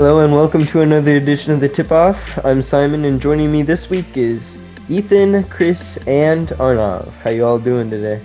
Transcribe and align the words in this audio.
Hello 0.00 0.24
and 0.24 0.32
welcome 0.32 0.64
to 0.64 0.80
another 0.80 1.18
edition 1.18 1.52
of 1.52 1.60
the 1.60 1.68
Tip 1.68 1.92
Off. 1.92 2.42
I'm 2.42 2.62
Simon, 2.62 3.04
and 3.04 3.20
joining 3.20 3.50
me 3.50 3.60
this 3.60 3.90
week 3.90 4.16
is 4.16 4.58
Ethan, 4.88 5.44
Chris, 5.50 5.98
and 6.08 6.48
Arnav. 6.56 7.22
How 7.22 7.28
you 7.28 7.44
all 7.44 7.58
doing 7.58 7.90
today? 7.90 8.18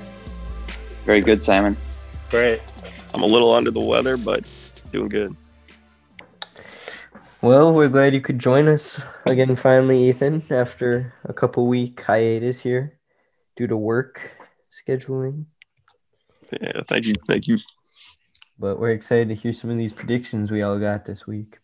Very 1.04 1.19
good, 1.19 1.43
Simon. 1.43 1.75
Great. 2.29 2.61
I'm 3.14 3.23
a 3.23 3.25
little 3.25 3.51
under 3.51 3.71
the 3.71 3.82
weather, 3.82 4.15
but 4.15 4.50
doing 4.93 5.09
good. 5.09 5.32
Well, 7.41 7.73
we're 7.73 7.89
glad 7.89 8.14
you 8.14 8.21
could 8.21 8.39
join 8.39 8.69
us 8.69 9.01
again 9.25 9.54
finally, 9.57 10.07
Ethan, 10.07 10.43
after 10.51 11.14
a 11.25 11.33
couple 11.33 11.68
week 11.68 12.00
hiatus 12.00 12.61
here 12.61 13.00
due 13.57 13.68
to 13.68 13.75
work 13.75 14.21
scheduling. 14.71 15.43
Yeah, 16.54 16.83
thank 16.87 17.04
you, 17.04 17.15
thank 17.28 17.50
you. 17.50 17.57
But 18.57 18.79
we're 18.79 18.92
excited 18.92 19.28
to 19.28 19.36
hear 19.36 19.51
some 19.51 19.69
of 19.69 19.78
these 19.78 19.92
predictions 19.92 20.51
we 20.51 20.61
all 20.61 20.79
got 20.79 21.04
this 21.04 21.28
week. 21.28 21.60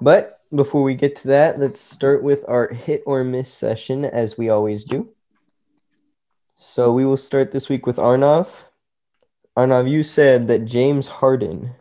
But 0.00 0.40
before 0.54 0.82
we 0.82 0.94
get 0.94 1.16
to 1.16 1.28
that, 1.28 1.58
let's 1.58 1.80
start 1.80 2.22
with 2.22 2.44
our 2.48 2.68
hit 2.68 3.02
or 3.04 3.24
miss 3.24 3.52
session 3.52 4.04
as 4.04 4.38
we 4.38 4.48
always 4.48 4.84
do. 4.84 5.08
So 6.56 6.92
we 6.92 7.04
will 7.04 7.16
start 7.16 7.52
this 7.52 7.68
week 7.68 7.86
with 7.86 7.96
Arnav. 7.96 8.48
Arnav, 9.56 9.90
you 9.90 10.02
said 10.02 10.48
that 10.48 10.64
James 10.64 11.08
Harden 11.08 11.74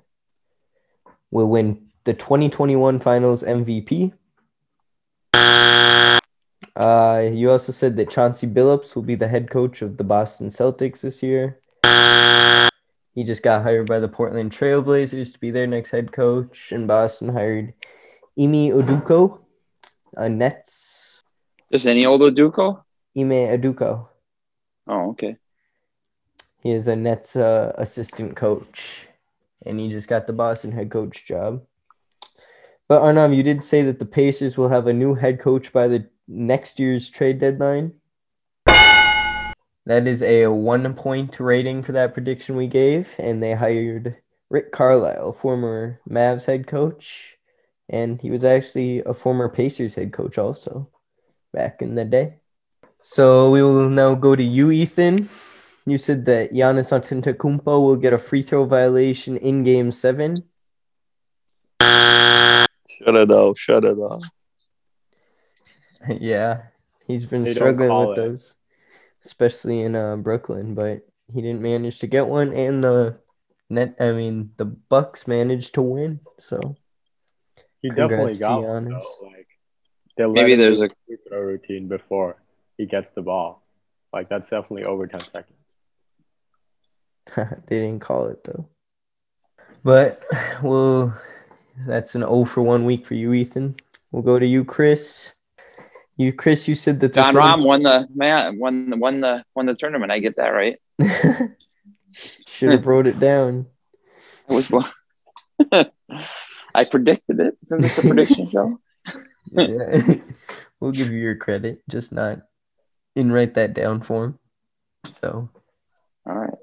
will 1.32 1.48
win 1.48 1.88
the 2.06 2.14
2021 2.14 3.00
Finals 3.00 3.44
MVP. 3.44 4.14
Uh, 6.76 7.30
you 7.32 7.50
also 7.50 7.72
said 7.72 7.96
that 7.98 8.10
Chauncey 8.10 8.48
Billups 8.48 8.96
will 8.96 9.04
be 9.04 9.16
the 9.16 9.28
head 9.28 9.50
coach 9.50 9.82
of 9.82 9.98
the 9.98 10.04
Boston 10.04 10.48
Celtics 10.48 11.02
this 11.02 11.22
year. 11.22 11.60
He 13.14 13.24
just 13.24 13.42
got 13.42 13.64
hired 13.64 13.88
by 13.88 14.00
the 14.00 14.08
Portland 14.08 14.52
Trailblazers 14.52 15.34
to 15.34 15.40
be 15.40 15.50
their 15.50 15.66
next 15.66 15.90
head 15.90 16.12
coach, 16.12 16.72
and 16.72 16.88
Boston 16.88 17.30
hired 17.30 17.74
Ime 18.40 18.70
Udoka, 18.70 19.40
a 20.16 20.30
Nets. 20.30 21.24
Just 21.72 21.88
any 21.88 22.06
old 22.06 22.22
Udoka? 22.22 22.84
Ime 23.18 23.58
Udoka. 23.58 24.08
Oh, 24.86 25.10
okay. 25.10 25.38
He 26.62 26.72
is 26.72 26.88
a 26.88 26.96
Nets 26.96 27.36
uh, 27.36 27.74
assistant 27.78 28.36
coach, 28.36 29.08
and 29.66 29.80
he 29.80 29.90
just 29.90 30.08
got 30.08 30.28
the 30.28 30.34
Boston 30.34 30.72
head 30.72 30.92
coach 30.92 31.26
job. 31.26 31.64
But 32.88 33.02
Arnav, 33.02 33.36
you 33.36 33.42
did 33.42 33.64
say 33.64 33.82
that 33.84 33.98
the 33.98 34.06
Pacers 34.06 34.56
will 34.56 34.70
have 34.70 34.86
a 34.86 34.94
new 34.94 35.16
head 35.16 35.40
coach 35.40 35.74
by 35.74 35.88
the 35.88 36.08
next 36.28 36.80
year's 36.80 37.10
trade 37.10 37.40
deadline. 37.40 37.94
That 39.88 40.06
is 40.06 40.22
a 40.22 40.48
one 40.48 40.94
point 40.94 41.40
rating 41.40 41.82
for 41.82 41.94
that 41.94 42.14
prediction 42.14 42.56
we 42.56 42.68
gave, 42.68 43.10
and 43.18 43.42
they 43.42 43.54
hired 43.54 44.16
Rick 44.50 44.72
Carlisle, 44.72 45.34
former 45.34 46.00
Mavs 46.08 46.46
head 46.46 46.68
coach, 46.68 47.37
and 47.90 48.22
he 48.22 48.32
was 48.32 48.44
actually 48.44 49.00
a 49.04 49.14
former 49.14 49.50
Pacers 49.50 49.96
head 49.96 50.12
coach 50.12 50.38
also 50.38 50.90
back 51.54 51.82
in 51.82 51.96
the 51.96 52.06
day. 52.06 52.36
So 53.02 53.50
we 53.52 53.62
will 53.62 53.90
now 53.90 54.16
go 54.16 54.36
to 54.36 54.44
you, 54.44 54.72
Ethan. 54.72 55.30
You 55.86 55.98
said 55.98 56.26
that 56.26 56.52
Giannis 56.52 56.92
Antetokounmpo 56.92 57.66
will 57.66 57.96
get 57.96 58.12
a 58.12 58.18
free 58.18 58.42
throw 58.42 58.66
violation 58.66 59.38
in 59.38 59.64
Game 59.64 59.92
Seven. 59.92 60.44
Shut 61.82 63.16
it 63.16 63.32
off, 63.32 63.58
shut 63.58 63.86
it 63.86 63.98
off. 63.98 64.24
yeah, 66.20 66.64
he's 67.06 67.26
been 67.26 67.44
They 67.44 67.54
struggling 67.54 68.10
with 68.10 68.18
it. 68.18 68.22
those, 68.22 68.56
especially 69.24 69.82
in 69.82 69.96
uh, 69.96 70.18
Brooklyn. 70.18 70.74
But 70.76 71.08
he 71.32 71.42
didn't 71.42 71.62
manage 71.62 72.00
to 72.00 72.08
get 72.08 72.28
one, 72.28 72.52
and 72.54 72.84
the 72.84 73.20
net. 73.70 73.96
I 74.00 74.12
mean, 74.12 74.52
the 74.58 74.66
Bucks 74.66 75.28
managed 75.28 75.74
to 75.76 75.82
win. 75.82 76.20
So 76.40 76.76
He 77.82 77.90
Congrats 77.90 78.10
definitely 78.12 78.38
got 78.40 78.64
one 78.64 78.86
Giannis. 78.88 79.02
though. 79.22 79.28
Like 79.28 79.48
they 80.18 80.26
Maybe 80.26 80.56
there's 80.56 80.82
a- 80.82 80.90
throw 81.30 81.40
routine 81.42 81.88
before 81.88 82.38
he 82.78 82.86
gets 82.86 83.10
the 83.16 83.22
ball. 83.22 83.64
Like 84.14 84.30
that's 84.30 84.50
definitely 84.50 84.84
over 84.86 85.06
ten 85.08 85.20
seconds. 85.20 85.54
they 87.36 87.80
didn't 87.80 88.00
call 88.00 88.28
it 88.28 88.44
though. 88.44 88.68
But 89.84 90.24
well, 90.64 91.14
that's 91.86 92.16
an 92.16 92.24
O 92.24 92.46
for 92.46 92.62
one 92.62 92.86
week 92.86 93.06
for 93.06 93.14
you, 93.14 93.34
Ethan. 93.34 93.76
We'll 94.12 94.24
go 94.24 94.40
to 94.40 94.46
you, 94.46 94.64
Chris. 94.66 95.34
You, 96.20 96.34
Chris, 96.34 96.68
you 96.68 96.74
said 96.74 97.00
that 97.02 97.14
the 97.14 97.22
Jon 97.22 97.34
Celtics- 97.36 97.42
Rahm 97.58 97.64
won 97.64 97.84
the 97.84 98.08
man 98.16 98.58
won 98.58 98.90
the 98.90 98.98
won 98.98 99.22
the 99.22 99.44
won 99.54 99.66
the 99.68 99.76
tournament. 99.76 100.12
I 100.12 100.20
get 100.20 100.38
that 100.38 100.48
right. 100.48 100.80
Should 102.48 102.72
have 102.72 102.88
wrote 102.88 103.06
it 103.06 103.20
down. 103.20 103.68
It 104.50 104.54
was 104.54 104.72
one. 104.72 104.90
I 106.78 106.86
predicted 106.86 107.40
it. 107.40 107.58
Isn't 107.64 107.82
this 107.82 107.98
a 107.98 108.02
prediction 108.04 108.50
show? 108.52 108.80
Yeah. 109.52 110.14
we'll 110.80 110.92
give 110.92 111.10
you 111.10 111.18
your 111.18 111.36
credit, 111.36 111.82
just 111.90 112.14
not 112.14 112.42
in 113.16 113.32
write 113.32 113.56
that 113.56 113.74
down 113.74 114.02
form. 114.02 114.38
So 115.22 115.50
All 116.28 116.38
right. 116.38 116.54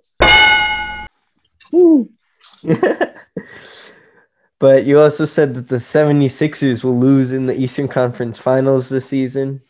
But 4.60 4.86
you 4.86 5.00
also 5.00 5.25
said 5.26 5.52
that 5.54 5.69
the 5.69 5.76
76ers 5.76 6.84
will 6.84 6.98
lose 6.98 7.32
in 7.32 7.46
the 7.46 7.58
Eastern 7.60 7.88
Conference 7.88 8.38
Finals 8.38 8.88
this 8.88 9.04
season. 9.04 9.60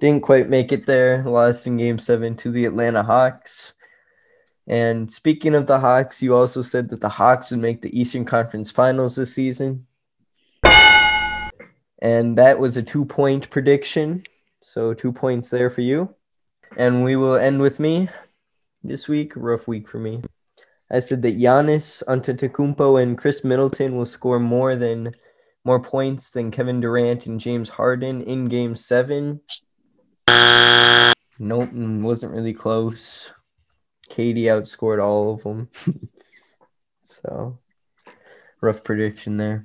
Didn't 0.00 0.22
quite 0.22 0.50
make 0.50 0.72
it 0.72 0.84
there, 0.84 1.22
lost 1.24 1.66
in 1.66 1.78
game 1.78 1.98
seven 1.98 2.36
to 2.38 2.50
the 2.50 2.66
Atlanta 2.66 3.02
Hawks. 3.02 3.72
And 4.66 5.12
speaking 5.12 5.54
of 5.54 5.66
the 5.66 5.80
Hawks, 5.80 6.22
you 6.22 6.36
also 6.36 6.62
said 6.62 6.88
that 6.90 7.00
the 7.00 7.08
Hawks 7.08 7.50
would 7.50 7.60
make 7.60 7.82
the 7.82 7.98
Eastern 7.98 8.24
Conference 8.24 8.70
Finals 8.70 9.16
this 9.16 9.34
season. 9.34 9.86
And 12.00 12.36
that 12.38 12.58
was 12.58 12.76
a 12.76 12.82
two 12.82 13.04
point 13.04 13.50
prediction. 13.50 14.22
So 14.60 14.94
two 14.94 15.12
points 15.12 15.50
there 15.50 15.70
for 15.70 15.80
you. 15.80 16.14
And 16.76 17.04
we 17.04 17.16
will 17.16 17.36
end 17.36 17.60
with 17.60 17.80
me 17.80 18.08
this 18.82 19.08
week. 19.08 19.32
Rough 19.36 19.66
week 19.66 19.88
for 19.88 19.98
me. 19.98 20.22
I 20.90 20.98
said 20.98 21.22
that 21.22 21.38
Giannis 21.38 22.02
Antetokounmpo 22.06 23.02
and 23.02 23.16
Khris 23.16 23.44
Middleton 23.44 23.96
will 23.96 24.04
score 24.04 24.38
more 24.38 24.76
than 24.76 25.14
more 25.64 25.80
points 25.80 26.30
than 26.30 26.50
Kevin 26.50 26.80
Durant 26.80 27.26
and 27.26 27.40
James 27.40 27.68
Harden 27.68 28.20
in 28.22 28.48
Game 28.48 28.74
Seven. 28.74 29.40
Nope, 31.38 31.72
wasn't 31.72 32.32
really 32.32 32.52
close. 32.52 33.32
KD 34.12 34.42
outscored 34.42 35.02
all 35.02 35.34
of 35.34 35.42
them. 35.42 35.70
so, 37.04 37.58
rough 38.60 38.84
prediction 38.84 39.38
there. 39.38 39.64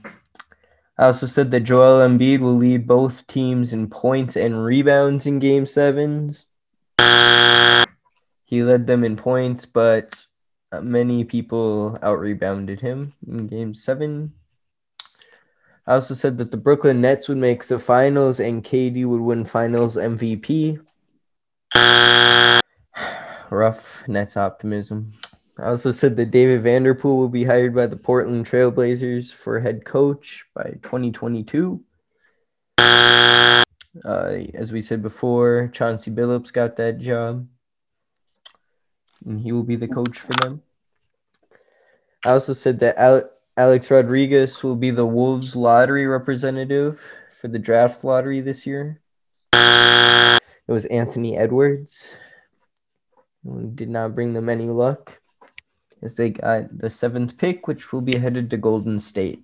I 0.98 1.08
also 1.08 1.28
said 1.28 1.52
that 1.52 1.62
Joel 1.62 2.08
Embiid 2.08 2.40
will 2.40 2.56
lead 2.56 2.88
both 2.88 3.28
teams 3.28 3.74
in 3.74 3.90
points 3.90 4.38
and 4.38 4.64
rebounds 4.64 5.28
in 5.28 5.40
Game 5.40 5.66
Sevens. 5.66 6.48
He 8.46 8.64
led 8.64 8.88
them 8.88 9.04
in 9.04 9.18
points, 9.18 9.66
but 9.66 10.26
uh, 10.72 10.80
many 10.80 11.26
people 11.26 12.00
out 12.02 12.20
rebounded 12.20 12.80
him 12.80 13.14
in 13.28 13.48
Game 13.48 13.76
Seven. 13.76 14.34
I 15.86 15.94
also 15.96 16.14
said 16.14 16.38
that 16.38 16.52
the 16.52 16.58
Brooklyn 16.58 17.02
Nets 17.02 17.28
would 17.28 17.38
make 17.38 17.66
the 17.66 17.80
finals 17.80 18.40
and 18.40 18.64
KD 18.64 19.06
would 19.06 19.22
win 19.22 19.46
Finals 19.46 19.98
MVP. 19.98 20.80
Rough 23.50 24.08
Nets 24.08 24.38
optimism. 24.38 25.12
I 25.60 25.68
also 25.70 25.92
said 25.92 26.16
that 26.18 26.32
David 26.32 26.64
Vanterpool 26.64 27.18
will 27.18 27.30
be 27.30 27.44
hired 27.44 27.74
by 27.74 27.88
the 27.88 27.98
Portland 27.98 28.46
Trailblazers 28.46 29.34
for 29.34 29.60
head 29.60 29.86
coach 29.86 30.46
by 30.54 30.78
2022. 30.84 31.84
Uh, 32.78 34.38
as 34.54 34.72
we 34.72 34.82
said 34.82 35.02
before, 35.02 35.70
Chauncey 35.74 36.12
Billups 36.12 36.54
got 36.54 36.76
that 36.76 37.00
job, 37.00 37.48
and 39.26 39.40
he 39.40 39.52
will 39.52 39.64
be 39.64 39.76
the 39.76 39.88
coach 39.88 40.20
for 40.20 40.34
them. 40.34 40.62
I 42.24 42.32
also 42.32 42.54
said 42.54 42.80
that 42.80 42.98
Al- 42.98 43.30
Alex 43.56 43.90
Rodriguez 43.90 44.62
will 44.62 44.76
be 44.76 44.92
the 44.92 45.06
Wolves 45.06 45.56
lottery 45.56 46.06
representative 46.06 47.02
for 47.32 47.48
the 47.48 47.58
draft 47.58 48.04
lottery 48.04 48.42
this 48.42 48.68
year. 48.68 49.02
It 49.54 50.72
was 50.72 50.86
Anthony 50.86 51.36
Edwards. 51.36 52.18
Who 53.48 53.72
Did 53.74 53.90
not 53.90 54.16
bring 54.16 54.34
them 54.34 54.50
any 54.50 54.68
luck 54.68 55.20
as 56.04 56.16
they 56.16 56.30
got 56.30 56.78
the 56.78 56.90
seventh 56.90 57.38
pick, 57.38 57.68
which 57.68 57.92
will 57.92 58.02
be 58.02 58.18
headed 58.18 58.50
to 58.50 58.58
Golden 58.58 59.00
State 59.00 59.44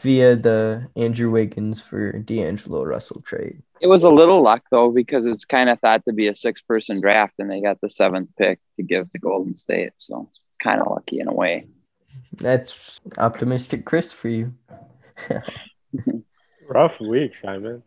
via 0.00 0.36
the 0.36 0.88
Andrew 0.96 1.30
Wiggins 1.30 1.80
for 1.80 2.12
D'Angelo 2.12 2.84
Russell 2.84 3.20
trade. 3.20 3.62
It 3.80 3.86
was 3.86 4.02
a 4.02 4.10
little 4.10 4.42
luck 4.42 4.62
though 4.70 4.90
because 4.90 5.26
it's 5.26 5.44
kind 5.44 5.68
of 5.68 5.78
thought 5.80 6.04
to 6.06 6.12
be 6.12 6.28
a 6.28 6.34
six-person 6.34 7.00
draft, 7.00 7.34
and 7.38 7.50
they 7.50 7.60
got 7.60 7.80
the 7.80 7.88
seventh 7.88 8.30
pick 8.38 8.60
to 8.76 8.82
give 8.82 9.10
to 9.12 9.18
Golden 9.18 9.56
State. 9.56 9.92
So 9.98 10.30
it's 10.48 10.56
kind 10.56 10.80
of 10.80 10.88
lucky 10.90 11.20
in 11.20 11.28
a 11.28 11.34
way. 11.34 11.66
That's 12.32 13.00
optimistic, 13.18 13.84
Chris, 13.84 14.12
for 14.12 14.28
you. 14.28 14.54
Rough 16.68 16.98
week, 17.00 17.36
Simon. 17.36 17.82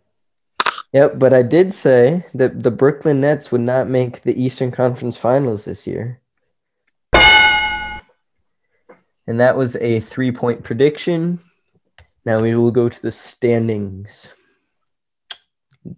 Yep, 0.93 1.19
but 1.19 1.33
I 1.33 1.41
did 1.41 1.73
say 1.73 2.25
that 2.33 2.63
the 2.63 2.71
Brooklyn 2.71 3.21
Nets 3.21 3.51
would 3.51 3.61
not 3.61 3.89
make 3.89 4.21
the 4.21 4.41
Eastern 4.41 4.71
Conference 4.71 5.17
Finals 5.17 5.65
this 5.65 5.85
year. 5.85 6.21
And 9.27 9.41
that 9.41 9.57
was 9.57 9.75
a 9.75 9.99
three 9.99 10.31
point 10.31 10.63
prediction. 10.63 11.39
Now 12.25 12.41
we 12.41 12.55
will 12.55 12.71
go 12.71 12.87
to 12.87 13.01
the 13.01 13.11
standings. 13.11 14.31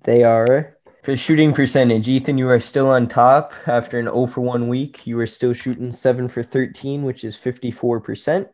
They 0.03 0.23
are 0.23 0.77
for 1.03 1.15
shooting 1.15 1.53
percentage. 1.53 2.07
Ethan, 2.09 2.37
you 2.37 2.49
are 2.49 2.59
still 2.59 2.87
on 2.89 3.07
top 3.07 3.53
after 3.67 3.99
an 3.99 4.05
0 4.05 4.25
for 4.27 4.41
1 4.41 4.67
week. 4.67 5.05
You 5.05 5.19
are 5.19 5.27
still 5.27 5.53
shooting 5.53 5.91
7 5.91 6.27
for 6.27 6.43
13, 6.43 7.03
which 7.03 7.23
is 7.23 7.37
54%. 7.37 8.49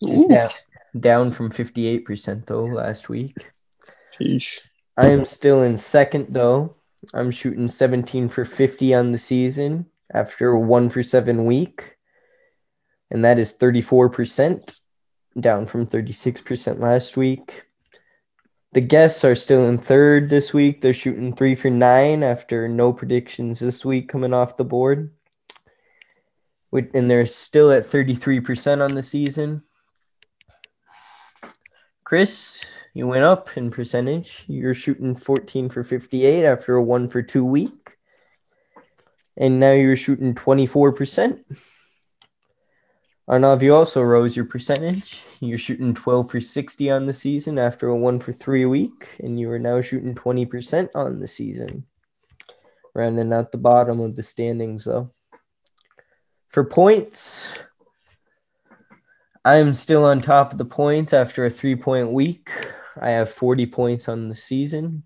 Which 0.00 0.12
is 0.12 0.24
down, 0.26 0.50
down 0.98 1.30
from 1.30 1.50
58% 1.50 2.46
though 2.46 2.56
last 2.56 3.08
week. 3.08 3.36
Sheesh. 4.18 4.60
I 4.96 5.08
am 5.08 5.24
still 5.24 5.62
in 5.62 5.76
second 5.76 6.28
though. 6.30 6.76
I'm 7.14 7.30
shooting 7.30 7.68
17 7.68 8.28
for 8.28 8.44
50 8.44 8.94
on 8.94 9.12
the 9.12 9.18
season 9.18 9.86
after 10.12 10.56
1 10.56 10.88
for 10.88 11.02
7 11.02 11.44
week. 11.44 11.96
And 13.10 13.24
that 13.24 13.38
is 13.38 13.54
34%, 13.54 14.80
down 15.38 15.66
from 15.66 15.86
36% 15.86 16.80
last 16.80 17.16
week. 17.16 17.66
The 18.72 18.80
guests 18.80 19.24
are 19.24 19.34
still 19.34 19.68
in 19.68 19.78
third 19.78 20.28
this 20.28 20.52
week. 20.52 20.80
They're 20.80 20.92
shooting 20.92 21.34
3 21.34 21.54
for 21.54 21.70
9 21.70 22.22
after 22.22 22.68
no 22.68 22.92
predictions 22.92 23.60
this 23.60 23.84
week 23.84 24.08
coming 24.08 24.34
off 24.34 24.56
the 24.56 24.64
board. 24.64 25.12
And 26.72 27.10
they're 27.10 27.26
still 27.26 27.70
at 27.72 27.86
33% 27.86 28.82
on 28.82 28.94
the 28.94 29.02
season. 29.02 29.62
Chris, 32.04 32.62
you 32.96 33.06
went 33.06 33.24
up 33.24 33.54
in 33.58 33.70
percentage. 33.70 34.42
You're 34.46 34.72
shooting 34.72 35.14
14 35.14 35.68
for 35.68 35.84
58 35.84 36.46
after 36.46 36.76
a 36.76 36.82
1 36.82 37.08
for 37.08 37.20
2 37.20 37.44
week. 37.44 37.98
And 39.36 39.60
now 39.60 39.72
you're 39.72 39.96
shooting 39.96 40.34
24%. 40.34 41.44
Arnav, 43.28 43.60
you 43.60 43.74
also 43.74 44.00
rose 44.00 44.34
your 44.34 44.46
percentage. 44.46 45.20
You're 45.40 45.58
shooting 45.58 45.92
12 45.92 46.30
for 46.30 46.40
60 46.40 46.90
on 46.90 47.04
the 47.04 47.12
season 47.12 47.58
after 47.58 47.88
a 47.88 47.94
1 47.94 48.18
for 48.18 48.32
3 48.32 48.64
week. 48.64 49.14
And 49.18 49.38
you 49.38 49.50
are 49.50 49.58
now 49.58 49.82
shooting 49.82 50.14
20% 50.14 50.88
on 50.94 51.20
the 51.20 51.28
season. 51.28 51.84
Rounding 52.94 53.30
out 53.30 53.52
the 53.52 53.58
bottom 53.58 54.00
of 54.00 54.16
the 54.16 54.22
standings, 54.22 54.86
though. 54.86 55.10
For 56.48 56.64
points, 56.64 57.46
I 59.44 59.56
am 59.56 59.74
still 59.74 60.06
on 60.06 60.22
top 60.22 60.52
of 60.52 60.56
the 60.56 60.64
points 60.64 61.12
after 61.12 61.44
a 61.44 61.50
three 61.50 61.76
point 61.76 62.10
week. 62.10 62.48
I 63.00 63.10
have 63.10 63.30
40 63.30 63.66
points 63.66 64.08
on 64.08 64.28
the 64.28 64.34
season. 64.34 65.02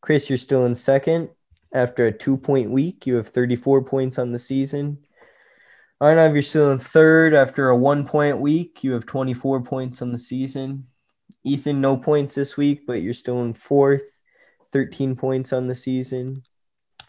Chris, 0.00 0.28
you're 0.28 0.38
still 0.38 0.66
in 0.66 0.74
second. 0.74 1.30
After 1.72 2.06
a 2.06 2.12
two 2.12 2.36
point 2.36 2.70
week, 2.70 3.06
you 3.06 3.14
have 3.16 3.28
34 3.28 3.84
points 3.84 4.18
on 4.18 4.32
the 4.32 4.38
season. 4.38 4.98
Arnav, 6.02 6.32
you're 6.32 6.42
still 6.42 6.72
in 6.72 6.78
third. 6.78 7.34
After 7.34 7.68
a 7.68 7.76
one 7.76 8.06
point 8.06 8.40
week, 8.40 8.82
you 8.82 8.92
have 8.92 9.06
24 9.06 9.62
points 9.62 10.02
on 10.02 10.12
the 10.12 10.18
season. 10.18 10.86
Ethan, 11.44 11.80
no 11.80 11.96
points 11.96 12.34
this 12.34 12.56
week, 12.56 12.86
but 12.86 13.02
you're 13.02 13.14
still 13.14 13.42
in 13.44 13.54
fourth, 13.54 14.02
13 14.72 15.14
points 15.14 15.52
on 15.52 15.68
the 15.68 15.74
season. 15.74 16.42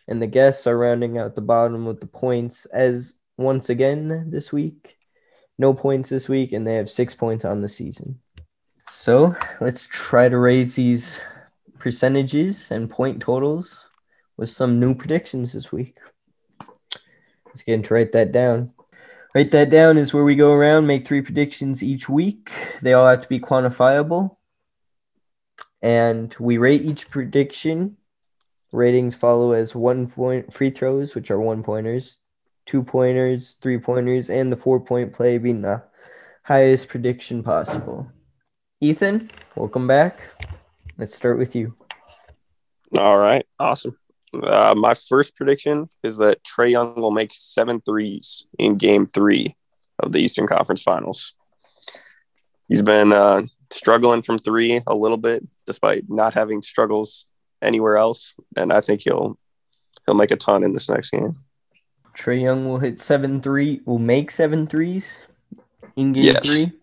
And 0.08 0.22
the 0.22 0.28
guests 0.28 0.68
are 0.68 0.78
rounding 0.78 1.18
out 1.18 1.36
the 1.36 1.42
bottom 1.42 1.86
with 1.86 2.02
the 2.02 2.08
points 2.08 2.66
as 2.66 3.18
once 3.38 3.70
again 3.70 4.30
this 4.30 4.52
week. 4.52 4.98
No 5.58 5.74
points 5.74 6.10
this 6.10 6.28
week, 6.28 6.54
and 6.54 6.68
they 6.68 6.76
have 6.76 6.90
six 6.90 7.14
points 7.14 7.46
on 7.46 7.62
the 7.62 7.70
season. 7.70 8.20
So 8.94 9.34
let's 9.62 9.88
try 9.88 10.28
to 10.28 10.38
raise 10.38 10.76
these 10.76 11.22
percentages 11.80 12.70
and 12.72 12.90
point 12.90 13.22
totals 13.22 13.88
with 14.36 14.50
some 14.50 14.82
new 14.82 14.94
predictions 14.94 15.54
this 15.54 15.72
week. 15.72 15.98
Let's 17.48 17.64
get 17.64 17.76
into 17.76 17.94
write 17.94 18.12
that 18.12 18.34
down. 18.34 18.74
Write 19.34 19.52
that 19.52 19.70
down 19.70 19.98
is 19.98 20.14
where 20.14 20.26
we 20.26 20.36
go 20.36 20.52
around, 20.52 20.88
make 20.88 21.08
three 21.08 21.22
predictions 21.22 21.82
each 21.82 22.10
week. 22.10 22.52
They 22.82 22.92
all 22.92 23.08
have 23.08 23.22
to 23.22 23.30
be 23.30 23.40
quantifiable. 23.40 24.36
And 25.82 26.36
we 26.38 26.58
rate 26.58 26.82
each 26.82 27.10
prediction. 27.10 27.96
Ratings 28.74 29.16
follow 29.16 29.54
as 29.54 29.74
one 29.74 30.08
point 30.08 30.54
free 30.54 30.70
throws, 30.70 31.16
which 31.16 31.32
are 31.32 31.40
one 31.40 31.64
pointers, 31.64 32.18
two 32.66 32.84
pointers, 32.84 33.56
three 33.62 33.78
pointers, 33.78 34.30
and 34.30 34.52
the 34.52 34.58
four 34.58 34.82
point 34.82 35.14
play 35.14 35.38
being 35.38 35.62
the 35.62 35.82
highest 36.44 36.90
prediction 36.90 37.42
possible. 37.42 38.12
Ethan, 38.82 39.30
welcome 39.56 39.88
back. 39.88 40.22
Let's 40.98 41.16
start 41.16 41.38
with 41.38 41.56
you. 41.56 41.76
All 42.98 43.18
right. 43.18 43.46
Awesome. 43.60 43.96
Uh, 44.34 44.74
my 44.76 44.96
first 44.96 45.36
prediction 45.36 45.88
is 46.04 46.18
that 46.18 46.44
Trae 46.44 46.72
Young 46.72 46.96
will 46.96 47.12
make 47.12 47.32
seven 47.32 47.80
threes 47.82 48.48
in 48.58 48.78
game 48.78 49.06
three 49.06 49.54
of 50.00 50.12
the 50.14 50.20
Eastern 50.20 50.48
Conference 50.48 50.82
Finals. 50.82 51.36
He's 52.70 52.82
been 52.82 53.14
uh, 53.14 53.44
struggling 53.70 54.22
from 54.24 54.40
three 54.40 54.80
a 54.88 54.96
little 54.96 55.18
bit, 55.18 55.46
despite 55.68 56.10
not 56.10 56.34
having 56.34 56.62
struggles 56.62 57.28
anywhere 57.62 57.98
else. 57.98 58.34
And 58.58 58.74
I 58.74 58.82
think 58.82 59.02
he'll 59.02 59.38
he'll 60.06 60.16
make 60.16 60.32
a 60.32 60.38
ton 60.38 60.64
in 60.64 60.74
this 60.74 60.90
next 60.90 61.12
game. 61.12 61.34
Trae 62.18 62.42
Young 62.42 62.68
will 62.68 62.80
hit 62.80 63.00
seven 63.00 63.42
three. 63.42 63.82
Will 63.86 64.00
make 64.00 64.32
seven 64.32 64.66
threes 64.66 65.20
in 65.96 66.14
game 66.14 66.24
Yes. 66.24 66.46
three. 66.46 66.81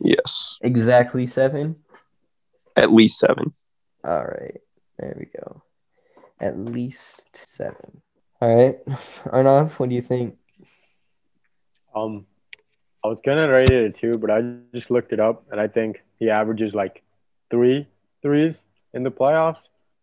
Yes. 0.00 0.58
Exactly 0.62 1.26
seven. 1.26 1.76
At 2.76 2.92
least 2.92 3.18
seven. 3.18 3.52
All 4.04 4.24
right. 4.24 4.60
There 4.98 5.16
we 5.18 5.26
go. 5.26 5.62
At 6.40 6.58
least 6.58 7.22
seven. 7.46 8.02
All 8.40 8.54
right. 8.54 8.84
Arnav, 9.26 9.72
what 9.72 9.88
do 9.88 9.94
you 9.94 10.02
think? 10.02 10.36
Um, 11.94 12.26
I 13.02 13.08
was 13.08 13.18
gonna 13.24 13.48
rate 13.48 13.70
it 13.70 13.84
a 13.84 13.90
two, 13.90 14.18
but 14.18 14.30
I 14.30 14.42
just 14.74 14.90
looked 14.90 15.12
it 15.12 15.20
up, 15.20 15.44
and 15.50 15.60
I 15.60 15.68
think 15.68 16.02
he 16.18 16.28
averages 16.28 16.74
like 16.74 17.02
three 17.50 17.88
threes 18.20 18.56
in 18.92 19.02
the 19.02 19.10
playoffs. 19.10 19.60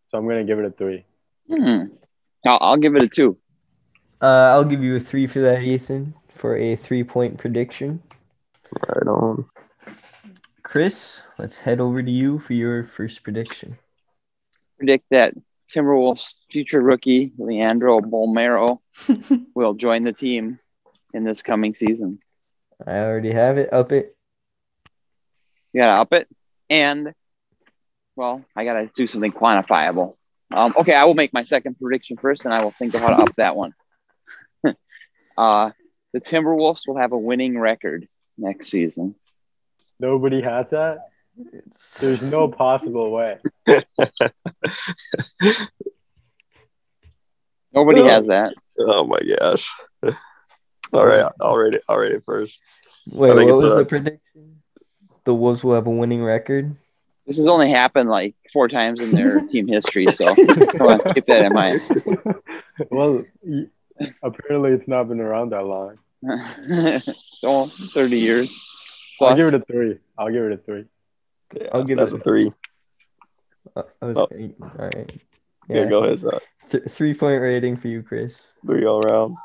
So 0.09 0.17
I'm 0.17 0.27
gonna 0.27 0.43
give 0.43 0.57
it 0.57 0.65
a 0.65 0.71
three. 0.71 1.05
Hmm. 1.47 1.85
I'll, 2.47 2.57
I'll 2.61 2.77
give 2.77 2.95
it 2.95 3.03
a 3.03 3.09
two. 3.09 3.37
Uh, 4.21 4.51
I'll 4.51 4.65
give 4.65 4.83
you 4.83 4.95
a 4.95 4.99
three 4.99 5.27
for 5.27 5.39
that, 5.41 5.61
Ethan, 5.61 6.15
for 6.29 6.57
a 6.57 6.75
three 6.75 7.03
point 7.03 7.37
prediction. 7.37 8.01
Right 8.87 9.07
on. 9.07 9.45
Chris, 10.73 11.21
let's 11.37 11.59
head 11.59 11.79
over 11.79 12.01
to 12.01 12.09
you 12.09 12.39
for 12.39 12.53
your 12.53 12.83
first 12.83 13.21
prediction. 13.21 13.77
Predict 14.79 15.05
that 15.11 15.35
Timberwolves 15.71 16.33
future 16.49 16.81
rookie 16.81 17.31
Leandro 17.37 17.99
Bolmaro 17.99 18.79
will 19.55 19.75
join 19.75 20.01
the 20.01 20.13
team 20.13 20.57
in 21.13 21.23
this 21.25 21.43
coming 21.43 21.75
season. 21.75 22.17
I 22.87 23.01
already 23.01 23.31
have 23.31 23.59
it. 23.59 23.71
Up 23.71 23.91
it. 23.91 24.15
You 25.73 25.81
gotta 25.81 26.01
up 26.01 26.11
it, 26.11 26.27
and 26.71 27.13
well, 28.15 28.43
I 28.55 28.65
gotta 28.65 28.89
do 28.95 29.05
something 29.05 29.31
quantifiable. 29.31 30.15
Um, 30.51 30.73
okay, 30.75 30.95
I 30.95 31.03
will 31.03 31.13
make 31.13 31.33
my 31.33 31.43
second 31.43 31.77
prediction 31.79 32.17
first, 32.17 32.45
and 32.45 32.53
I 32.53 32.63
will 32.63 32.71
think 32.71 32.95
of 32.95 33.01
how 33.01 33.09
to 33.09 33.21
up 33.21 33.35
that 33.35 33.55
one. 33.55 33.75
uh, 35.37 35.69
the 36.13 36.19
Timberwolves 36.19 36.87
will 36.87 36.97
have 36.97 37.11
a 37.11 37.17
winning 37.19 37.59
record 37.59 38.07
next 38.39 38.69
season. 38.69 39.13
Nobody 40.03 40.41
has 40.41 40.65
that. 40.71 40.97
There's 42.01 42.21
no 42.29 42.47
possible 42.63 43.09
way. 43.09 43.37
Nobody 47.73 48.01
Oh. 48.01 48.07
has 48.09 48.27
that. 48.27 48.53
Oh 48.79 49.05
my 49.05 49.19
gosh. 49.39 49.73
All 50.91 51.05
right, 51.05 51.31
I'll 51.39 51.55
rate 51.55 51.75
it. 51.75 51.83
I'll 51.87 51.97
rate 51.97 52.11
it 52.11 52.23
first. 52.25 52.61
Wait, 53.07 53.33
what 53.33 53.45
was 53.47 53.61
a- 53.63 53.75
the 53.75 53.81
uh, 53.81 53.83
prediction? 53.85 54.61
The 55.23 55.33
Wolves 55.33 55.63
will 55.63 55.73
have 55.75 55.87
a 55.87 55.89
winning 55.89 56.21
record. 56.21 56.75
This 57.25 57.37
has 57.37 57.47
only 57.47 57.69
happened 57.69 58.09
like 58.09 58.35
four 58.51 58.67
times 58.67 58.99
in 58.99 59.11
their 59.11 59.39
team 59.47 59.67
history, 59.69 60.05
so 60.07 60.27
on, 60.27 60.35
keep 61.13 61.25
that 61.27 61.45
in 61.45 61.53
mind. 61.53 61.81
well, 62.91 63.23
apparently 64.21 64.71
it's 64.71 64.89
not 64.89 65.07
been 65.07 65.21
around 65.21 65.51
that 65.51 65.63
long. 65.65 65.95
so, 67.39 67.69
30 67.93 68.19
years. 68.19 68.59
I'll 69.21 69.35
give 69.35 69.47
it 69.47 69.53
a 69.53 69.59
three. 69.59 69.99
I'll 70.17 70.31
give 70.31 70.43
it 70.45 70.51
a 70.53 70.57
three. 70.57 70.85
Yeah, 71.55 71.67
I'll 71.73 71.83
give 71.83 71.97
that's 71.97 72.13
it- 72.13 72.21
a 72.21 72.23
three. 72.23 72.51
Uh, 73.75 73.83
I 74.01 74.05
was, 74.05 74.17
Oh. 74.17 74.27
all 74.31 74.71
right. 74.77 75.11
Yeah, 75.69 75.83
Yeah, 75.83 75.89
go 75.89 76.03
ahead. 76.03 76.19
Zach. 76.19 76.41
Th- 76.69 76.83
three 76.89 77.13
point 77.13 77.41
rating 77.41 77.75
for 77.77 77.87
you, 77.87 78.03
Chris. 78.03 78.47
Three 78.67 78.85
all 78.85 78.99
around. 79.07 79.37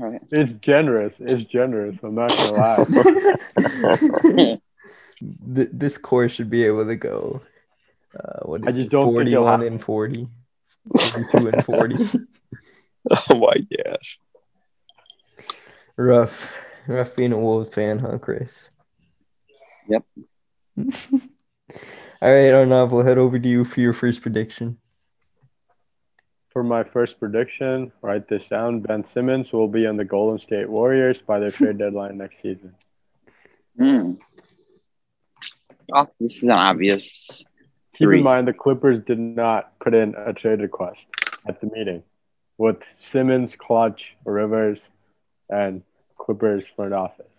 All 0.00 0.10
right. 0.10 0.20
It's 0.30 0.52
generous. 0.60 1.14
It's 1.18 1.42
generous. 1.50 1.96
I'm 2.02 2.14
not 2.14 2.30
gonna 2.30 2.56
lie. 2.56 4.58
Th- 5.54 5.68
this 5.72 5.98
course 5.98 6.32
should 6.32 6.50
be 6.50 6.64
able 6.64 6.86
to 6.86 6.96
go. 6.96 7.40
Uh, 8.18 8.40
what 8.46 8.62
I 8.62 8.66
just 8.66 8.78
it? 8.80 8.90
don't 8.90 9.12
Forty-one 9.12 9.62
and 9.62 9.80
forty. 9.82 10.28
42 10.96 11.48
and 11.48 11.64
forty. 11.64 11.96
Oh 13.28 13.34
my 13.36 13.66
gosh. 13.84 14.20
Rough, 15.96 16.52
rough 16.86 17.16
being 17.16 17.32
a 17.32 17.38
Wolves 17.38 17.68
fan, 17.74 17.98
huh, 17.98 18.16
Chris? 18.18 18.70
Yep. 19.88 20.04
All 22.22 22.30
right, 22.30 22.52
Arnav, 22.52 22.90
we'll 22.90 23.04
head 23.04 23.18
over 23.18 23.38
to 23.38 23.48
you 23.48 23.64
for 23.64 23.80
your 23.80 23.92
first 23.92 24.22
prediction. 24.22 24.78
For 26.50 26.62
my 26.62 26.84
first 26.84 27.18
prediction, 27.18 27.92
write 28.02 28.28
this 28.28 28.46
down. 28.48 28.80
Ben 28.80 29.06
Simmons 29.06 29.52
will 29.52 29.68
be 29.68 29.86
on 29.86 29.96
the 29.96 30.04
Golden 30.04 30.38
State 30.38 30.68
Warriors 30.68 31.18
by 31.26 31.38
their 31.38 31.50
trade 31.50 31.78
deadline 31.78 32.18
next 32.18 32.42
season. 32.42 32.74
Hmm. 33.76 34.12
Oh, 35.94 36.08
this 36.20 36.36
is 36.36 36.42
an 36.44 36.50
obvious. 36.50 37.44
Keep 37.96 38.06
Three. 38.06 38.18
in 38.18 38.24
mind 38.24 38.48
the 38.48 38.52
Clippers 38.52 38.98
did 39.00 39.18
not 39.18 39.78
put 39.80 39.94
in 39.94 40.14
a 40.14 40.32
trade 40.32 40.60
request 40.60 41.06
at 41.46 41.60
the 41.60 41.68
meeting 41.68 42.02
with 42.58 42.76
Simmons, 42.98 43.56
Klutch, 43.56 44.14
Rivers, 44.24 44.90
and 45.48 45.82
Clippers 46.18 46.66
front 46.66 46.94
office. 46.94 47.31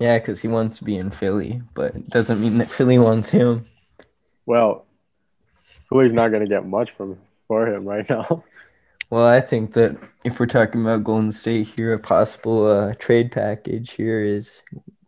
Yeah, 0.00 0.18
because 0.18 0.40
he 0.40 0.48
wants 0.48 0.78
to 0.78 0.84
be 0.84 0.96
in 0.96 1.10
Philly, 1.10 1.60
but 1.74 1.94
it 1.94 2.08
doesn't 2.08 2.40
mean 2.40 2.58
that 2.58 2.68
Philly 2.70 2.98
wants 2.98 3.30
him. 3.30 3.66
Well, 4.46 4.86
Philly's 5.90 6.14
not 6.14 6.28
going 6.30 6.42
to 6.42 6.48
get 6.48 6.66
much 6.66 6.90
from 6.96 7.18
for 7.46 7.66
him 7.68 7.84
right 7.84 8.08
now. 8.08 8.44
Well, 9.10 9.26
I 9.26 9.40
think 9.40 9.72
that 9.72 9.96
if 10.22 10.38
we're 10.38 10.46
talking 10.46 10.82
about 10.82 11.02
Golden 11.02 11.32
State 11.32 11.66
here, 11.66 11.94
a 11.94 11.98
possible 11.98 12.64
uh, 12.64 12.94
trade 12.94 13.32
package 13.32 13.90
here 13.90 14.24
is 14.24 14.62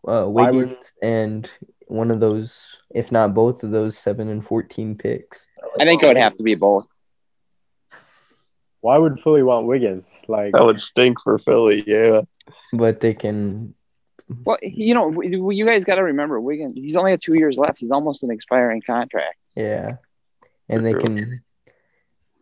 uh, 0.08 0.24
Why 0.26 0.50
would- 0.50 0.56
Wiggins 0.70 0.92
and 1.00 1.48
one 1.86 2.10
of 2.10 2.18
those, 2.18 2.80
if 2.90 3.12
not 3.12 3.32
both 3.32 3.62
of 3.62 3.70
those, 3.70 3.96
seven 3.96 4.28
and 4.28 4.44
fourteen 4.44 4.96
picks. 4.98 5.46
I 5.78 5.84
think 5.84 6.02
it 6.02 6.08
would 6.08 6.16
have 6.16 6.34
to 6.34 6.42
be 6.42 6.56
both. 6.56 6.88
Why 8.80 8.98
would 8.98 9.20
Philly 9.20 9.44
want 9.44 9.68
Wiggins? 9.68 10.20
Like, 10.26 10.52
That 10.52 10.64
would 10.64 10.80
stink 10.80 11.20
for 11.20 11.38
Philly. 11.38 11.84
Yeah. 11.86 12.22
But 12.72 12.98
they 12.98 13.14
can. 13.14 13.74
Well, 14.44 14.58
you 14.62 14.94
know, 14.94 15.20
you 15.50 15.64
guys 15.66 15.84
got 15.84 15.96
to 15.96 16.02
remember, 16.02 16.40
Wiggins. 16.40 16.74
He's 16.76 16.96
only 16.96 17.12
got 17.12 17.20
two 17.20 17.34
years 17.34 17.56
left. 17.58 17.78
He's 17.78 17.90
almost 17.90 18.22
an 18.22 18.30
expiring 18.30 18.82
contract. 18.82 19.36
Yeah, 19.56 19.96
and 20.68 20.84
they 20.84 20.94
can 20.94 21.42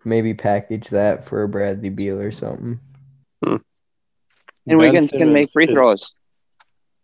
maybe 0.05 0.35
package 0.35 0.89
that 0.89 1.25
for 1.25 1.43
a 1.43 1.49
Bradley 1.49 1.89
Beal 1.91 2.19
or 2.21 2.31
something. 2.31 2.81
And 3.43 3.61
Ben 4.67 4.79
Wiggins 4.79 5.11
can 5.11 5.33
make 5.33 5.47
Simmons 5.49 5.53
free 5.53 5.67
is- 5.67 5.75
throws. 5.75 6.13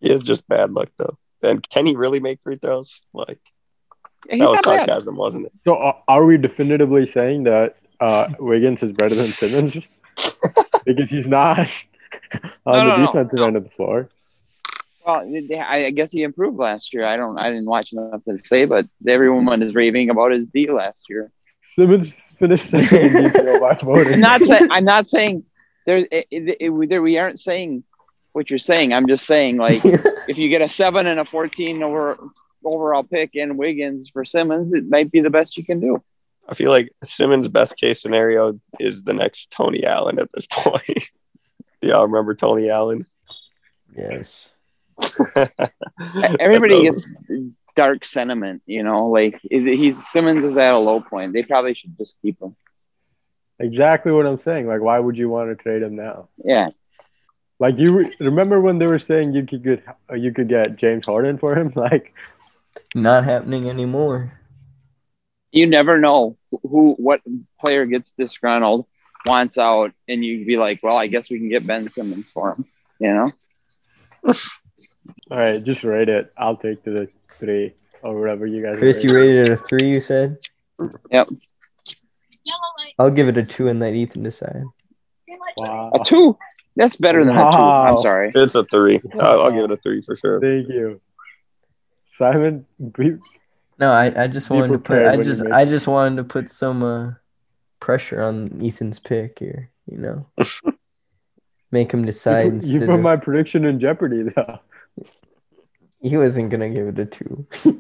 He 0.00 0.10
is 0.10 0.20
just 0.20 0.46
bad 0.46 0.72
luck 0.72 0.90
though. 0.98 1.16
And 1.42 1.66
can 1.68 1.86
he 1.86 1.96
really 1.96 2.20
make 2.20 2.42
free 2.42 2.56
throws? 2.56 3.06
Like 3.12 3.38
He's 4.28 4.40
that 4.40 4.50
was 4.50 4.56
not 4.56 4.64
bad. 4.64 4.88
sarcasm, 4.88 5.16
wasn't 5.16 5.46
it? 5.46 5.52
So, 5.64 5.76
are- 5.76 6.02
are 6.06 6.24
we 6.24 6.36
definitively 6.36 7.06
saying 7.06 7.44
that 7.44 7.76
uh, 8.00 8.28
Wiggins 8.38 8.82
is 8.82 8.92
better 8.92 9.14
than 9.14 9.32
Simmons? 9.32 9.76
because 10.84 11.10
he's 11.10 11.26
not 11.28 11.58
on 12.66 12.66
No, 12.66 12.72
the 12.72 12.84
no, 12.84 12.96
no, 12.96 13.06
defensive 13.06 13.38
no. 13.38 13.46
end 13.46 13.56
of 13.56 13.64
the 13.64 13.70
floor. 13.70 14.08
Well, 15.06 15.22
I 15.24 15.84
I 15.86 15.90
guess 15.90 16.10
he 16.10 16.24
improved 16.24 16.58
last 16.58 16.92
year. 16.92 17.04
I 17.04 17.16
don't. 17.16 17.38
I 17.38 17.48
didn't 17.48 17.66
watch 17.66 17.92
enough 17.92 18.24
to 18.24 18.38
say, 18.38 18.64
but 18.64 18.86
everyone 19.06 19.62
is 19.62 19.74
raving 19.74 20.10
about 20.10 20.32
his 20.32 20.46
D 20.46 20.68
last 20.70 21.04
year. 21.08 21.30
Simmons 21.62 22.12
finished 22.38 22.66
second 22.66 23.16
in 23.16 23.24
DPO. 23.30 24.12
I'm 24.14 24.20
not 24.20 24.42
saying. 24.42 24.68
I'm 24.70 24.84
not 24.84 25.06
saying 25.06 25.44
there. 25.84 25.98
It, 25.98 26.26
it, 26.30 26.56
it- 26.60 26.88
there. 26.88 27.02
We 27.02 27.18
aren't 27.18 27.38
saying 27.38 27.84
what 28.32 28.50
you're 28.50 28.58
saying. 28.58 28.92
I'm 28.92 29.06
just 29.06 29.26
saying 29.26 29.58
like 29.58 29.80
if 29.84 30.38
you 30.38 30.48
get 30.48 30.60
a 30.60 30.68
seven 30.68 31.06
and 31.06 31.20
a 31.20 31.24
14 31.24 31.82
over 31.84 32.18
overall 32.64 33.04
pick 33.04 33.30
in 33.34 33.56
Wiggins 33.56 34.08
for 34.08 34.24
Simmons, 34.24 34.72
it 34.72 34.88
might 34.88 35.12
be 35.12 35.20
the 35.20 35.30
best 35.30 35.56
you 35.56 35.64
can 35.64 35.78
do. 35.78 36.02
I 36.48 36.54
feel 36.54 36.70
like 36.70 36.92
Simmons' 37.04 37.48
best 37.48 37.76
case 37.76 38.02
scenario 38.02 38.60
is 38.80 39.04
the 39.04 39.14
next 39.14 39.52
Tony 39.52 39.84
Allen 39.84 40.18
at 40.18 40.32
this 40.32 40.46
point. 40.50 41.10
Y'all 41.80 42.06
remember 42.08 42.34
Tony 42.34 42.68
Allen? 42.70 43.06
yes. 43.96 44.55
Everybody 46.40 46.82
gets 46.82 47.06
dark 47.74 48.04
sentiment, 48.04 48.62
you 48.66 48.82
know. 48.82 49.08
Like 49.08 49.38
he's 49.42 50.06
Simmons 50.08 50.44
is 50.44 50.56
at 50.56 50.72
a 50.72 50.78
low 50.78 51.00
point. 51.00 51.32
They 51.32 51.42
probably 51.42 51.74
should 51.74 51.96
just 51.98 52.16
keep 52.22 52.40
him. 52.40 52.56
Exactly 53.58 54.12
what 54.12 54.26
I'm 54.26 54.38
saying. 54.38 54.66
Like, 54.66 54.80
why 54.80 54.98
would 54.98 55.16
you 55.16 55.28
want 55.28 55.50
to 55.50 55.62
trade 55.62 55.82
him 55.82 55.96
now? 55.96 56.28
Yeah. 56.44 56.70
Like, 57.58 57.78
you 57.78 57.98
re- 57.98 58.16
remember 58.20 58.60
when 58.60 58.78
they 58.78 58.86
were 58.86 58.98
saying 58.98 59.32
you 59.32 59.46
could 59.46 59.62
get 59.62 59.82
uh, 60.10 60.14
you 60.14 60.32
could 60.32 60.48
get 60.48 60.76
James 60.76 61.06
Harden 61.06 61.38
for 61.38 61.56
him? 61.56 61.72
Like, 61.76 62.12
Not 62.94 63.24
happening 63.24 63.68
anymore. 63.68 64.32
You 65.52 65.66
never 65.66 65.98
know 65.98 66.36
who 66.62 66.94
what 66.98 67.22
player 67.58 67.86
gets 67.86 68.12
disgruntled, 68.12 68.86
wants 69.24 69.56
out, 69.56 69.92
and 70.06 70.22
you'd 70.22 70.46
be 70.46 70.58
like, 70.58 70.80
well, 70.82 70.98
I 70.98 71.06
guess 71.06 71.30
we 71.30 71.38
can 71.38 71.48
get 71.48 71.66
Ben 71.66 71.88
Simmons 71.88 72.28
for 72.28 72.52
him. 72.52 72.64
You 73.00 73.14
know. 73.14 74.34
all 75.30 75.38
right, 75.38 75.62
just 75.62 75.84
rate 75.84 76.08
it. 76.08 76.32
I'll 76.36 76.56
take 76.56 76.84
the 76.84 77.08
three 77.38 77.74
or 78.02 78.18
whatever 78.18 78.46
you 78.46 78.62
guys. 78.62 78.76
Chris, 78.76 79.02
you 79.02 79.14
rated 79.14 79.48
it 79.48 79.52
a 79.52 79.56
three, 79.56 79.88
you 79.88 80.00
said? 80.00 80.38
Yep. 81.10 81.28
I'll 82.98 83.10
give 83.10 83.28
it 83.28 83.38
a 83.38 83.44
two 83.44 83.68
and 83.68 83.80
let 83.80 83.94
Ethan 83.94 84.22
decide. 84.22 84.62
Wow. 85.58 85.90
A 85.94 86.04
two. 86.04 86.38
That's 86.76 86.96
better 86.96 87.24
than 87.24 87.36
a 87.36 87.40
two. 87.40 87.56
I'm 87.56 87.98
sorry. 87.98 88.30
It's 88.34 88.54
a 88.54 88.64
three. 88.64 89.00
I'll, 89.18 89.42
I'll 89.42 89.50
give 89.50 89.64
it 89.64 89.70
a 89.70 89.76
three 89.76 90.02
for 90.02 90.16
sure. 90.16 90.40
Thank 90.40 90.68
you, 90.68 91.00
Simon. 92.04 92.66
be- 92.96 93.16
No, 93.78 93.90
I, 93.90 94.24
I 94.24 94.26
just 94.28 94.50
wanted 94.50 94.72
to 94.72 94.78
put 94.78 95.06
I 95.06 95.16
just 95.16 95.42
I 95.42 95.64
just 95.64 95.86
wanted 95.86 96.16
to 96.16 96.24
put 96.24 96.50
some 96.50 96.82
uh, 96.82 97.12
pressure 97.80 98.22
on 98.22 98.62
Ethan's 98.62 98.98
pick 98.98 99.38
here, 99.38 99.70
you 99.90 99.98
know. 99.98 100.26
Make 101.72 101.92
him 101.92 102.04
decide 102.04 102.46
You, 102.46 102.52
instead 102.52 102.86
put 102.86 102.94
of, 102.94 103.00
my 103.00 103.16
prediction 103.16 103.64
in 103.64 103.80
jeopardy, 103.80 104.22
though. 104.34 104.60
He 106.00 106.16
wasn't 106.16 106.50
gonna 106.50 106.70
give 106.70 106.88
it 106.88 106.98
a 106.98 107.06
two. 107.06 107.46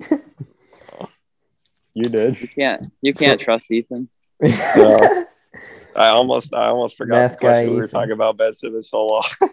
You 1.98 2.10
did. 2.10 2.38
You 2.42 2.48
can't. 2.48 2.92
You 3.00 3.14
can't 3.14 3.40
trust 3.40 3.70
Ethan. 3.70 4.08
No. 4.76 5.24
I 5.96 6.08
almost 6.08 6.54
I 6.54 6.66
almost 6.66 6.98
forgot 6.98 7.14
Math 7.14 7.32
the 7.32 7.38
question 7.38 7.64
guy, 7.68 7.70
we 7.70 7.76
were 7.76 7.84
Ethan. 7.84 8.00
talking 8.00 8.12
about 8.12 8.36
Ben 8.36 8.52
Simmons 8.52 8.90
so 8.90 9.06
long. 9.06 9.24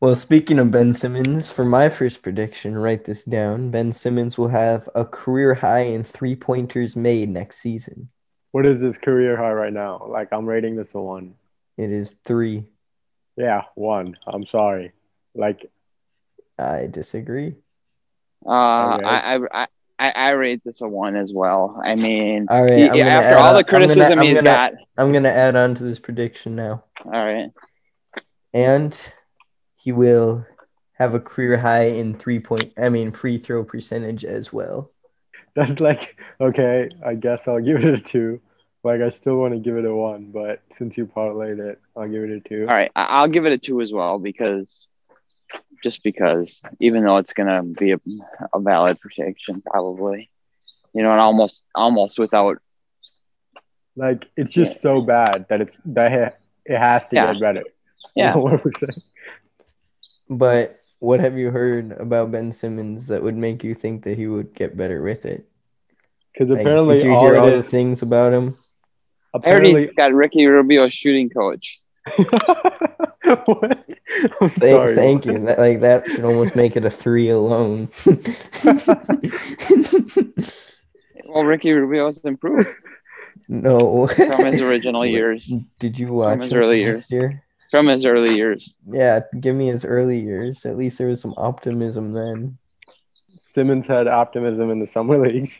Well, 0.00 0.14
speaking 0.14 0.60
of 0.60 0.70
Ben 0.70 0.94
Simmons, 0.94 1.50
for 1.50 1.64
my 1.64 1.88
first 1.88 2.22
prediction, 2.22 2.78
write 2.78 3.04
this 3.04 3.24
down. 3.24 3.72
Ben 3.72 3.92
Simmons 3.92 4.38
will 4.38 4.46
have 4.46 4.88
a 4.94 5.04
career 5.04 5.54
high 5.54 5.80
in 5.80 6.04
three 6.04 6.36
pointers 6.36 6.94
made 6.94 7.28
next 7.28 7.58
season. 7.58 8.08
What 8.52 8.64
is 8.64 8.80
his 8.80 8.96
career 8.96 9.36
high 9.36 9.50
right 9.52 9.72
now? 9.72 10.06
Like, 10.08 10.28
I'm 10.32 10.46
rating 10.46 10.76
this 10.76 10.94
a 10.94 11.00
one. 11.00 11.34
It 11.76 11.90
is 11.90 12.16
three. 12.24 12.64
Yeah, 13.36 13.62
one. 13.74 14.16
I'm 14.24 14.46
sorry. 14.46 14.92
Like, 15.34 15.68
I 16.58 16.86
disagree. 16.86 17.54
Uh, 18.46 18.94
Okay. 18.96 19.04
I, 19.04 19.36
I, 19.36 19.38
I, 19.62 19.66
I 20.00 20.10
I 20.10 20.30
rate 20.30 20.62
this 20.64 20.80
a 20.80 20.88
one 20.88 21.16
as 21.16 21.32
well. 21.32 21.80
I 21.84 21.94
mean, 21.96 22.46
All 22.48 22.62
right, 22.62 22.92
he- 22.92 23.02
after 23.02 23.36
all 23.36 23.48
on- 23.48 23.54
the 23.54 23.58
I'm 23.58 23.64
gonna- 23.64 23.86
criticism 23.86 24.18
I'm 24.20 24.24
he's 24.26 24.34
gonna- 24.36 24.44
got, 24.50 24.72
I'm 24.96 25.12
gonna 25.12 25.28
add 25.28 25.56
on 25.56 25.74
to 25.76 25.84
this 25.84 25.98
prediction 25.98 26.54
now. 26.56 26.84
all 27.04 27.10
right. 27.10 27.50
And 28.54 28.96
he 29.76 29.92
will 29.92 30.46
have 30.94 31.14
a 31.14 31.20
career 31.20 31.56
high 31.58 31.84
in 31.86 32.14
three 32.14 32.38
point 32.40 32.72
I 32.80 32.88
mean 32.88 33.10
free 33.12 33.38
throw 33.38 33.64
percentage 33.64 34.24
as 34.24 34.52
well. 34.52 34.90
that's 35.54 35.80
like, 35.80 36.16
okay, 36.40 36.88
I 37.04 37.14
guess 37.14 37.48
I'll 37.48 37.60
give 37.60 37.84
it 37.84 37.94
a 37.94 37.98
two. 38.00 38.40
Like, 38.84 39.00
I 39.00 39.08
still 39.08 39.36
want 39.36 39.54
to 39.54 39.58
give 39.58 39.76
it 39.76 39.84
a 39.84 39.92
one, 39.94 40.30
but 40.32 40.62
since 40.70 40.96
you 40.96 41.04
parlayed 41.06 41.58
it, 41.58 41.80
I'll 41.96 42.08
give 42.08 42.22
it 42.22 42.30
a 42.30 42.40
two. 42.40 42.60
All 42.68 42.74
right, 42.74 42.92
I'll 42.94 43.26
give 43.28 43.44
it 43.44 43.52
a 43.52 43.58
two 43.58 43.80
as 43.80 43.92
well 43.92 44.20
because 44.20 44.86
just 45.82 46.02
because, 46.02 46.60
even 46.80 47.04
though 47.04 47.16
it's 47.18 47.32
gonna 47.32 47.62
be 47.62 47.92
a, 47.92 48.00
a 48.54 48.60
valid 48.60 48.98
prediction, 49.00 49.62
probably, 49.62 50.30
you 50.94 51.02
know, 51.02 51.10
and 51.10 51.20
almost 51.20 51.62
almost 51.74 52.18
without 52.18 52.58
Like, 53.96 54.28
it's 54.36 54.52
just 54.52 54.80
so 54.80 55.00
bad 55.02 55.46
that 55.48 55.60
it's 55.60 55.80
that 55.86 56.12
ha- 56.12 56.36
it 56.64 56.78
has 56.78 57.08
to 57.08 57.16
Yeah. 57.16 57.32
get 57.32 57.40
better. 57.40 57.64
You 58.14 58.24
yeah. 58.24 58.34
know 58.34 58.40
what 58.40 58.64
we're 58.64 58.72
saying? 58.72 59.02
But 60.28 60.80
what 60.98 61.20
have 61.20 61.38
you 61.38 61.50
heard 61.50 61.92
about 61.92 62.30
Ben 62.30 62.52
Simmons 62.52 63.06
that 63.08 63.22
would 63.22 63.36
make 63.36 63.62
you 63.64 63.74
think 63.74 64.02
that 64.04 64.16
he 64.18 64.26
would 64.26 64.54
get 64.54 64.76
better 64.76 65.02
with 65.02 65.24
it? 65.24 65.48
Because 66.32 66.48
Like, 66.50 66.60
apparently, 66.60 66.96
did 66.96 67.04
you 67.06 67.14
all 67.14 67.24
hear 67.24 67.34
it 67.34 67.38
all 67.38 67.50
the 67.50 67.62
things 67.62 68.02
about 68.02 68.32
him? 68.32 68.56
I 69.34 69.38
apparently, 69.38 69.82
he's 69.82 69.92
got 69.92 70.12
Ricky 70.12 70.46
Rubio 70.46 70.88
shooting 70.88 71.30
coach. 71.30 71.78
what? 73.46 73.84
I'm 74.40 74.48
Thank, 74.48 74.76
sorry. 74.76 74.94
thank 74.94 75.26
you. 75.26 75.38
That, 75.46 75.58
like 75.58 75.80
that 75.80 76.08
should 76.10 76.24
almost 76.24 76.56
make 76.56 76.76
it 76.76 76.84
a 76.84 76.90
three 76.90 77.30
alone. 77.30 77.88
Well, 81.28 81.44
Ricky 81.44 81.72
Rubio's 81.72 82.18
improved 82.24 82.68
no. 83.48 84.06
from 84.06 84.46
his 84.46 84.62
original 84.62 85.04
years. 85.04 85.52
Did 85.78 85.98
you 85.98 86.12
watch 86.12 86.42
his 86.42 86.52
early 86.52 86.86
last 86.86 87.12
year? 87.12 87.44
From 87.70 87.86
his 87.86 88.06
early 88.06 88.34
years. 88.34 88.74
Yeah, 88.88 89.20
give 89.38 89.54
me 89.54 89.68
his 89.68 89.84
early 89.84 90.18
years. 90.18 90.64
At 90.64 90.78
least 90.78 90.96
there 90.96 91.08
was 91.08 91.20
some 91.20 91.34
optimism 91.36 92.12
then. 92.12 92.56
Simmons 93.52 93.86
had 93.86 94.08
optimism 94.08 94.70
in 94.70 94.78
the 94.78 94.86
summer 94.86 95.18
league. 95.28 95.52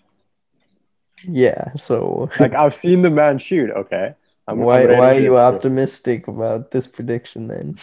Yeah, 1.25 1.75
so 1.75 2.30
Like 2.40 2.54
I've 2.54 2.75
seen 2.75 3.02
the 3.02 3.10
man 3.10 3.38
shoot. 3.38 3.70
Okay, 3.70 4.14
I'm, 4.48 4.60
why 4.60 4.84
I'm 4.84 4.96
why 4.96 5.16
are 5.16 5.20
you 5.20 5.36
a 5.36 5.50
two. 5.50 5.56
optimistic 5.56 6.26
about 6.26 6.70
this 6.70 6.86
prediction 6.86 7.48
then? 7.48 7.76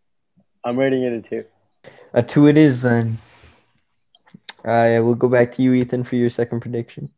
I'm 0.64 0.76
rating 0.76 1.04
it 1.04 1.12
a 1.12 1.22
two. 1.22 1.44
A 2.12 2.22
two 2.22 2.48
it 2.48 2.56
is 2.56 2.82
then. 2.82 3.18
I 4.64 4.98
will 5.00 5.14
go 5.14 5.28
back 5.28 5.52
to 5.52 5.62
you, 5.62 5.72
Ethan, 5.72 6.02
for 6.02 6.16
your 6.16 6.28
second 6.28 6.60
prediction. 6.60 7.10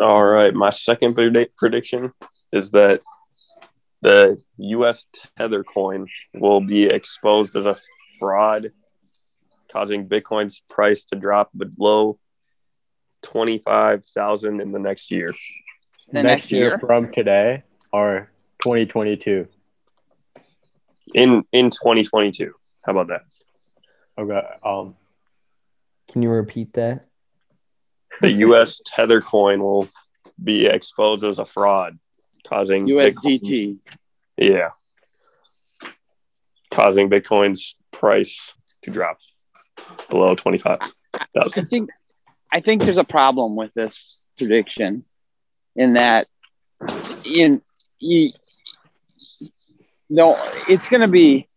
All 0.00 0.24
right, 0.24 0.52
my 0.52 0.70
second 0.70 1.14
predi- 1.16 1.54
prediction 1.56 2.12
is 2.52 2.72
that 2.72 3.00
the 4.02 4.36
U.S. 4.58 5.06
Tether 5.36 5.62
coin 5.62 6.08
will 6.34 6.60
be 6.60 6.84
exposed 6.84 7.54
as 7.54 7.66
a 7.66 7.76
fraud, 8.18 8.72
causing 9.72 10.08
Bitcoin's 10.08 10.62
price 10.68 11.04
to 11.06 11.16
drop 11.16 11.50
below 11.56 12.18
twenty-five 13.22 14.04
thousand 14.06 14.60
in 14.60 14.72
the 14.72 14.78
next 14.80 15.12
year. 15.12 15.32
The 16.08 16.22
next, 16.22 16.24
next 16.24 16.52
year, 16.52 16.68
year? 16.70 16.78
from 16.80 17.12
today 17.12 17.62
or 17.92 18.30
2022. 18.62 19.48
In 21.14 21.44
in 21.52 21.70
twenty 21.70 22.04
twenty-two. 22.04 22.52
How 22.84 22.92
about 22.92 23.08
that? 23.08 23.22
Okay. 24.18 24.46
Um. 24.62 24.94
Can 26.10 26.22
you 26.22 26.30
repeat 26.30 26.74
that? 26.74 27.06
The 28.20 28.32
U.S. 28.32 28.80
Tether 28.84 29.20
coin 29.20 29.60
will 29.60 29.88
be 30.42 30.66
exposed 30.66 31.24
as 31.24 31.38
a 31.38 31.46
fraud, 31.46 31.98
causing 32.46 32.86
Bitcoin- 32.86 33.40
USDT. 33.40 33.78
Yeah. 34.36 34.68
Causing 36.70 37.08
Bitcoin's 37.08 37.76
price 37.90 38.54
to 38.82 38.90
drop 38.90 39.18
below 40.10 40.34
twenty 40.34 40.58
five 40.58 40.78
I 41.36 41.48
think 41.62 41.90
I 42.52 42.60
think 42.60 42.82
there's 42.82 42.98
a 42.98 43.04
problem 43.04 43.56
with 43.56 43.72
this 43.74 44.28
prediction 44.36 45.04
in 45.74 45.94
that 45.94 46.28
in 47.24 47.62
you 48.00 48.32
no 50.10 50.36
it's 50.68 50.88
going 50.88 51.00
to 51.00 51.08
be 51.08 51.48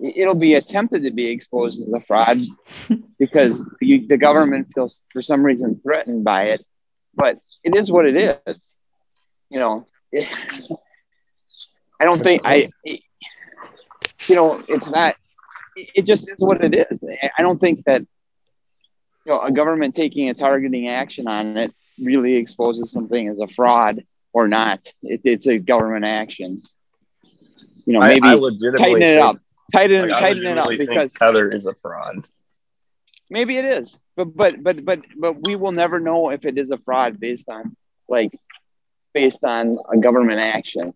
it'll 0.00 0.34
be 0.34 0.54
attempted 0.54 1.04
to 1.04 1.10
be 1.10 1.26
exposed 1.26 1.80
as 1.86 1.92
a 1.92 2.00
fraud 2.00 2.38
because 3.18 3.64
you, 3.80 4.06
the 4.06 4.18
government 4.18 4.66
feels 4.74 5.02
for 5.12 5.22
some 5.22 5.42
reason 5.44 5.80
threatened 5.82 6.24
by 6.24 6.44
it. 6.44 6.64
But 7.14 7.38
it 7.62 7.74
is 7.76 7.90
what 7.90 8.06
it 8.06 8.16
is 8.46 8.74
you 9.50 9.58
know. 9.60 9.86
It, 10.12 10.28
i 12.00 12.04
don't 12.04 12.20
think 12.22 12.42
i 12.44 12.68
it- 12.84 13.00
you 14.28 14.34
know 14.34 14.62
it's 14.68 14.90
not 14.90 15.14
it 15.76 15.88
it 15.94 16.02
just 16.06 16.28
is 16.28 16.40
what 16.40 16.62
it 16.62 16.74
is. 16.74 17.02
I 17.38 17.42
don't 17.42 17.60
think 17.60 17.84
that 17.84 18.02
you 19.26 19.32
know, 19.32 19.40
a 19.40 19.50
government 19.50 19.94
taking 19.94 20.28
a 20.28 20.34
targeting 20.34 20.88
action 20.88 21.26
on 21.26 21.56
it 21.56 21.72
really 21.98 22.34
exposes 22.36 22.90
something 22.90 23.28
as 23.28 23.40
a 23.40 23.48
fraud 23.48 24.04
or 24.34 24.48
not. 24.48 24.86
It, 25.02 25.22
it's 25.24 25.46
a 25.46 25.58
government 25.58 26.04
action. 26.04 26.58
You 27.86 27.94
know, 27.94 28.00
maybe 28.00 28.20
I 28.28 28.34
legitimately 28.34 28.84
tighten 28.84 29.02
it 29.02 29.20
think- 29.20 29.24
up, 29.24 29.36
tighten, 29.72 30.08
like, 30.10 30.20
tighten 30.20 30.46
it 30.46 30.58
up 30.58 30.68
because 30.68 31.12
Tether 31.14 31.50
is 31.50 31.64
a 31.64 31.74
fraud. 31.74 32.26
maybe 33.30 33.56
it 33.56 33.64
is, 33.64 33.96
but 34.16 34.36
but 34.36 34.62
but 34.62 34.84
but 34.84 35.00
but 35.16 35.46
we 35.46 35.56
will 35.56 35.72
never 35.72 36.00
know 36.00 36.30
if 36.30 36.44
it 36.44 36.58
is 36.58 36.70
a 36.70 36.78
fraud 36.78 37.18
based 37.18 37.48
on 37.48 37.74
like 38.08 38.38
based 39.14 39.44
on 39.44 39.78
a 39.90 39.96
government 39.96 40.40
action. 40.40 40.92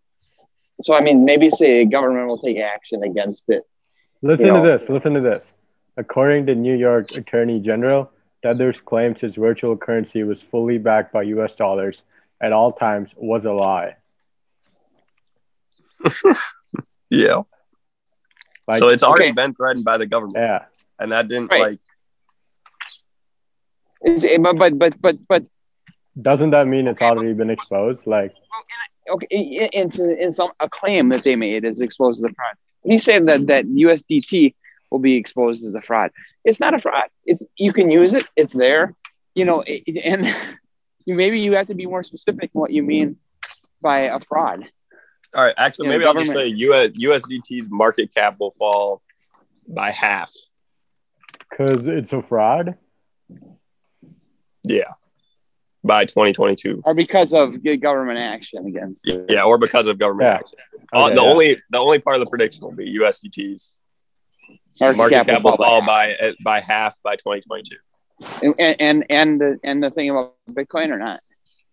So 0.83 0.95
I 0.95 1.00
mean, 1.00 1.25
maybe 1.25 1.50
say 1.50 1.83
a 1.83 1.87
government 1.87 2.26
will 2.28 2.42
take 2.42 2.59
action 2.59 3.02
against 3.02 3.45
it. 3.49 3.62
Listen 4.23 4.47
You 4.47 4.54
to 4.54 4.61
this. 4.61 4.88
Listen 4.88 5.14
to 5.14 5.21
this. 5.21 5.52
According 5.97 6.47
to 6.47 6.54
New 6.54 6.75
York 6.76 7.12
Attorney 7.12 7.61
General, 7.61 8.11
Tether's 8.42 8.80
claims 8.80 9.21
his 9.21 9.35
virtual 9.35 9.76
currency 9.76 10.23
was 10.23 10.40
fully 10.42 10.78
backed 10.78 11.12
by 11.12 11.23
U.S. 11.35 11.54
dollars 11.54 12.02
at 12.40 12.52
all 12.52 12.73
times 12.73 13.14
was 13.16 13.45
a 13.45 13.52
lie. 13.52 13.97
Yeah. 17.11 17.42
Like, 18.66 18.78
so 18.80 18.88
it's 18.90 19.02
already 19.02 19.25
Okay. 19.26 19.33
been 19.33 19.54
threatened 19.54 19.85
by 19.87 19.97
the 19.97 20.04
government, 20.04 20.37
yeah. 20.37 20.66
and 20.99 21.11
that 21.12 21.26
didn't 21.28 21.50
Right. 21.50 21.61
like. 21.62 21.78
Is 24.04 24.25
it, 24.25 24.42
but 24.42 24.59
but 24.59 24.78
but 24.78 25.00
but 25.00 25.16
but 25.26 25.45
Doesn't 26.21 26.50
that 26.50 26.66
mean 26.68 26.87
it's 26.87 27.00
already 27.00 27.33
been 27.33 27.49
exposed? 27.49 28.07
Like, 28.07 28.35
okay, 29.09 29.26
in, 29.30 29.90
in, 29.90 30.11
in 30.20 30.33
some 30.35 30.51
a 30.61 30.68
claim 30.68 31.09
that 31.09 31.24
they 31.24 31.35
made 31.35 31.64
is 31.64 31.81
exposed 31.81 32.22
as 32.22 32.31
a 32.31 32.35
fraud. 32.35 32.55
He's 32.85 33.05
saying 33.05 33.24
that 33.24 33.46
that 33.46 33.64
USDT 33.64 34.55
will 34.90 34.98
be 34.98 35.16
exposed 35.16 35.64
as 35.64 35.74
a 35.74 35.81
fraud. 35.81 36.11
It's 36.44 36.61
not 36.61 36.74
a 36.74 36.79
fraud. 36.81 37.09
It's 37.24 37.42
you 37.57 37.72
can 37.72 37.90
use 37.90 38.12
it. 38.12 38.27
It's 38.37 38.53
there. 38.53 38.94
You 39.35 39.46
know, 39.46 39.62
it, 39.62 39.83
it- 39.87 40.05
and 40.05 40.27
you 40.27 40.35
maybe 41.14 41.40
you 41.40 41.53
have 41.55 41.66
to 41.68 41.75
be 41.75 41.87
more 41.87 42.03
specific 42.03 42.51
in 42.55 42.61
what 42.61 42.71
you 42.71 42.83
mean 42.83 43.16
by 43.81 44.01
a 44.01 44.21
fraud. 44.21 44.64
All 45.35 45.44
right, 45.44 45.55
actually, 45.57 45.87
Yeah, 45.88 45.92
the 45.92 45.99
maybe 45.99 46.09
I'll 46.09 46.14
just 46.14 46.33
say 46.33 46.47
US, 46.49 46.90
USDT's 46.92 47.68
market 47.71 48.14
cap 48.14 48.37
will 48.40 48.51
fall 48.51 49.03
by 49.68 49.90
half. 49.90 50.33
because 51.51 51.87
it's 51.87 52.12
a 52.12 52.23
fraud? 52.23 52.77
Yeah, 54.64 54.92
by 55.85 56.05
2022. 56.05 56.83
Or 56.85 56.94
because 56.94 57.33
of 57.33 57.62
good 57.62 57.81
government 57.81 58.18
action 58.18 58.66
against 58.66 59.07
it. 59.09 59.27
Yeah, 59.29 59.44
or 59.44 59.59
because 59.59 59.87
of 59.87 59.99
government 59.99 60.27
Yeah. 60.29 60.35
action. 60.35 60.59
Uh, 60.92 61.05
Okay, 61.07 61.14
the 61.14 61.23
yeah. 61.23 61.31
only 61.31 61.62
the 61.71 61.79
only 61.79 61.99
part 62.01 62.16
of 62.16 62.21
the 62.25 62.31
prediction 62.31 62.64
will 62.64 62.73
be 62.73 62.99
USDT's 62.99 63.79
Market, 64.81 64.97
market 64.97 65.27
cap 65.27 65.42
will 65.42 65.57
fall 65.57 65.85
by 65.85 66.14
by 66.21 66.35
by 66.42 66.61
half 66.61 66.97
by 67.03 67.16
2022. 67.16 67.77
And 68.42 68.76
and 68.81 69.07
and 69.11 69.40
the, 69.40 69.59
and 69.64 69.83
the 69.83 69.90
thing 69.90 70.11
about 70.11 70.35
Bitcoin 70.50 70.90
or 70.90 70.98
not. 70.98 71.20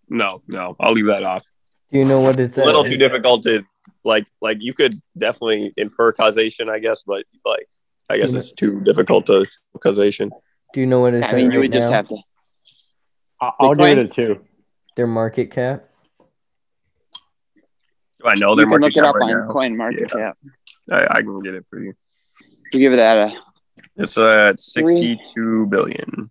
No, 0.10 0.42
no, 0.48 0.76
I'll 0.80 0.92
leave 0.94 1.08
that 1.08 1.24
off. 1.24 1.44
Do 1.92 2.00
you 2.00 2.06
know 2.06 2.20
what 2.20 2.40
it's 2.40 2.58
a 2.58 2.62
at? 2.62 2.66
little 2.68 2.84
too 2.84 2.98
difficult 2.98 3.44
to 3.44 3.64
like 4.04 4.28
like 4.42 4.58
you 4.62 4.74
could 4.74 5.02
definitely 5.18 5.72
infer 5.78 6.12
causation 6.12 6.70
i 6.70 6.78
guess 6.80 7.04
but 7.04 7.24
like 7.46 7.66
i 8.10 8.18
guess 8.18 8.34
it's 8.34 8.52
too 8.52 8.80
difficult 8.82 9.26
to 9.26 9.44
causation 9.82 10.30
Do 10.74 10.80
you 10.80 10.86
know 10.86 11.00
what 11.00 11.14
it's 11.16 11.28
I 11.28 11.34
mean, 11.36 11.48
at 11.48 11.54
you 11.54 11.60
right 11.60 11.70
would 11.72 11.72
just 11.74 11.92
have 11.92 12.08
to. 12.10 12.18
I- 13.42 13.52
I'll 13.60 13.74
give 13.76 13.86
Bitcoin? 13.88 13.98
it 13.98 14.12
too. 14.12 14.40
Their 14.96 15.08
market 15.08 15.50
cap. 15.52 15.86
do 18.20 18.28
i 18.28 18.34
know 18.36 18.52
You 18.52 18.56
their 18.58 18.66
can 18.66 18.70
market 18.80 18.82
look 18.82 18.92
it 18.92 19.02
cap 19.02 19.10
up 19.10 19.16
right 19.16 19.36
on 19.36 19.48
now 19.48 19.54
Coin 19.54 19.78
Market 19.78 20.12
Yeah. 20.16 20.32
Cap. 20.32 20.38
I, 20.92 21.18
I 21.18 21.22
can 21.22 21.40
get 21.42 21.56
it 21.56 21.66
for 21.70 21.80
you 21.80 21.94
You 22.74 22.80
give 22.80 22.94
it 22.94 23.00
at 23.00 23.18
a 23.18 23.34
it's 23.98 24.18
uh, 24.18 24.50
at 24.52 24.60
62 24.60 25.68
billion 25.68 26.30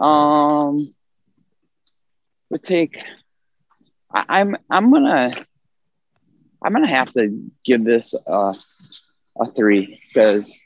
Um, 0.00 0.92
would 2.50 2.62
take. 2.62 3.02
I, 4.12 4.24
I'm 4.28 4.56
I'm 4.70 4.92
gonna 4.92 5.34
I'm 6.62 6.72
gonna 6.72 6.88
have 6.88 7.12
to 7.14 7.50
give 7.64 7.84
this 7.84 8.14
uh, 8.26 8.54
a 9.40 9.50
three 9.50 10.00
because 10.08 10.60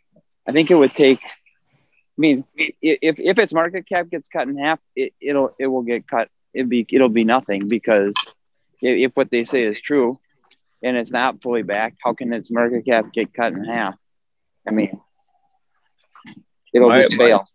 I 0.47 0.53
think 0.53 0.71
it 0.71 0.75
would 0.75 0.95
take. 0.95 1.21
I 1.23 2.19
mean, 2.19 2.45
if 2.57 3.19
if 3.19 3.39
its 3.39 3.55
market 3.55 3.89
cap 3.89 4.11
gets 4.11 4.29
cut 4.29 4.49
in 4.49 4.59
half, 4.59 4.79
it, 4.95 5.15
it'll 5.21 5.55
it 5.59 5.67
will 5.67 5.83
get 5.83 6.07
cut. 6.07 6.29
It'll 6.53 6.69
be 6.69 6.87
it'll 6.91 7.09
be 7.09 7.25
nothing 7.25 7.69
because 7.69 8.15
if, 8.83 9.13
what 9.15 9.31
they 9.31 9.45
say 9.45 9.63
is 9.63 9.81
true, 9.81 10.19
and 10.83 10.97
it's 10.97 11.11
not 11.11 11.43
fully 11.43 11.63
backed, 11.63 11.99
how 12.03 12.15
can 12.15 12.33
its 12.33 12.51
market 12.51 12.85
cap 12.85 13.13
get 13.13 13.33
cut 13.33 13.53
in 13.53 13.65
half? 13.65 13.95
I 14.67 14.73
mean, 14.73 15.01
it'll 16.75 16.89
My- 16.89 17.03
just 17.03 17.17
fail. 17.17 17.47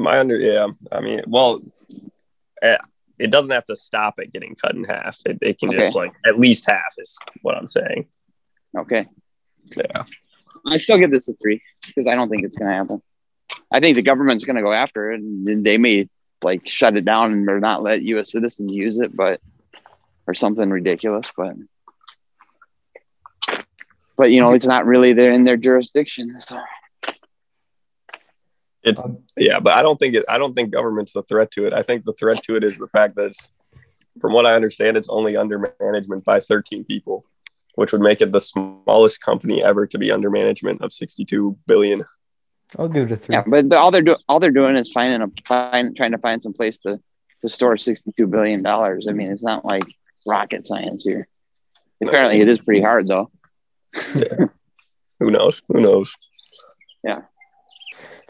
My 0.00 0.18
under 0.18 0.36
yeah 0.36 0.66
i 0.92 1.00
mean 1.00 1.20
well 1.26 1.60
eh, 2.62 2.78
it 3.18 3.30
doesn't 3.30 3.50
have 3.50 3.66
to 3.66 3.76
stop 3.76 4.14
at 4.18 4.32
getting 4.32 4.54
cut 4.54 4.74
in 4.74 4.84
half 4.84 5.18
it, 5.26 5.38
it 5.42 5.58
can 5.58 5.70
just 5.72 5.94
like 5.94 6.12
at 6.26 6.38
least 6.38 6.66
half 6.68 6.94
is 6.98 7.16
what 7.42 7.56
i'm 7.56 7.68
saying 7.68 8.06
Okay. 8.76 9.06
yeah 9.76 10.04
I 10.66 10.76
still 10.76 10.98
give 10.98 11.10
this 11.10 11.28
a 11.28 11.34
three 11.34 11.62
because 11.86 12.06
I 12.06 12.14
don't 12.14 12.28
think 12.28 12.44
it's 12.44 12.56
going 12.56 12.70
to 12.70 12.76
happen. 12.76 13.02
I 13.72 13.80
think 13.80 13.96
the 13.96 14.02
government's 14.02 14.44
going 14.44 14.56
to 14.56 14.62
go 14.62 14.72
after 14.72 15.10
it, 15.12 15.20
and 15.20 15.64
they 15.64 15.78
may 15.78 16.08
like 16.42 16.68
shut 16.68 16.96
it 16.96 17.04
down 17.04 17.32
and 17.32 17.48
or 17.48 17.60
not 17.60 17.82
let 17.82 18.02
U.S. 18.02 18.32
citizens 18.32 18.74
use 18.74 18.98
it, 18.98 19.14
but 19.16 19.40
or 20.26 20.34
something 20.34 20.68
ridiculous. 20.68 21.30
But 21.36 21.54
but 24.16 24.30
you 24.30 24.40
know, 24.40 24.52
it's 24.52 24.66
not 24.66 24.86
really 24.86 25.12
there 25.12 25.30
in 25.30 25.44
their 25.44 25.56
jurisdiction. 25.56 26.38
So 26.38 26.60
It's 28.82 29.02
um, 29.02 29.18
yeah, 29.36 29.60
but 29.60 29.74
I 29.74 29.82
don't 29.82 29.98
think 29.98 30.14
it. 30.14 30.24
I 30.28 30.38
don't 30.38 30.54
think 30.54 30.72
government's 30.72 31.12
the 31.12 31.22
threat 31.22 31.50
to 31.52 31.66
it. 31.66 31.72
I 31.72 31.82
think 31.82 32.04
the 32.04 32.14
threat 32.14 32.42
to 32.44 32.56
it 32.56 32.64
is 32.64 32.78
the 32.78 32.88
fact 32.88 33.16
that, 33.16 33.26
it's, 33.26 33.50
from 34.20 34.32
what 34.32 34.46
I 34.46 34.54
understand, 34.54 34.96
it's 34.96 35.08
only 35.08 35.36
under 35.36 35.74
management 35.80 36.24
by 36.24 36.40
13 36.40 36.84
people, 36.84 37.24
which 37.74 37.92
would 37.92 38.00
make 38.00 38.20
it 38.20 38.32
the 38.32 38.40
smallest 38.40 39.20
company 39.20 39.62
ever 39.62 39.86
to 39.86 39.98
be 39.98 40.10
under 40.10 40.30
management 40.30 40.80
of 40.82 40.92
62 40.92 41.58
billion. 41.66 42.04
I'll 42.78 42.88
give 42.88 43.10
it 43.10 43.12
a 43.12 43.16
three. 43.16 43.34
yeah, 43.34 43.42
but 43.46 43.72
all 43.72 43.90
they're 43.90 44.02
doing 44.02 44.18
all 44.28 44.40
they're 44.40 44.50
doing 44.50 44.76
is 44.76 44.92
finding 44.92 45.22
a 45.22 45.30
find 45.46 45.96
trying 45.96 46.12
to 46.12 46.18
find 46.18 46.42
some 46.42 46.52
place 46.52 46.78
to 46.78 47.00
to 47.40 47.48
store 47.48 47.76
sixty 47.76 48.12
two 48.16 48.26
billion 48.26 48.62
dollars. 48.62 49.06
I 49.08 49.12
mean, 49.12 49.30
it's 49.32 49.42
not 49.42 49.64
like 49.64 49.84
rocket 50.26 50.66
science 50.66 51.02
here. 51.02 51.26
Apparently, 52.02 52.40
it 52.40 52.48
is 52.48 52.60
pretty 52.60 52.80
hard 52.80 53.08
though. 53.08 53.30
yeah. 54.14 54.46
Who 55.18 55.30
knows? 55.30 55.62
Who 55.68 55.80
knows? 55.80 56.14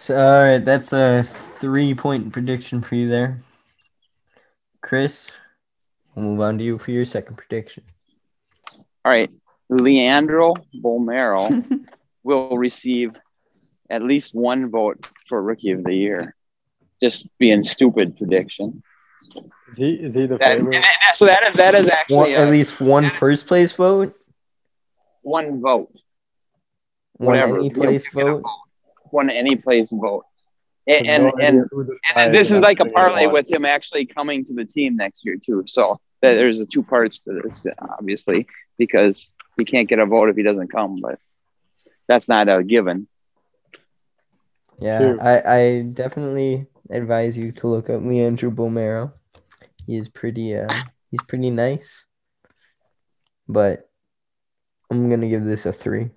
So, 0.00 0.16
all 0.18 0.42
right, 0.44 0.64
that's 0.64 0.94
a 0.94 1.22
three 1.24 1.92
point 1.94 2.32
prediction 2.32 2.80
for 2.80 2.94
you 2.94 3.06
there. 3.06 3.40
Chris, 4.80 5.38
we'll 6.14 6.24
move 6.24 6.40
on 6.40 6.56
to 6.56 6.64
you 6.64 6.78
for 6.78 6.90
your 6.90 7.04
second 7.04 7.36
prediction. 7.36 7.84
All 9.04 9.12
right, 9.12 9.28
Leandro 9.68 10.54
Bolmaro 10.82 11.84
will 12.22 12.56
receive 12.56 13.12
at 13.90 14.02
least 14.02 14.34
one 14.34 14.70
vote 14.70 15.06
for 15.28 15.42
Rookie 15.42 15.72
of 15.72 15.84
the 15.84 15.94
Year. 15.94 16.34
Just 17.02 17.26
being 17.38 17.62
stupid 17.62 18.16
prediction. 18.16 18.82
Is 19.70 19.76
he 19.76 19.92
is 19.96 20.14
he 20.14 20.24
the 20.26 20.38
That, 20.38 20.56
favorite? 20.56 20.80
that- 20.80 21.12
so 21.16 21.26
that 21.26 21.42
is 21.46 21.56
that 21.56 21.74
is 21.74 21.84
One, 21.86 21.92
actually 21.92 22.36
at 22.36 22.48
least 22.48 22.80
one 22.80 23.10
first 23.10 23.46
place 23.46 23.72
vote, 23.72 24.14
one 25.20 25.60
vote. 25.60 25.92
one 27.18 27.26
Whatever. 27.36 27.58
any 27.58 27.68
place 27.68 28.06
You 28.14 28.22
vote. 28.22 28.44
One 29.12 29.30
any 29.30 29.56
place 29.56 29.90
vote. 29.90 30.24
And 30.86 31.06
no 31.06 31.12
and, 31.12 31.26
idea 31.26 31.48
and, 31.48 31.88
this 31.88 32.00
and 32.16 32.34
this 32.34 32.50
is 32.50 32.60
like 32.60 32.80
a 32.80 32.84
I'm 32.84 32.92
gonna 32.92 33.08
parlay 33.08 33.26
with 33.26 33.50
him 33.50 33.64
actually 33.64 34.06
coming 34.06 34.44
to 34.46 34.54
the 34.54 34.64
team 34.64 34.96
next 34.96 35.24
year 35.24 35.36
too. 35.36 35.64
So 35.66 36.00
there's 36.20 36.58
the 36.58 36.66
two 36.66 36.82
parts 36.82 37.20
to 37.20 37.40
this, 37.42 37.64
obviously, 37.78 38.46
because 38.78 39.30
he 39.56 39.64
can't 39.64 39.88
get 39.88 39.98
a 39.98 40.06
vote 40.06 40.30
if 40.30 40.36
he 40.36 40.42
doesn't 40.42 40.72
come, 40.72 40.96
but 41.00 41.18
that's 42.08 42.28
not 42.28 42.48
a 42.48 42.64
given. 42.64 43.06
Yeah, 44.80 45.16
I, 45.20 45.58
I 45.58 45.82
definitely 45.82 46.66
advise 46.88 47.36
you 47.36 47.52
to 47.52 47.68
look 47.68 47.90
up 47.90 48.02
Leandro 48.02 48.50
Bolmaro. 48.50 49.12
He 49.86 49.96
is 49.96 50.08
pretty 50.08 50.56
uh 50.56 50.72
he's 51.10 51.22
pretty 51.22 51.50
nice. 51.50 52.06
But 53.46 53.88
I'm 54.90 55.08
gonna 55.10 55.28
give 55.28 55.44
this 55.44 55.66
a 55.66 55.72
three. 55.72 56.10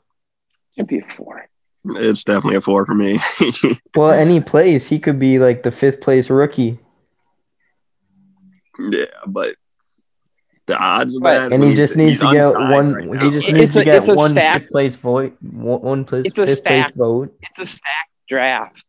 It'd 0.77 0.88
be 0.88 0.99
a 0.99 1.01
four. 1.01 1.47
It's 1.85 2.23
definitely 2.23 2.55
a 2.57 2.61
four 2.61 2.85
for 2.85 2.95
me. 2.95 3.19
Well, 3.95 4.11
any 4.11 4.39
plays, 4.41 4.87
he 4.87 4.99
could 4.99 5.19
be 5.19 5.37
like 5.37 5.63
the 5.63 5.69
fifth 5.71 6.01
place 6.01 6.29
rookie. 6.29 6.79
yeah, 8.79 9.05
but 9.27 9.55
the 10.65 10.77
odds 10.77 11.15
of 11.15 11.21
But- 11.23 11.49
that. 11.49 11.53
And 11.53 11.63
he 11.63 11.75
just 11.75 11.95
needs 11.97 12.19
to 12.21 12.31
get 12.31 12.45
one 12.55 12.93
right 12.93 13.03
he 13.03 13.11
now. 13.11 13.31
just 13.31 13.47
It's 13.49 13.53
needs 13.57 13.75
a- 13.75 13.79
to 13.79 13.85
get 13.85 14.07
it's 14.07 14.17
one 14.17 14.29
stack. 14.31 14.61
fifth 14.61 14.71
place 14.71 14.95
vote 14.95 15.35
one, 15.41 15.81
one 15.81 16.05
place 16.05 16.25
It's 16.25 16.37
a 16.39 16.47
fifth 16.47 16.63
place 16.63 16.85
stack. 16.85 16.95
vote. 16.95 17.35
It's 17.41 17.59
a 17.59 17.65
stacked 17.65 18.09
draft, 18.29 18.83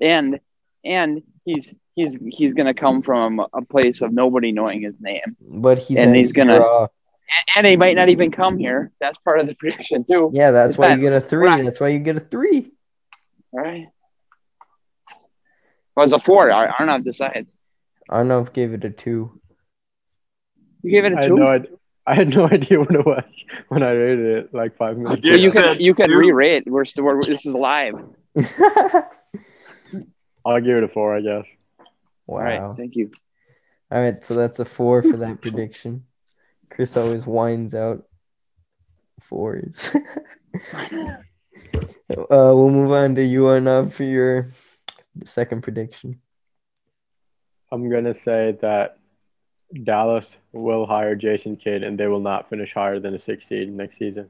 and 0.00 0.38
and 0.84 1.22
he's 1.44 1.74
he's 1.96 2.16
he's 2.28 2.54
gonna 2.54 2.74
come 2.74 3.02
from 3.02 3.40
a 3.52 3.62
place 3.62 4.00
of 4.02 4.12
nobody 4.12 4.52
knowing 4.52 4.80
his 4.82 4.96
name, 5.00 5.20
But 5.40 5.78
he's 5.78 5.98
And 5.98 6.14
he's 6.16 6.32
gonna- 6.32 6.60
off. 6.60 6.90
And, 7.28 7.44
and 7.58 7.66
he 7.66 7.76
might 7.76 7.96
not 7.96 8.08
even 8.08 8.30
come 8.30 8.56
here. 8.58 8.92
That's 9.00 9.18
part 9.18 9.40
of 9.40 9.46
the 9.46 9.54
prediction 9.54 10.04
too. 10.04 10.30
Yeah, 10.32 10.50
that's 10.52 10.70
It's 10.70 10.78
why 10.78 10.88
not- 10.88 10.98
you 10.98 11.02
get 11.02 11.12
a 11.12 11.20
three. 11.20 11.46
right. 11.46 11.64
That's 11.64 11.80
why 11.80 11.88
you 11.88 11.98
get 11.98 12.16
a 12.16 12.20
three. 12.20 12.72
All 13.52 13.60
right. 13.60 13.88
Well, 15.96 16.04
it's 16.04 16.12
a 16.12 16.18
four. 16.20 16.50
Ar- 16.50 16.74
Arnav 16.78 17.04
decides. 17.04 17.56
Arnav 18.10 18.52
gave 18.52 18.72
it 18.74 18.84
a 18.84 18.90
two. 18.90 19.40
You 20.82 20.90
gave 20.90 21.04
it 21.04 21.12
I 21.14 21.16
a 21.18 21.20
had 21.22 21.28
two. 21.28 21.36
no 21.36 21.46
idea. 21.48 21.70
I 22.06 22.14
had 22.14 22.28
no 22.28 22.46
idea 22.52 22.78
what 22.78 22.94
it 22.94 23.04
was 23.04 23.24
when 23.68 23.82
I 23.82 23.90
rated 23.90 24.26
it 24.44 24.54
like 24.54 24.76
five 24.76 24.96
minutes. 24.96 25.22
Yeah, 25.24 25.32
Well, 25.32 25.40
you 25.40 25.50
ago. 25.50 25.62
can 25.74 25.80
you 25.86 25.94
can 25.94 26.10
re-rate. 26.12 26.64
We're 26.70 26.84
still 26.84 27.04
we're, 27.04 27.24
this 27.24 27.44
is 27.46 27.54
live. 27.54 27.94
I'll 30.44 30.60
give 30.60 30.76
it 30.76 30.84
a 30.84 30.88
four, 30.88 31.16
I 31.16 31.20
guess. 31.22 31.44
All 32.28 32.38
right. 32.38 32.60
wow. 32.60 32.74
Thank 32.76 32.94
you. 32.94 33.10
All 33.90 34.00
right, 34.00 34.22
so 34.22 34.34
that's 34.34 34.58
a 34.60 34.64
four 34.64 35.02
for 35.02 35.16
that 35.16 35.40
prediction. 35.40 36.04
Chris 36.70 36.96
always 36.96 37.26
winds 37.26 37.74
out 37.74 38.04
fours. 39.20 39.90
uh, 40.74 41.16
we'll 42.08 42.70
move 42.70 42.92
on 42.92 43.14
to 43.14 43.24
you, 43.24 43.42
Arnav, 43.42 43.92
for 43.92 44.04
your 44.04 44.48
second 45.24 45.62
prediction. 45.62 46.20
I'm 47.72 47.90
gonna 47.90 48.14
say 48.14 48.56
that 48.60 48.98
Dallas 49.84 50.36
will 50.52 50.86
hire 50.86 51.16
Jason 51.16 51.56
Kidd 51.56 51.82
and 51.82 51.98
they 51.98 52.06
will 52.06 52.20
not 52.20 52.48
finish 52.48 52.72
higher 52.72 53.00
than 53.00 53.14
a 53.14 53.20
six 53.20 53.48
seed 53.48 53.72
next 53.72 53.98
season. 53.98 54.28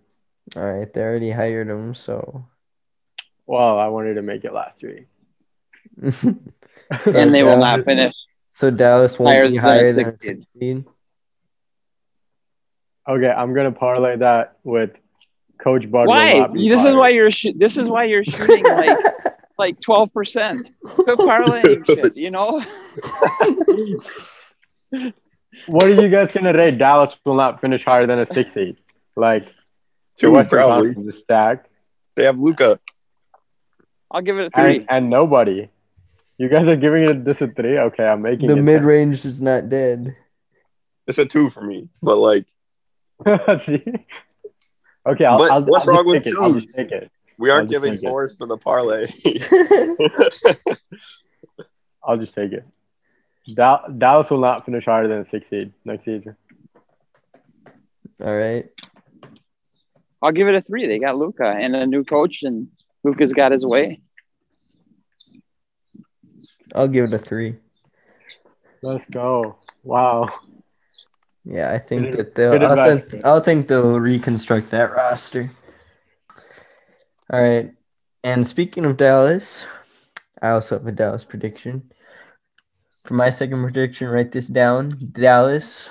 All 0.54 0.64
right, 0.64 0.92
they 0.92 1.02
already 1.02 1.30
hired 1.30 1.68
him, 1.68 1.92
so. 1.92 2.46
Well, 3.46 3.78
I 3.78 3.88
wanted 3.88 4.14
to 4.14 4.22
make 4.22 4.44
it 4.44 4.52
last 4.52 4.82
week. 4.82 5.06
So 7.02 7.18
and 7.18 7.34
they 7.34 7.42
will 7.42 7.58
not 7.58 7.84
finish. 7.84 8.14
So 8.52 8.70
Dallas 8.70 9.18
won't 9.18 9.34
higher 9.34 9.48
be 9.48 9.56
higher 9.56 9.86
a 9.86 9.92
than 9.92 10.06
a 10.06 10.20
six 10.20 10.42
seed. 10.58 10.84
Six 13.06 13.18
seed. 13.18 13.24
Okay, 13.24 13.30
I'm 13.30 13.54
gonna 13.54 13.72
parlay 13.72 14.16
that 14.16 14.58
with 14.64 14.90
Coach 15.58 15.90
Bud. 15.90 16.06
Why? 16.08 16.38
not 16.40 16.52
be 16.52 16.68
This 16.68 16.84
is 16.84 16.94
why 16.94 17.10
you're 17.10 17.30
sh- 17.30 17.54
this 17.56 17.76
is 17.76 17.88
why 17.88 18.04
you're 18.04 18.24
shooting 18.24 18.64
like 18.64 18.98
like 19.58 19.80
twelve 19.80 20.12
percent. 20.12 20.70
Quit 20.82 21.18
parlaying 21.18 21.86
shit. 21.94 22.16
You 22.16 22.30
know. 22.30 22.64
What 25.66 25.84
are 25.84 25.94
you 25.94 26.08
guys 26.08 26.30
gonna 26.32 26.52
rate? 26.52 26.76
Dallas 26.78 27.16
will 27.24 27.34
not 27.34 27.60
finish 27.60 27.84
higher 27.84 28.06
than 28.06 28.18
a 28.18 28.26
six 28.26 28.52
seed. 28.52 28.76
Like 29.16 29.46
the 29.46 29.52
Two, 30.18 30.30
Western 30.32 30.58
probably. 30.58 30.94
Conference 30.94 31.16
is 31.16 31.22
stacked, 31.22 31.68
They 32.14 32.24
have 32.24 32.38
Luka. 32.38 32.78
I'll 34.10 34.20
give 34.20 34.38
it 34.38 34.46
a 34.46 34.50
three. 34.50 34.76
and, 34.78 34.86
and 34.88 35.10
nobody. 35.10 35.68
You 36.38 36.48
guys 36.48 36.68
are 36.68 36.76
giving 36.76 37.08
it 37.08 37.24
this 37.24 37.40
a 37.40 37.48
three. 37.48 37.78
Okay, 37.78 38.04
I'm 38.04 38.22
making 38.22 38.48
the 38.48 38.58
it 38.58 38.62
mid 38.62 38.82
range 38.82 39.24
is 39.24 39.40
not 39.40 39.68
dead. 39.68 40.14
It's 41.06 41.18
a 41.18 41.24
two 41.24 41.48
for 41.48 41.62
me. 41.62 41.88
But 42.02 42.18
like 42.18 42.46
See? 42.46 42.55
Okay, 45.06 45.24
I'll, 45.24 45.38
But 45.38 45.52
I'll, 45.52 45.64
what's 45.64 45.86
I'll 45.86 45.94
wrong 45.94 46.06
with 46.08 46.24
take 46.24 46.34
it. 46.34 46.36
Twos? 46.36 46.76
it. 46.78 47.12
we 47.38 47.48
aren't 47.48 47.70
giving 47.70 47.92
take 47.92 48.02
it. 48.02 48.08
fours 48.08 48.36
for 48.36 48.46
the 48.46 48.56
parlay. 48.56 49.06
I'll 52.04 52.16
just 52.16 52.34
take 52.34 52.52
it. 52.52 52.66
Dal- 53.54 53.84
Dallas 53.96 54.28
will 54.30 54.40
not 54.40 54.64
finish 54.64 54.84
higher 54.84 55.06
than 55.06 55.18
a 55.20 55.28
six 55.28 55.48
seed 55.48 55.72
next 55.84 56.04
season. 56.04 56.36
All 58.20 58.36
right. 58.36 58.68
I'll 60.20 60.32
give 60.32 60.48
it 60.48 60.56
a 60.56 60.62
three. 60.62 60.88
They 60.88 60.98
got 60.98 61.16
Luka 61.16 61.44
and 61.46 61.76
a 61.76 61.86
new 61.86 62.02
coach, 62.02 62.42
and 62.42 62.68
Luka's 63.04 63.32
got 63.32 63.52
his 63.52 63.64
way. 63.64 64.00
I'll 66.74 66.88
give 66.88 67.04
it 67.04 67.14
a 67.14 67.18
three. 67.18 67.56
Let's 68.82 69.04
go. 69.10 69.56
Wow. 69.84 70.30
Yeah, 71.46 71.72
I 71.72 71.78
think 71.78 72.10
Good- 72.10 72.18
that 72.18 72.34
they'll. 72.34 72.52
I'll, 72.52 72.72
advice, 72.72 73.04
think, 73.10 73.24
I'll 73.24 73.40
think 73.40 73.68
they'll 73.68 74.00
reconstruct 74.00 74.70
that 74.70 74.92
roster. 74.92 75.52
All 77.32 77.40
right, 77.40 77.72
and 78.24 78.46
speaking 78.46 78.84
of 78.84 78.96
Dallas, 78.96 79.66
I 80.42 80.50
also 80.50 80.78
have 80.78 80.86
a 80.86 80.92
Dallas 80.92 81.24
prediction. 81.24 81.90
For 83.04 83.14
my 83.14 83.30
second 83.30 83.62
prediction, 83.62 84.08
write 84.08 84.32
this 84.32 84.48
down: 84.48 84.98
Dallas 85.12 85.90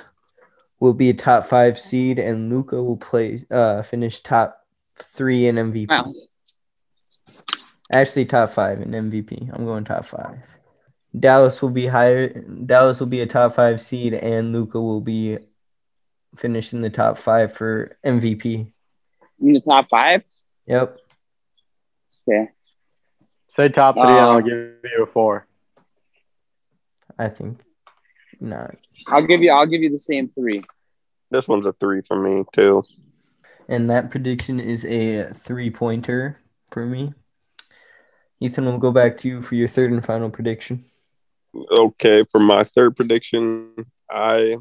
will 0.81 0.93
be 0.93 1.09
a 1.09 1.13
top 1.13 1.45
five 1.45 1.79
seed, 1.79 2.19
and 2.19 2.49
Luka 2.49 2.83
will 2.83 2.97
play 2.97 3.45
uh 3.49 3.81
finish 3.81 4.19
top 4.19 4.59
three 4.97 5.47
in 5.47 5.55
MVP. 5.55 5.87
Wow. 5.89 6.11
Actually, 7.91 8.25
top 8.25 8.51
five 8.51 8.81
in 8.81 8.91
MVP. 8.91 9.49
I'm 9.53 9.63
going 9.63 9.85
top 9.85 10.05
five. 10.05 10.39
Dallas 11.17 11.61
will 11.61 11.69
be 11.69 11.87
higher. 11.87 12.29
Dallas 12.29 12.99
will 12.99 13.07
be 13.07 13.21
a 13.21 13.25
top 13.27 13.53
five 13.55 13.79
seed, 13.79 14.13
and 14.13 14.51
Luka 14.53 14.79
will 14.81 15.01
be 15.01 15.37
finishing 16.35 16.81
the 16.81 16.89
top 16.89 17.17
five 17.17 17.53
for 17.53 17.97
MVP. 18.05 18.71
In 19.39 19.53
the 19.53 19.61
top 19.61 19.87
five. 19.89 20.23
Yep. 20.65 20.97
Okay. 22.27 22.49
Say 23.55 23.69
top 23.69 23.95
three, 23.95 24.03
and 24.03 24.11
I'll 24.11 24.37
Uh, 24.37 24.41
give 24.41 24.51
you 24.83 25.03
a 25.03 25.05
four. 25.05 25.47
I 27.17 27.29
think 27.29 27.59
not. 28.41 28.75
I'll 29.07 29.25
give 29.25 29.41
you. 29.41 29.51
I'll 29.51 29.65
give 29.67 29.81
you 29.81 29.89
the 29.89 29.97
same 29.97 30.29
three. 30.29 30.61
this 31.31 31.47
one's 31.47 31.65
a 31.65 31.73
three 31.73 32.01
for 32.01 32.15
me 32.17 32.43
too. 32.53 32.81
And 33.67 33.89
that 33.89 34.11
prediction 34.11 34.59
is 34.59 34.85
a 34.85 35.31
three 35.33 35.69
pointer 35.69 36.39
for 36.71 36.85
me. 36.85 37.13
Ethan, 38.39 38.65
we'll 38.65 38.77
go 38.77 38.91
back 38.91 39.17
to 39.19 39.27
you 39.27 39.41
for 39.41 39.55
your 39.55 39.67
third 39.67 39.91
and 39.91 40.05
final 40.05 40.29
prediction. 40.29 40.85
Okay, 41.71 42.23
for 42.31 42.39
my 42.39 42.63
third 42.63 42.95
prediction, 42.95 43.71
I 44.09 44.57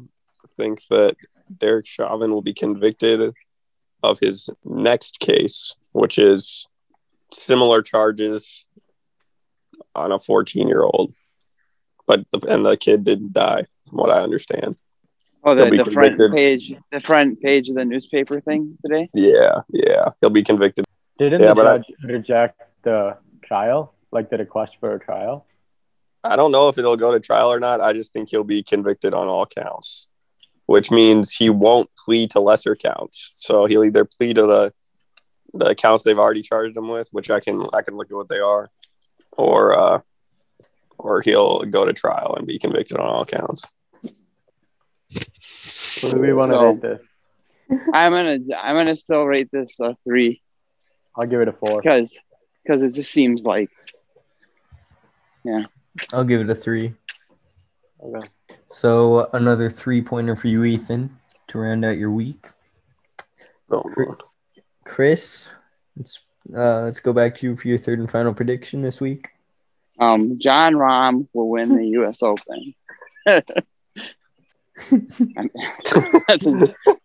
think 0.57 0.79
that 0.89 1.15
Derek 1.57 1.85
Chauvin 1.85 2.31
will 2.31 2.41
be 2.41 2.53
convicted 2.53 3.33
of 4.03 4.19
his 4.19 4.49
next 4.63 5.19
case, 5.19 5.75
which 5.91 6.17
is 6.17 6.67
similar 7.31 7.81
charges 7.81 8.65
on 9.93 10.11
a 10.11 10.19
14 10.19 10.67
year 10.67 10.83
old. 10.83 11.13
But 12.07 12.25
the, 12.31 12.39
and 12.47 12.65
the 12.65 12.77
kid 12.77 13.03
didn't 13.03 13.33
die, 13.33 13.65
from 13.87 13.97
what 13.97 14.11
I 14.11 14.21
understand. 14.21 14.75
Oh, 15.43 15.53
the, 15.53 15.69
the 15.69 15.91
front 15.91 16.19
page, 16.33 16.73
the 16.91 17.01
front 17.01 17.39
page 17.39 17.69
of 17.69 17.75
the 17.75 17.85
newspaper 17.85 18.41
thing 18.41 18.77
today. 18.83 19.09
Yeah, 19.13 19.61
yeah, 19.69 20.05
he'll 20.19 20.31
be 20.31 20.43
convicted. 20.43 20.85
Didn't 21.19 21.41
yeah, 21.41 21.49
the 21.49 21.55
but 21.55 21.67
I- 21.67 21.77
judge 21.77 21.85
reject 22.03 22.61
the 22.83 23.17
trial, 23.43 23.93
like 24.11 24.29
did 24.29 24.39
the 24.39 24.43
request 24.43 24.73
for 24.79 24.95
a 24.95 24.99
trial? 24.99 25.45
I 26.25 26.35
don't 26.35 26.51
know 26.51 26.69
if 26.69 26.77
it'll 26.77 26.97
go 26.97 27.11
to 27.11 27.19
trial 27.19 27.51
or 27.51 27.59
not. 27.59 27.81
I 27.81 27.93
just 27.93 28.11
think 28.13 28.29
he'll 28.29 28.43
be 28.43 28.63
convicted 28.63 29.13
on 29.13 29.27
all 29.27 29.45
counts, 29.45 30.07
which 30.65 30.89
means 30.91 31.31
he 31.33 31.49
won't 31.49 31.89
plead 32.03 32.31
to 32.31 32.39
lesser 32.39 32.75
counts. 32.75 33.33
So 33.37 33.65
he'll 33.65 33.83
either 33.83 34.05
plead 34.05 34.37
to 34.37 34.43
the 34.43 34.73
the 35.53 35.73
counts 35.75 36.03
they've 36.03 36.19
already 36.19 36.41
charged 36.41 36.75
him 36.75 36.87
with, 36.89 37.07
which 37.11 37.29
I 37.29 37.39
can 37.39 37.65
I 37.73 37.81
can 37.81 37.95
look 37.95 38.09
at 38.11 38.15
what 38.17 38.27
they 38.27 38.39
are, 38.39 38.69
or 39.37 39.77
uh, 39.79 39.99
or 40.97 41.21
he'll 41.21 41.59
go 41.63 41.85
to 41.85 41.93
trial 41.93 42.35
and 42.37 42.47
be 42.47 42.57
convicted 42.59 42.97
on 42.97 43.07
all 43.07 43.25
counts. 43.25 43.71
What 46.01 46.11
do 46.13 46.19
we 46.19 46.33
want 46.33 46.51
to 46.51 46.57
So- 46.57 46.65
rate 46.65 46.81
this? 46.81 47.01
I'm 47.93 48.11
gonna. 48.11 48.37
I'm 48.61 48.75
gonna 48.75 48.95
still 48.95 49.23
rate 49.25 49.49
this 49.51 49.79
a 49.79 49.95
three 50.03 50.41
I'll 51.17 51.25
give 51.25 51.41
it 51.41 51.47
a 51.47 51.53
four. 51.53 51.81
because 51.81 52.17
because 52.63 52.83
it 52.83 52.93
just 52.93 53.11
seems 53.11 53.43
like 53.43 53.69
I'll 56.13 56.23
give 56.23 56.41
it 56.41 56.49
a 56.49 56.55
three. 56.55 56.93
Okay. 58.01 58.27
So 58.67 59.29
another 59.33 59.69
three 59.69 60.01
pointer 60.01 60.35
for 60.35 60.47
you, 60.47 60.63
Ethan, 60.63 61.17
to 61.47 61.59
round 61.59 61.85
out 61.85 61.97
your 61.97 62.11
week. 62.11 62.47
So, 63.69 63.83
Chris, 64.83 65.49
let's 65.97 66.19
uh, 66.55 66.81
let's 66.81 66.99
go 66.99 67.13
back 67.13 67.35
to 67.37 67.47
you 67.47 67.55
for 67.55 67.67
your 67.67 67.77
third 67.77 67.99
and 67.99 68.09
final 68.09 68.33
prediction 68.33 68.81
this 68.81 69.01
week. 69.01 69.29
Um, 69.99 70.37
Jon 70.39 70.73
Rahm 70.73 71.27
will 71.33 71.49
win 71.49 71.75
the 71.75 71.85
U.S. 71.99 72.21
Open. 72.21 72.75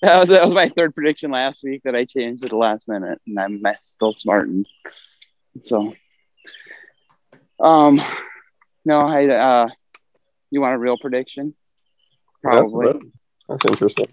That 0.03 0.19
was 0.19 0.29
that 0.31 0.45
was 0.45 0.55
my 0.55 0.71
third 0.71 0.95
prediction 0.95 1.31
last 1.31 1.63
week 1.63 1.83
that 1.85 1.95
I 1.95 2.07
changed 2.07 2.43
at 2.45 2.51
the 2.51 2.57
last 2.57 2.89
minute, 2.89 3.21
and 3.27 3.39
I'm 3.39 3.63
still 3.85 4.15
smarting. 4.15 4.65
So, 5.63 5.95
um, 7.63 8.01
no, 8.85 9.01
I 9.01 9.27
uh, 9.29 9.69
you 10.51 10.61
want 10.61 10.75
a 10.75 10.79
real 10.79 10.97
prediction? 10.99 11.55
Probably. 12.43 12.87
that- 12.87 13.11
that's 13.49 13.65
interesting. 13.65 14.07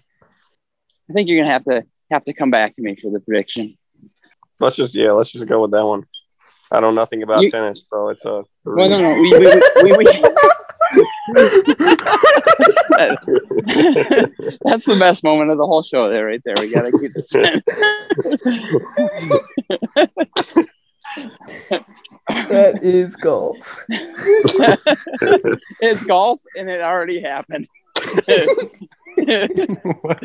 I 1.08 1.12
think 1.12 1.28
you're 1.28 1.40
gonna 1.40 1.52
have 1.52 1.64
to 1.64 1.84
have 2.10 2.24
to 2.24 2.32
come 2.32 2.50
back 2.50 2.74
to 2.74 2.82
me 2.82 2.96
for 3.00 3.08
the 3.10 3.20
prediction. 3.20 3.78
Let's 4.58 4.74
just 4.76 4.96
yeah, 4.96 5.12
let's 5.12 5.30
just 5.30 5.46
go 5.46 5.62
with 5.62 5.70
that 5.70 5.86
one. 5.86 6.04
I 6.70 6.80
don't 6.80 6.94
know 6.94 7.00
nothing 7.00 7.22
about 7.22 7.42
You- 7.42 7.50
tennis, 7.50 7.88
so 7.88 8.08
it's 8.08 8.24
a 8.24 8.42
three. 8.64 8.74
Well, 8.74 8.88
no, 8.90 9.00
no, 9.00 9.14
we 9.20 9.30
we, 9.30 9.96
we, 9.96 10.04
That's 14.64 14.84
the 14.86 14.96
best 14.98 15.22
moment 15.22 15.50
of 15.50 15.58
the 15.58 15.66
whole 15.66 15.82
show. 15.82 16.08
There, 16.10 16.24
right 16.26 16.40
there. 16.44 16.54
We 16.60 16.70
gotta 16.72 16.90
keep 16.90 17.12
this 17.14 17.34
in. 20.56 20.66
That 22.28 22.80
is 22.82 23.16
golf. 23.16 23.80
it's 25.80 26.04
golf, 26.04 26.40
and 26.56 26.68
it 26.70 26.80
already 26.82 27.20
happened. 27.22 27.66
oh 28.28 28.70
my 30.04 30.18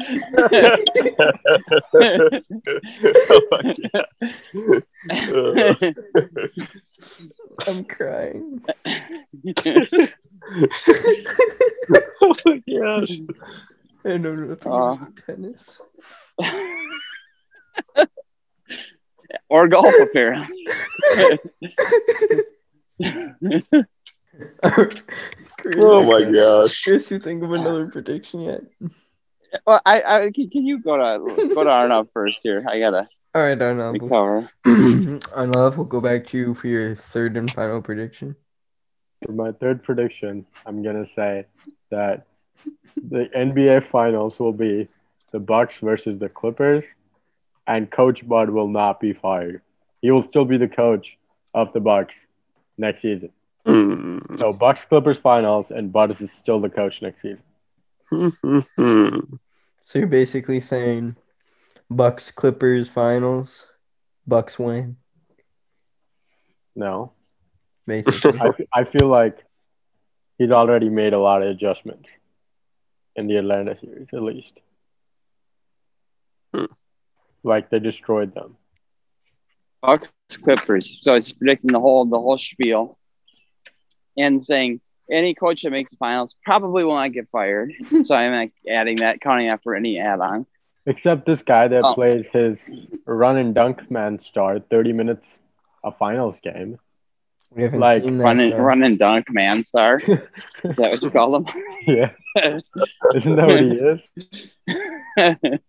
gosh. 3.93 4.34
I'm 7.67 7.84
crying. 7.86 8.62
oh 12.21 12.36
my 12.45 12.63
gosh. 12.69 13.12
I 14.06 14.17
know 14.17 14.36
nothing 14.36 14.71
Uh. 14.71 14.97
tennis. 15.25 15.82
or 19.50 19.67
golf, 19.67 19.93
apparently. 20.02 20.67
Chris, 24.62 25.76
Oh 25.78 26.12
my 26.12 26.32
gosh. 26.32 26.84
Chris, 26.84 27.12
you 27.12 27.19
think 27.19 27.43
of 27.43 27.52
another 27.52 27.88
prediction 27.88 28.41
yet? 28.41 28.62
Well, 29.65 29.82
I, 29.86 30.02
I 30.02 30.32
can, 30.32 30.50
can 30.50 30.65
you 30.65 30.80
go 30.82 30.98
to 30.98 31.48
go 31.54 31.63
to 31.63 31.69
Arnav 31.69 32.10
first 32.12 32.39
here? 32.43 32.65
I 32.67 32.80
gotta 32.80 33.08
All 33.36 33.41
right, 33.43 33.58
Arnav. 33.58 33.93
recover. 33.93 34.50
Arnav, 34.65 35.78
we'll 35.78 35.86
go 35.86 36.02
back 36.02 36.26
to 36.28 36.38
you 36.38 36.54
for 36.56 36.67
your 36.67 36.96
third 36.96 37.38
and 37.38 37.52
final 37.52 37.82
prediction. 37.82 38.36
For 39.26 39.32
my 39.32 39.52
third 39.52 39.84
prediction, 39.84 40.46
I'm 40.65 40.82
gonna 40.84 41.06
say 41.06 41.46
that 41.91 42.26
the 42.96 43.30
NBA 43.36 43.88
Finals 43.88 44.39
will 44.39 44.54
be 44.54 44.88
the 45.32 45.39
Bucks 45.39 45.78
versus 45.78 46.17
the 46.17 46.30
Clippers, 46.30 46.84
and 47.67 47.89
Coach 47.89 48.28
Bud 48.28 48.49
will 48.49 48.67
not 48.67 48.99
be 48.99 49.13
fired. 49.13 49.62
He 50.02 50.12
will 50.12 50.23
still 50.23 50.45
be 50.45 50.58
the 50.58 50.67
coach 50.67 51.17
of 51.54 51.71
the 51.73 51.80
Bucks 51.80 52.15
next 52.78 53.02
season. 53.02 53.30
Hmm. 53.65 54.19
So 54.38 54.52
Bucks 54.52 54.82
Clippers 54.89 55.17
Finals, 55.17 55.71
and 55.71 55.93
Bud 55.93 56.12
is 56.12 56.32
still 56.32 56.60
the 56.60 56.69
coach 56.69 57.02
next 57.02 57.21
season. 57.21 57.43
So 59.84 59.99
you're 59.99 60.08
basically 60.08 60.60
saying 60.60 61.17
Bucks 61.89 62.32
Clippers 62.32 62.89
finals, 62.89 63.69
Bucks 64.26 64.58
win, 64.58 64.97
No, 66.76 67.12
basically. 67.86 68.39
I, 68.39 68.82
I 68.82 68.84
feel 68.86 69.10
like 69.10 69.38
he's 70.38 70.52
already 70.52 70.89
made 70.89 71.13
a 71.13 71.19
lot 71.19 71.43
of 71.43 71.49
adjustments 71.49 72.10
in 73.15 73.28
the 73.28 73.36
Atlanta 73.36 73.78
series, 73.78 74.08
at 74.13 74.23
least. 74.23 74.54
Hmm. 76.54 76.65
Like 77.43 77.69
they 77.69 77.79
destroyed 77.79 78.34
them. 78.34 78.58
Bucks 79.82 80.10
Clippers. 80.41 80.99
So 81.01 81.15
it's 81.15 81.32
predicting 81.32 81.71
the 81.71 81.79
whole 81.79 82.06
the 82.06 82.19
whole 82.19 82.38
spiel, 82.38 82.97
and 84.17 84.41
saying 84.41 84.79
any 85.12 85.34
coach 85.34 85.63
that 85.63 85.71
makes 85.71 85.89
the 85.89 85.97
finals 85.97 86.36
probably 86.45 86.84
will 86.86 86.95
not 86.95 87.12
get 87.12 87.29
fired. 87.29 87.73
so 88.06 88.15
I'm 88.15 88.32
like 88.32 88.53
adding 88.69 88.97
that, 88.97 89.19
counting 89.21 89.47
that 89.47 89.62
for 89.63 89.75
any 89.75 89.99
add-on. 89.99 90.45
Except 90.86 91.25
this 91.25 91.41
guy 91.41 91.67
that 91.67 91.84
Oh. 91.84 91.93
plays 91.93 92.25
his 92.32 92.69
run 93.06 93.38
and 93.38 93.53
dunk 93.53 93.89
man 93.91 94.19
star 94.19 94.60
30 94.60 94.93
minutes 94.93 95.39
a 95.84 95.91
finals 95.91 96.39
game. 96.41 96.77
We 97.56 97.63
haven't 97.63 97.80
Like, 97.80 98.04
seen 98.04 98.18
that. 98.18 98.24
Run 98.24 98.39
and 98.39 98.58
run 98.66 98.84
and 98.84 98.98
dunk 98.98 99.28
man 99.30 99.63
star. 99.63 100.00
Is 100.00 100.08
that 100.63 100.78
what 100.78 101.02
you 101.02 101.10
call 101.10 101.32
them? 101.32 101.46
yeah. 101.86 102.12
Isn't 103.16 103.36
that 103.36 103.48
what 103.48 103.62
he 103.62 103.72
is? 103.74 104.08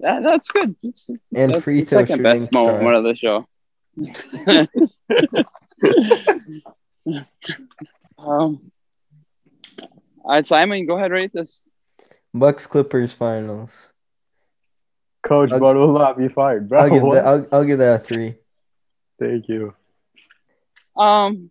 that, 0.00 0.22
that's 0.22 0.48
good. 0.48 0.74
That's, 0.82 1.08
and 1.34 1.52
that's 1.54 1.64
free 1.64 1.80
the 1.80 1.86
throw 1.86 2.04
second 2.04 2.22
best 2.22 2.46
star. 2.46 2.78
moment 2.82 2.96
of 2.96 3.04
the 3.04 3.14
show. 3.14 3.46
um, 8.18 8.72
all 10.24 10.24
right, 10.24 10.46
Simon, 10.46 10.86
go 10.86 10.96
ahead, 10.96 11.12
rate 11.12 11.32
this. 11.32 11.68
Bucks 12.34 12.66
Clippers 12.66 13.12
finals. 13.12 13.90
Coach 15.22 15.52
I'll- 15.52 15.60
Bud 15.60 15.76
will 15.76 15.92
not 15.92 16.18
be 16.18 16.28
fired, 16.28 16.68
bro. 16.68 16.80
I'll 16.80 16.90
give 16.90 17.02
that. 17.14 17.24
I'll, 17.26 17.46
I'll 17.52 17.64
give 17.64 17.78
that 17.78 18.00
a 18.00 18.02
three. 18.02 18.34
Thank 19.20 19.48
you. 19.48 19.74
Um, 20.96 21.50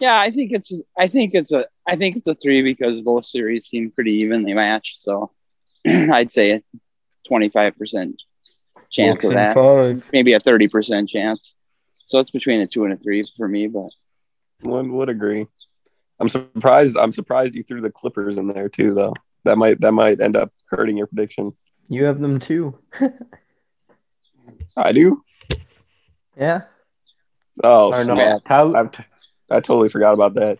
yeah, 0.00 0.18
I 0.18 0.30
think 0.30 0.52
it's 0.52 0.72
I 0.98 1.08
think 1.08 1.34
it's 1.34 1.52
a 1.52 1.66
I 1.86 1.96
think 1.96 2.16
it's 2.16 2.28
a 2.28 2.34
three 2.34 2.62
because 2.62 3.00
both 3.00 3.24
series 3.24 3.66
seem 3.66 3.90
pretty 3.90 4.12
evenly 4.12 4.54
matched. 4.54 5.02
So 5.02 5.30
I'd 5.86 6.32
say 6.32 6.52
a 6.52 6.62
twenty 7.26 7.48
five 7.48 7.76
percent 7.78 8.20
chance 8.90 9.22
Bucks 9.22 9.24
of 9.24 9.30
that, 9.34 9.54
Five. 9.54 10.08
maybe 10.12 10.32
a 10.32 10.40
thirty 10.40 10.68
percent 10.68 11.08
chance. 11.08 11.54
So 12.06 12.18
it's 12.18 12.30
between 12.30 12.60
a 12.60 12.66
two 12.66 12.84
and 12.84 12.92
a 12.92 12.96
three 12.96 13.26
for 13.36 13.46
me. 13.48 13.68
But 13.68 13.90
One 14.60 14.92
would 14.94 15.08
agree. 15.08 15.46
I'm 16.20 16.28
surprised. 16.28 16.96
I'm 16.96 17.12
surprised 17.12 17.54
you 17.54 17.62
threw 17.62 17.80
the 17.80 17.90
Clippers 17.90 18.38
in 18.38 18.48
there 18.48 18.68
too, 18.68 18.94
though. 18.94 19.14
That 19.44 19.56
might 19.56 19.80
that 19.80 19.92
might 19.92 20.20
end 20.20 20.36
up 20.36 20.52
hurting 20.68 20.96
your 20.96 21.06
prediction. 21.06 21.52
You 21.88 22.04
have 22.04 22.20
them 22.20 22.40
too. 22.40 22.78
I 24.76 24.92
do. 24.92 25.22
yeah. 26.36 26.62
Oh, 27.62 27.92
I 27.92 28.04
don't 28.04 28.08
know. 28.08 28.14
snap. 28.14 28.44
Tyler, 28.46 28.90
I, 29.50 29.56
I 29.56 29.60
totally 29.60 29.88
forgot 29.88 30.14
about 30.14 30.34
that. 30.34 30.58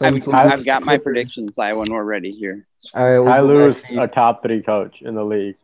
I've, 0.00 0.28
I've 0.28 0.64
got 0.64 0.82
my 0.82 0.98
predictions. 0.98 1.58
I 1.58 1.72
when 1.72 1.90
we're 1.90 2.04
ready 2.04 2.30
here. 2.30 2.66
All 2.94 3.04
right, 3.04 3.18
we'll 3.18 3.24
go 3.24 3.32
Tyler 3.32 3.68
back 3.68 3.76
is 3.76 3.82
to 3.82 3.94
you. 3.94 4.00
a 4.02 4.08
top 4.08 4.42
three 4.42 4.62
coach 4.62 5.00
in 5.00 5.14
the 5.14 5.24
league. 5.24 5.56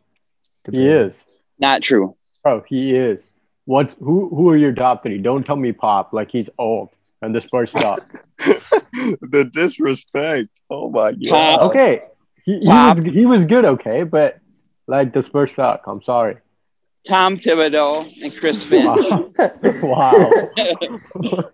He 0.71 0.87
is. 0.87 1.23
Not 1.59 1.83
true. 1.83 2.15
Bro, 2.43 2.63
he 2.67 2.95
is. 2.95 3.19
What? 3.65 3.95
Who? 3.99 4.29
Who 4.29 4.49
are 4.49 4.57
your 4.57 4.73
top 4.73 5.03
three? 5.03 5.17
Don't 5.19 5.45
tell 5.45 5.55
me 5.55 5.71
Pop 5.71 6.11
like 6.13 6.31
he's 6.31 6.49
old 6.57 6.89
and 7.21 7.33
the 7.35 7.41
Spurs 7.41 7.71
suck. 7.71 8.03
the 8.39 9.49
disrespect. 9.51 10.49
Oh 10.69 10.89
my 10.89 11.11
god. 11.13 11.69
okay, 11.69 12.03
he, 12.43 12.59
he 12.59 12.67
was 12.67 13.13
he 13.13 13.25
was 13.25 13.45
good. 13.45 13.65
Okay, 13.65 14.03
but 14.03 14.39
like 14.87 15.13
the 15.13 15.23
Spurs 15.23 15.53
suck. 15.55 15.83
I'm 15.87 16.01
sorry. 16.03 16.37
Tom 17.07 17.37
Thibodeau 17.37 18.11
and 18.21 18.35
Chris 18.35 18.63
Finch. 18.63 18.85
Wow. 18.85 19.31
wow. 19.83 20.31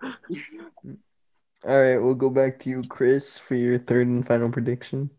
All 1.64 1.80
right, 1.80 1.98
we'll 1.98 2.16
go 2.16 2.30
back 2.32 2.58
to 2.62 2.70
you, 2.70 2.84
Chris, 2.88 3.38
for 3.38 3.54
your 3.56 3.78
third 3.78 4.08
and 4.08 4.26
final 4.26 4.50
prediction. 4.50 5.12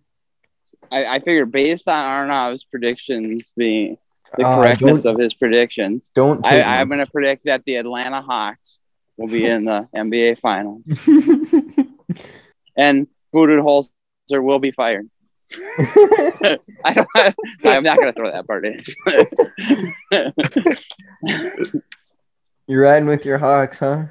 I, 0.90 1.04
I 1.06 1.18
figured 1.20 1.52
based 1.52 1.86
on 1.86 2.00
Arnav's 2.00 2.64
predictions 2.64 3.52
being 3.56 3.96
the 4.36 4.44
Uh, 4.44 4.56
correctness 4.56 5.04
of 5.04 5.18
his 5.18 5.34
predictions, 5.34 6.10
Don't 6.14 6.44
I, 6.46 6.62
I'm 6.62 6.88
going 6.88 6.98
to 6.98 7.06
predict 7.10 7.44
that 7.44 7.64
the 7.64 7.76
Atlanta 7.76 8.22
Hawks 8.22 8.80
will 9.16 9.28
be 9.28 9.44
in 9.44 9.66
the 9.66 9.86
NBA 9.96 10.40
Finals, 10.40 10.82
and 12.76 13.06
Budenholzer 13.32 13.90
will 14.30 14.58
be 14.58 14.72
fired. 14.72 15.08
I 16.84 16.92
don't, 16.94 17.08
I'm 17.64 17.82
not 17.84 17.98
going 17.98 18.12
to 18.12 18.14
throw 18.14 18.30
that 18.30 18.46
part 18.46 18.64
in. 18.66 18.80
You're 22.66 22.82
riding 22.82 23.08
with 23.08 23.24
your 23.24 23.38
Hawks, 23.38 23.80
huh? 23.80 24.04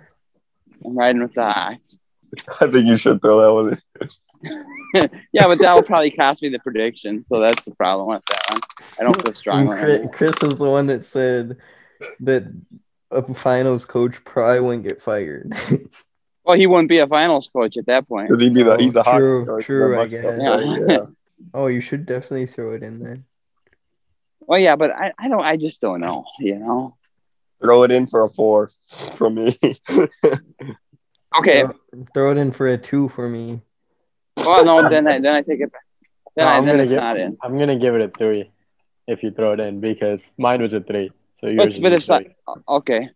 I'm 0.86 0.98
riding 0.98 1.22
with 1.22 1.34
the 1.34 1.44
Hawks. 1.52 2.00
I 2.60 2.68
think 2.72 2.88
you 2.88 2.98
should 2.98 3.22
throw 3.22 3.42
that 3.42 3.54
one 3.54 3.70
in. 3.70 3.80
Yeah, 5.32 5.48
but 5.48 5.60
that 5.60 5.74
will 5.76 5.84
probably 5.84 6.10
cost 6.12 6.42
me 6.42 6.50
the 6.50 6.58
prediction, 6.60 7.24
so 7.30 7.40
that's 7.40 7.64
the 7.64 7.72
problem 7.76 8.08
with 8.08 8.24
that 8.26 8.42
one. 8.50 8.60
I 9.00 9.04
don't 9.04 9.16
feel 9.22 9.28
And 9.28 9.38
strongly. 9.38 9.72
on 9.74 9.78
Chris, 9.80 10.02
it. 10.04 10.12
Chris 10.12 10.42
was 10.42 10.58
the 10.58 10.66
one 10.68 10.88
that 10.88 11.06
said 11.06 11.58
that 12.22 12.46
a 13.12 13.34
finals 13.36 13.86
coach 13.86 14.22
probably 14.26 14.60
wouldn't 14.62 14.84
get 14.88 15.00
fired. 15.02 15.54
Well, 16.44 16.58
he 16.58 16.66
wouldn't 16.66 16.90
be 16.90 16.98
a 16.98 17.06
finals 17.08 17.48
coach 17.54 17.78
at 17.78 17.86
that 17.86 18.08
point. 18.08 18.30
Because 18.30 18.42
he'd 18.42 18.54
be 18.56 18.64
the 18.64 18.76
he's 18.78 18.94
the 18.94 19.02
Oh, 19.02 19.04
Hawks 19.04 19.18
true, 19.20 19.46
coach, 19.46 19.66
true, 19.66 19.92
the 19.92 20.02
I 20.02 20.08
guess. 20.08 20.22
coach, 20.24 20.40
Yeah. 20.42 20.60
yeah. 20.88 21.06
Oh, 21.54 21.68
you 21.68 21.82
should 21.82 22.06
definitely 22.06 22.48
throw 22.48 22.74
it 22.74 22.84
in 22.84 23.00
there. 23.00 23.18
Well, 24.42 24.60
yeah, 24.60 24.76
but 24.76 24.92
I, 24.92 25.14
I 25.18 25.28
don't. 25.30 25.44
I 25.44 25.58
just 25.58 25.82
don't 25.82 26.02
know. 26.02 26.26
You 26.40 26.60
know. 26.60 26.96
Throw 27.62 27.84
it 27.84 27.92
in 27.92 28.08
for 28.08 28.24
a 28.24 28.30
four 28.30 28.72
from 29.18 29.36
me. 29.36 29.60
Okay. 31.38 31.62
Throw, 31.62 32.06
throw 32.14 32.32
it 32.32 32.38
in 32.38 32.52
for 32.52 32.68
a 32.68 32.78
two 32.78 33.08
for 33.10 33.28
me. 33.30 33.62
Well, 34.36 34.66
no, 34.66 34.90
then 34.90 35.08
I 35.08 35.20
then 35.20 35.34
I 35.34 35.42
take 35.42 35.62
it 35.62 35.72
back. 35.72 35.82
Then, 36.36 36.46
No, 36.46 36.52
I, 36.52 36.58
I'm 36.58 36.66
then 36.66 36.74
gonna 36.74 36.84
it's 36.84 36.90
get- 36.90 36.96
not 36.98 37.18
in. 37.18 37.38
I'm 37.42 37.58
gonna 37.58 37.80
give 37.80 37.96
it 37.96 38.02
a 38.02 38.10
three 38.10 38.52
if 39.08 39.24
you 39.24 39.32
throw 39.32 39.54
it 39.54 39.60
in 39.62 39.80
because 39.80 40.30
mine 40.38 40.62
was 40.62 40.74
a 40.74 40.82
three. 40.82 41.10
So 41.40 41.48
yours 41.48 41.80
But, 41.80 41.84
but 41.84 41.92
is 41.94 42.00
it's 42.02 42.10
a 42.10 42.12
not 42.12 42.24
three. 42.24 42.36
okay. 42.68 43.10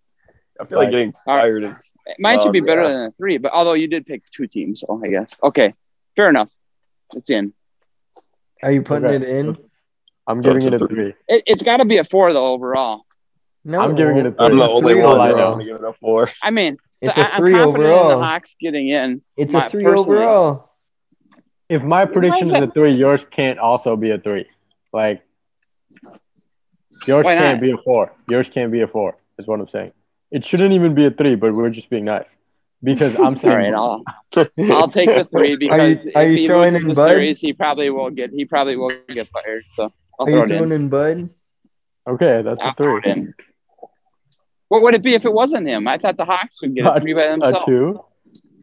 I 0.61 0.65
feel 0.65 0.77
like 0.77 0.85
Right. 0.85 0.91
getting 0.91 1.13
All 1.27 1.35
right. 1.35 1.41
fired 1.41 1.63
is 1.65 1.91
Mine 2.17 2.41
should 2.41 2.53
be 2.53 2.59
Um, 2.61 2.65
better 2.65 2.83
yeah. 2.83 2.87
than 2.89 3.01
a 3.07 3.11
three, 3.17 3.37
but 3.37 3.51
although 3.51 3.73
you 3.73 3.89
did 3.89 4.05
pick 4.05 4.21
two 4.31 4.47
teams, 4.47 4.79
so 4.79 5.01
I 5.03 5.09
guess 5.09 5.37
okay, 5.43 5.73
fair 6.15 6.29
enough. 6.29 6.49
It's 7.13 7.29
in. 7.29 7.51
Are 8.63 8.71
you 8.71 8.81
putting 8.81 9.05
Okay. 9.05 9.15
it 9.15 9.23
in? 9.23 9.57
I'm 10.27 10.41
So 10.41 10.49
giving 10.53 10.57
it's 10.57 10.65
it 10.67 10.81
a 10.81 10.85
a 10.85 10.87
three. 10.87 11.13
It, 11.27 11.43
it's 11.45 11.63
got 11.63 11.77
to 11.77 11.85
be 11.85 11.97
a 11.97 12.03
four 12.03 12.33
though 12.33 12.47
overall. 12.53 13.01
No, 13.63 13.81
I'm 13.81 13.95
giving 13.95 14.17
it 14.17 14.25
a 14.25 14.35
I'm 14.39 14.51
three. 14.51 14.59
the 14.59 14.69
only 14.69 14.95
one 14.95 15.19
I 15.19 15.29
that 15.29 15.37
know. 15.37 15.49
want 15.51 15.61
to 15.61 15.65
give 15.67 15.75
it 15.75 15.83
a 15.83 15.93
four. 15.93 16.29
I 16.43 16.51
mean, 16.51 16.77
It's 17.01 17.17
I- 17.17 17.21
a 17.21 17.25
I'm 17.25 17.37
three 17.37 17.53
confident 17.53 17.85
in 17.87 17.91
overall. 17.91 18.09
the 18.19 18.23
Hawks 18.25 18.55
getting 18.59 18.89
in. 18.89 19.21
It's 19.37 19.53
my- 19.53 19.65
a 19.65 19.69
three 19.69 19.83
personally. 19.83 20.17
overall. 20.17 20.71
If 21.67 21.81
my 21.83 22.05
prediction 22.05 22.47
is 22.47 22.61
a 22.61 22.67
three, 22.67 22.93
yours 22.93 23.25
can't 23.29 23.57
also 23.59 23.95
be 23.95 24.11
a 24.11 24.19
three. 24.19 24.45
Like 24.93 25.23
yours 27.07 27.25
can't 27.25 27.55
not? 27.55 27.61
be 27.61 27.71
a 27.71 27.77
four. 27.83 28.13
Yours 28.29 28.49
can't 28.49 28.71
be 28.71 28.81
a 28.81 28.87
four. 28.87 29.17
Is 29.37 29.47
what 29.47 29.59
I'm 29.59 29.67
saying. 29.69 29.91
It 30.31 30.45
shouldn't 30.45 30.73
even 30.73 30.93
be 30.95 31.05
a 31.05 31.11
three, 31.11 31.35
but 31.35 31.53
we're 31.53 31.69
just 31.69 31.89
being 31.89 32.05
nice 32.05 32.29
because 32.85 33.15
I'm 33.15 33.33
All 33.33 33.35
saying 33.37 33.57
right, 33.57 33.73
I'll 33.73 34.03
I'll 34.71 34.89
take 34.89 35.09
the 35.09 35.27
three 35.31 35.55
because 35.65 36.05
are 36.15 36.23
if 36.23 36.29
you 36.31 36.37
he 36.37 36.47
throwing 36.47 36.73
loses 36.73 36.83
in 36.83 36.87
the 36.89 36.95
Bud? 36.95 37.09
series, 37.11 37.39
he 37.41 37.53
probably 37.53 37.89
will 37.89 38.09
get 38.11 38.31
he 38.31 38.45
probably 38.45 38.77
will 38.77 38.91
get 39.09 39.27
fired. 39.29 39.63
So 39.75 39.91
I'll 40.19 40.27
Are 40.27 40.29
throw 40.31 40.37
you 40.39 40.43
it 40.43 40.47
throwing 40.49 40.71
in. 40.71 40.81
in 40.83 40.89
Bud? 40.89 41.29
okay. 42.07 42.41
That's 42.43 42.59
a 42.61 42.67
I'll 42.67 42.73
throw 42.75 43.01
three. 43.01 43.11
it 43.11 43.17
in. 43.17 43.33
What 44.69 44.81
would 44.83 44.93
it 44.95 45.03
be 45.03 45.13
if 45.15 45.25
it 45.25 45.33
wasn't 45.33 45.67
him? 45.67 45.87
I 45.87 45.97
thought 45.97 46.17
the 46.17 46.25
Hawks 46.25 46.61
would 46.61 46.73
get 46.75 46.85
a 46.85 46.93
A- 46.93 46.99
three 47.01 47.13
by 47.13 47.27
themselves. 47.27 47.57
A 47.67 47.71
themselves. 47.71 47.99
two? 48.01 48.05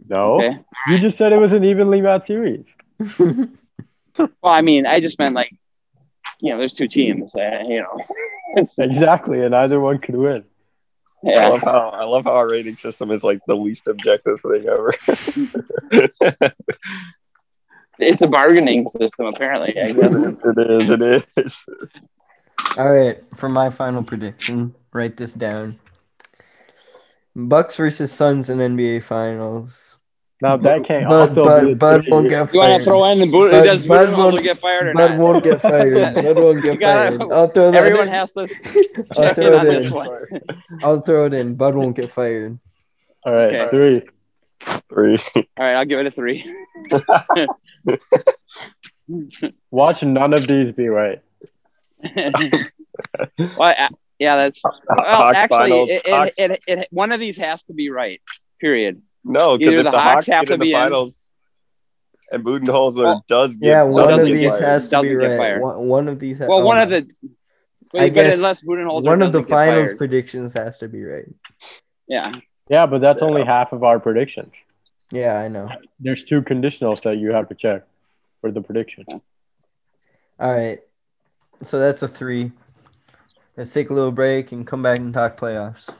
No. 0.08 0.34
Okay. 0.42 0.58
You 0.88 0.98
just 0.98 1.16
said 1.18 1.32
it 1.32 1.38
was 1.38 1.52
an 1.52 1.64
evenly 1.64 2.00
matched 2.00 2.26
series. 2.26 2.66
Well, 4.18 4.28
I 4.52 4.60
mean, 4.60 4.84
I 4.84 5.00
just 5.00 5.18
meant 5.18 5.34
like, 5.34 5.54
you 6.38 6.52
know, 6.52 6.58
there's 6.58 6.74
two 6.74 6.86
teams. 6.86 7.34
Uh, 7.34 7.60
you 7.66 7.80
know. 7.80 8.66
Exactly, 8.76 9.42
and 9.42 9.54
either 9.54 9.80
one 9.80 9.98
could 9.98 10.14
win. 10.16 10.44
I 11.24 11.48
love 11.48 11.62
how 11.62 11.88
I 11.90 12.04
love 12.04 12.24
how 12.24 12.32
our 12.32 12.48
rating 12.48 12.76
system 12.76 13.10
is 13.10 13.22
like 13.22 13.40
the 13.46 13.56
least 13.56 13.86
objective 13.86 14.40
thing 14.40 14.66
ever. 14.68 14.92
It's 17.98 18.22
a 18.22 18.26
bargaining 18.26 18.88
system, 18.88 19.26
apparently. 19.26 19.78
I 19.80 19.92
guess. 19.92 20.12
it 20.12 20.58
is. 20.58 20.90
It 20.90 21.02
is. 21.36 21.64
All 22.78 22.88
right, 22.90 23.22
for 23.36 23.48
my 23.48 23.70
final 23.70 24.02
prediction, 24.02 24.74
write 24.92 25.16
this 25.16 25.34
down. 25.34 25.78
Bucks 27.36 27.76
versus 27.76 28.10
Suns 28.10 28.50
in 28.50 28.58
NBA 28.58 29.02
Finals. 29.02 29.91
Now 30.42 30.56
that 30.56 30.82
can't 30.84 31.06
Bud, 31.06 31.28
also 31.28 31.44
Bud, 31.44 31.64
be 31.66 31.74
Bud 31.74 32.04
won't 32.08 32.28
get 32.28 32.48
fired. 32.48 32.52
You 32.54 32.58
want 32.58 32.68
fired. 32.70 32.78
to 32.80 32.84
throw 32.84 33.04
in 33.12 33.20
the 33.20 33.26
boot? 33.28 33.52
Bud- 33.52 33.62
does 33.64 33.86
Bud 33.86 34.08
Budenholzer 34.08 34.16
won't- 34.32 34.42
get 34.42 34.60
fired 34.60 34.86
or 34.88 34.92
Bud 34.94 35.10
not? 35.10 35.18
won't 35.20 35.44
get 35.44 35.60
fired. 35.62 36.14
Bud 36.16 36.36
won't 36.42 36.62
get 36.64 36.80
gotta- 36.80 37.18
fired. 37.18 37.32
I'll 37.32 37.48
throw 37.48 37.70
that 37.70 37.78
Everyone 37.84 38.08
in. 38.08 38.12
has 38.14 38.32
to 38.32 38.40
I'll 38.40 38.46
check 38.48 39.38
in 39.38 39.44
throw 39.44 39.58
on 39.58 39.66
it 39.68 39.70
this 39.82 39.86
in. 39.86 39.92
one. 39.94 40.26
I'll 40.82 41.00
throw 41.00 41.26
it 41.26 41.34
in. 41.34 41.54
Bud 41.54 41.74
won't 41.76 41.94
get 41.96 42.10
fired. 42.10 42.58
All 43.24 43.32
right, 43.32 43.54
Okay. 43.54 43.70
three. 43.70 44.80
Three. 44.92 45.18
All 45.36 45.42
right, 45.64 45.74
I'll 45.76 45.84
give 45.84 46.00
it 46.00 46.06
a 46.06 46.10
three. 46.10 46.44
Watch 49.70 50.02
none 50.02 50.32
of 50.34 50.46
these 50.46 50.72
be 50.74 50.88
right. 50.88 51.20
well, 52.04 53.60
I- 53.60 53.88
yeah, 54.18 54.36
that's 54.36 54.60
well. 54.64 54.74
Hawks 54.88 55.36
actually, 55.36 55.58
finals, 55.58 55.88
it, 55.90 56.02
it, 56.04 56.34
it, 56.38 56.62
it, 56.66 56.88
one 56.90 57.10
of 57.12 57.18
these 57.20 57.36
has 57.38 57.62
to 57.64 57.72
be 57.72 57.90
right. 57.90 58.20
Period. 58.60 59.02
No, 59.24 59.56
because 59.58 59.74
if 59.74 59.84
the 59.84 59.90
the 59.90 59.98
Hawks 59.98 60.14
Hawks 60.14 60.26
have 60.26 60.40
get 60.40 60.46
to 60.48 60.54
in 60.54 60.60
the 60.60 60.64
be 60.64 60.70
in- 60.72 60.76
finals 60.78 61.30
and 62.30 62.44
Budenholzer 62.44 63.04
Well, 63.04 63.24
does 63.28 63.56
get 63.56 63.66
Yeah, 63.68 63.82
one 63.84 64.12
of 64.12 64.24
these 64.26 64.50
get- 64.52 64.60
has 64.62 64.88
to 64.88 65.02
be 65.02 65.08
doesn't 65.08 65.20
get 65.20 65.26
right. 65.28 65.38
fired. 65.38 65.62
One, 65.62 65.86
one 65.88 66.08
of 66.08 66.18
these. 66.18 66.38
ha- 66.38 66.46
Well, 66.46 66.62
one 66.62 66.78
oh, 66.78 66.82
of 66.84 66.88
the. 66.90 67.08
I 67.94 68.08
but 68.08 68.14
guess 68.14 68.34
unless 68.34 68.62
Budenholzer 68.62 69.04
one 69.04 69.22
of 69.22 69.32
the 69.32 69.40
doesn't 69.40 69.50
finals 69.50 69.86
fired. 69.88 69.98
predictions 69.98 70.52
has 70.54 70.78
to 70.78 70.88
be 70.88 71.04
right. 71.04 71.28
Yeah. 72.08 72.32
Yeah, 72.68 72.86
but 72.86 73.00
that's 73.02 73.20
only 73.22 73.44
half 73.44 73.72
of 73.72 73.84
our 73.84 74.00
predictions. 74.00 74.52
Yeah, 75.10 75.38
I 75.38 75.48
know. 75.48 75.68
There's 76.00 76.24
two 76.24 76.40
conditionals 76.40 77.02
that 77.02 77.18
you 77.18 77.32
have 77.32 77.48
to 77.50 77.54
check 77.54 77.82
for 78.40 78.50
the 78.50 78.62
prediction. 78.62 79.04
All 80.40 80.50
right, 80.50 80.80
so 81.60 81.78
that's 81.78 82.02
a 82.02 82.08
three. 82.08 82.50
Let's 83.58 83.72
take 83.74 83.90
a 83.90 83.92
little 83.92 84.10
break 84.10 84.52
and 84.52 84.66
come 84.66 84.82
back 84.82 84.98
and 84.98 85.12
talk 85.12 85.36
playoffs. 85.36 85.90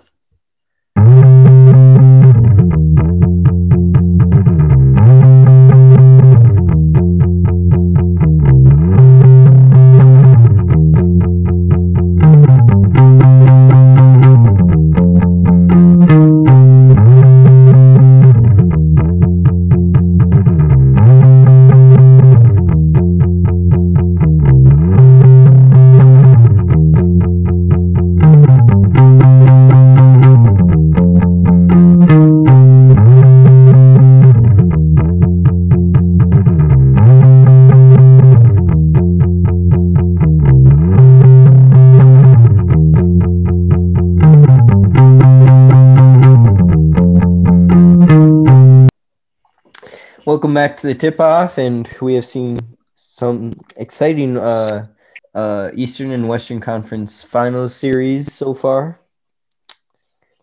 Welcome 50.52 50.68
back 50.68 50.76
to 50.80 50.86
the 50.88 50.94
tip 50.94 51.18
off, 51.18 51.56
and 51.56 51.88
we 52.02 52.12
have 52.12 52.26
seen 52.26 52.58
some 52.96 53.54
exciting 53.76 54.36
uh, 54.36 54.86
uh, 55.34 55.70
Eastern 55.74 56.10
and 56.10 56.28
Western 56.28 56.60
Conference 56.60 57.24
Finals 57.24 57.74
series 57.74 58.34
so 58.34 58.52
far, 58.52 59.00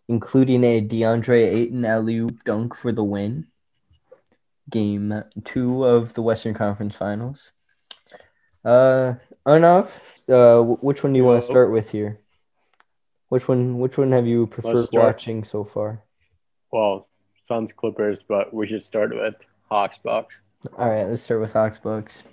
including 0.08 0.64
a 0.64 0.82
DeAndre 0.82 1.54
Ayton 1.54 1.86
alley 1.86 2.28
dunk 2.44 2.76
for 2.76 2.92
the 2.92 3.04
win. 3.04 3.46
Game 4.68 5.24
two 5.44 5.86
of 5.86 6.14
the 6.14 6.24
Western 6.24 6.56
Conference 6.56 6.96
Finals. 6.96 7.52
Uh, 8.66 9.14
Arnav, 9.46 9.92
uh, 10.28 10.64
which 10.82 11.04
one 11.04 11.14
do 11.14 11.18
you 11.18 11.24
want 11.24 11.40
to 11.40 11.46
start 11.46 11.72
with 11.72 11.92
here? 11.92 12.20
Which 13.28 13.48
one? 13.48 13.78
Which 13.78 14.00
one 14.00 14.12
have 14.14 14.26
you 14.26 14.48
preferred 14.48 14.90
watching 14.92 15.44
so 15.44 15.64
far? 15.64 16.02
Well, 16.72 17.08
Suns 17.48 17.72
Clippers, 17.72 18.18
but 18.28 18.52
we 18.52 18.68
should 18.68 18.84
start 18.84 19.12
with 19.14 19.36
Hawks 19.70 19.98
Bucks. 20.04 20.42
All 20.78 20.90
right, 20.90 21.06
let's 21.06 21.22
start 21.22 21.42
with 21.42 21.54
Hawks 21.54 21.78
Bucks. 21.78 22.24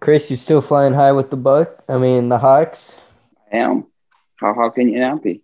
Chris, 0.00 0.30
you 0.30 0.36
still 0.36 0.60
flying 0.60 0.92
high 0.92 1.12
with 1.12 1.30
the 1.30 1.36
Buck? 1.36 1.82
I 1.88 1.98
mean 1.98 2.28
the 2.28 2.38
Hawks. 2.38 2.96
I 3.52 3.58
am. 3.58 3.86
How, 4.36 4.54
how 4.54 4.70
can 4.70 4.88
you 4.88 4.98
not 4.98 5.22
be? 5.22 5.42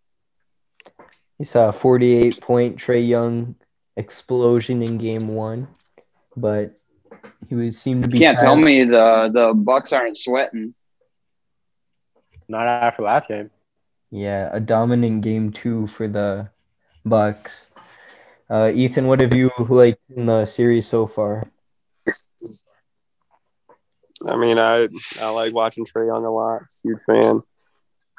You 1.38 1.44
saw 1.44 1.70
a 1.70 1.72
48 1.72 2.40
point 2.40 2.76
Trae 2.76 3.06
Young 3.06 3.54
explosion 3.96 4.82
in 4.82 4.98
game 4.98 5.28
one, 5.28 5.68
but 6.36 6.78
he 7.48 7.54
was 7.54 7.78
seemed 7.78 8.04
to 8.04 8.10
be. 8.10 8.18
You 8.18 8.24
can't 8.24 8.38
tell 8.38 8.56
me 8.56 8.84
the, 8.84 9.30
the 9.32 9.54
Bucks 9.54 9.92
aren't 9.92 10.18
sweating. 10.18 10.74
Not 12.48 12.66
after 12.66 13.02
last 13.02 13.28
game. 13.28 13.50
Yeah, 14.10 14.50
a 14.52 14.60
dominant 14.60 15.22
game 15.22 15.52
two 15.52 15.86
for 15.86 16.08
the 16.08 16.50
Bucks. 17.04 17.68
Uh, 18.50 18.72
Ethan, 18.74 19.06
what 19.06 19.20
have 19.20 19.32
you 19.32 19.52
liked 19.68 20.02
in 20.14 20.26
the 20.26 20.44
series 20.44 20.84
so 20.84 21.06
far? 21.06 21.48
I 24.26 24.36
mean, 24.36 24.58
I 24.58 24.88
I 25.20 25.28
like 25.28 25.54
watching 25.54 25.86
Trae 25.86 26.08
Young 26.08 26.24
a 26.24 26.30
lot. 26.30 26.62
Huge 26.82 27.00
fan. 27.06 27.42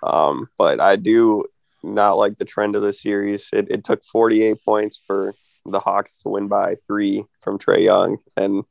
Um, 0.02 0.48
but 0.58 0.80
I 0.80 0.96
do 0.96 1.44
not 1.84 2.14
like 2.14 2.38
the 2.38 2.46
trend 2.46 2.78
of 2.78 2.82
the 2.82 2.94
series. 2.94 3.50
It, 3.52 3.68
it 3.70 3.84
took 3.84 4.04
48 4.04 4.64
points 4.64 5.02
for 5.06 5.36
the 5.66 5.80
Hawks 5.80 6.20
to 6.20 6.30
win 6.30 6.48
by 6.48 6.76
three 6.76 7.26
from 7.42 7.60
Trae 7.60 7.84
Young, 7.84 8.18
and 8.38 8.64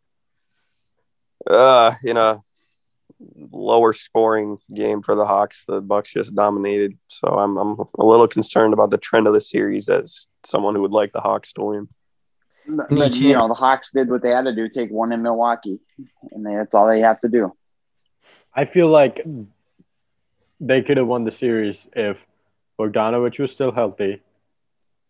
uh, 1.46 1.92
in 2.02 2.16
a 2.16 2.40
lower 3.50 3.92
scoring 3.92 4.58
game 4.72 5.02
for 5.02 5.14
the 5.14 5.26
Hawks, 5.26 5.64
the 5.66 5.80
Bucks 5.80 6.12
just 6.12 6.34
dominated. 6.34 6.96
So 7.08 7.28
I'm 7.28 7.56
I'm 7.56 7.78
a 7.98 8.04
little 8.04 8.28
concerned 8.28 8.72
about 8.72 8.90
the 8.90 8.98
trend 8.98 9.26
of 9.26 9.32
the 9.32 9.40
series 9.40 9.88
as 9.88 10.28
someone 10.44 10.74
who 10.74 10.82
would 10.82 10.92
like 10.92 11.12
the 11.12 11.20
Hawks 11.20 11.52
to 11.54 11.62
win. 11.62 11.88
But, 12.66 13.16
you 13.16 13.32
know, 13.32 13.48
the 13.48 13.54
Hawks 13.54 13.90
did 13.90 14.10
what 14.10 14.22
they 14.22 14.30
had 14.30 14.44
to 14.44 14.54
do, 14.54 14.68
take 14.68 14.90
one 14.90 15.12
in 15.12 15.22
Milwaukee, 15.22 15.80
and 16.30 16.46
that's 16.46 16.74
all 16.74 16.86
they 16.86 17.00
have 17.00 17.18
to 17.20 17.28
do. 17.28 17.52
I 18.54 18.64
feel 18.64 18.88
like 18.88 19.24
they 20.60 20.82
could 20.82 20.96
have 20.98 21.06
won 21.06 21.24
the 21.24 21.32
series 21.32 21.76
if 21.94 22.18
Bogdanovich 22.78 23.38
was 23.38 23.50
still 23.50 23.72
healthy, 23.72 24.22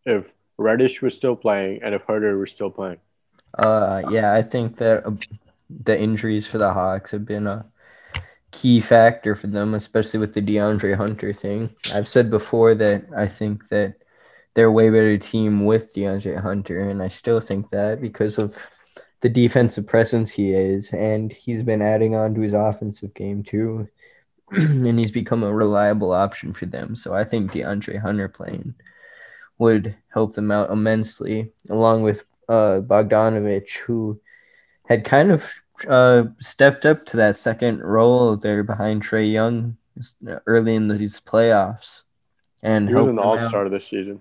if 0.07 0.33
Reddish 0.57 1.03
was 1.03 1.15
still 1.15 1.37
playing 1.37 1.83
and 1.83 1.95
if 1.95 2.07
Huerter 2.07 2.39
was 2.39 2.51
still 2.51 2.71
playing. 2.71 2.99
Uh, 3.59 4.03
yeah, 4.11 4.33
I 4.33 4.43
think 4.43 4.77
that 4.77 5.05
uh, 5.05 5.13
the 5.69 6.01
injuries 6.01 6.47
for 6.47 6.59
the 6.59 6.73
Hawks 6.73 7.11
have 7.11 7.27
been 7.27 7.47
a 7.47 7.67
key 8.51 8.81
factor 8.81 9.35
for 9.35 9.47
them, 9.47 9.75
especially 9.75 10.19
with 10.21 10.35
the 10.35 10.43
DeAndre 10.43 10.97
Hunter 10.97 11.33
thing. 11.33 11.71
I've 11.95 12.09
said 12.09 12.31
before 12.31 12.75
that 12.77 13.05
I 13.17 13.27
think 13.29 13.69
that 13.69 13.95
they're 14.55 14.67
a 14.67 14.73
way 14.73 14.91
better 14.91 15.17
team 15.19 15.65
with 15.65 15.95
DeAndre 15.95 16.41
Hunter, 16.41 16.81
and 16.81 17.03
I 17.03 17.09
still 17.09 17.41
think 17.41 17.71
that 17.71 18.01
because 18.01 18.39
of 18.39 18.57
the 19.21 19.29
defensive 19.29 19.87
presence 19.87 20.31
he 20.31 20.53
is, 20.53 20.93
and 20.93 21.33
he's 21.33 21.63
been 21.63 21.83
adding 21.83 22.15
on 22.15 22.35
to 22.35 22.41
his 22.41 22.53
offensive 22.53 23.15
game 23.15 23.43
too, 23.43 23.89
and 24.51 24.99
he's 24.99 25.13
become 25.13 25.43
a 25.43 25.55
reliable 25.55 26.13
option 26.13 26.53
for 26.53 26.67
them. 26.67 26.97
So 26.97 27.15
I 27.15 27.25
think 27.25 27.53
DeAndre 27.53 28.01
Hunter 28.01 28.29
playing 28.29 28.75
would 29.59 29.95
help 30.13 30.35
them 30.35 30.51
out 30.51 30.71
immensely, 30.71 31.53
along 31.69 32.03
with 32.03 32.25
uh, 32.49 32.81
Bogdanovich, 32.81 33.77
who 33.77 34.21
had 34.89 35.05
kind 35.05 35.31
of 35.31 35.45
uh, 35.89 36.25
stepped 36.39 36.87
up 36.87 37.07
to 37.07 37.17
that 37.17 37.37
second 37.37 37.81
role 37.81 38.37
there 38.37 38.63
behind 38.63 39.03
Trae 39.03 39.31
Young 39.31 39.77
early 40.47 40.75
in 40.75 40.89
these 40.89 41.21
playoffs. 41.21 42.03
And 42.63 42.89
He 42.89 42.95
was 42.95 43.09
an 43.09 43.19
all 43.19 43.37
star 43.49 43.69
this 43.69 43.85
season. 43.91 44.21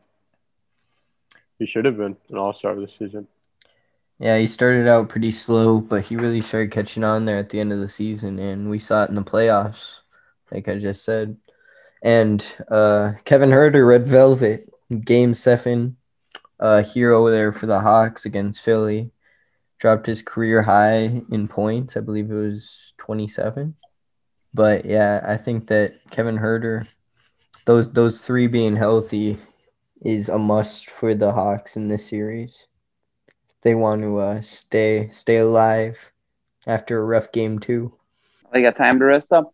He 1.58 1.66
should 1.66 1.86
have 1.86 1.98
been 1.98 2.16
an 2.30 2.38
all 2.38 2.54
star 2.54 2.76
this 2.76 2.92
season. 2.98 3.28
Yeah, 4.20 4.38
he 4.38 4.48
started 4.48 4.88
out 4.88 5.10
pretty 5.10 5.32
slow, 5.32 5.80
but 5.80 6.04
he 6.04 6.18
really 6.18 6.42
started 6.42 6.72
catching 6.72 7.06
on 7.06 7.24
there 7.24 7.38
at 7.38 7.50
the 7.50 7.60
end 7.60 7.72
of 7.72 7.80
the 7.80 7.88
season, 7.88 8.38
and 8.38 8.70
we 8.70 8.78
saw 8.78 9.04
it 9.04 9.10
in 9.10 9.16
the 9.16 9.24
playoffs, 9.24 10.00
like 10.52 10.68
I 10.68 10.78
just 10.78 11.06
said. 11.06 11.38
And 12.02 12.46
uh, 12.70 13.14
Kevin 13.24 13.50
Huerter, 13.50 13.88
Red 13.88 14.06
Velvet, 14.06 14.74
Game 15.06 15.34
Seven, 15.34 15.96
uh, 16.60 16.84
hero 16.84 17.30
there 17.30 17.54
for 17.54 17.66
the 17.66 17.80
Hawks 17.80 18.26
against 18.26 18.62
Philly, 18.62 19.12
dropped 19.80 20.06
his 20.06 20.22
career 20.22 20.62
high 20.62 21.22
in 21.32 21.48
points. 21.48 21.98
I 21.98 22.02
believe 22.02 22.32
it 22.32 22.36
was 22.36 22.94
twenty-seven. 22.98 23.76
But 24.54 24.86
yeah, 24.86 25.22
I 25.26 25.38
think 25.38 25.68
that 25.68 25.96
Kevin 26.12 26.38
Huerter, 26.38 26.88
those 27.66 27.92
those 27.94 28.26
three 28.26 28.48
being 28.48 28.76
healthy, 28.76 29.38
is 30.02 30.30
a 30.30 30.38
must 30.38 30.90
for 30.90 31.16
the 31.16 31.32
Hawks 31.32 31.76
in 31.76 31.88
this 31.88 32.08
series 32.08 32.68
they 33.62 33.76
want 33.76 34.02
to 34.02 34.18
uh, 34.18 34.42
stay 34.42 35.10
stay 35.12 35.38
alive 35.38 36.12
after 36.68 37.00
a 37.00 37.06
rough 37.06 37.32
game 37.32 37.60
too. 37.60 37.94
They 38.52 38.62
got 38.62 38.76
time 38.76 39.00
to 39.00 39.06
rest 39.06 39.32
up. 39.32 39.54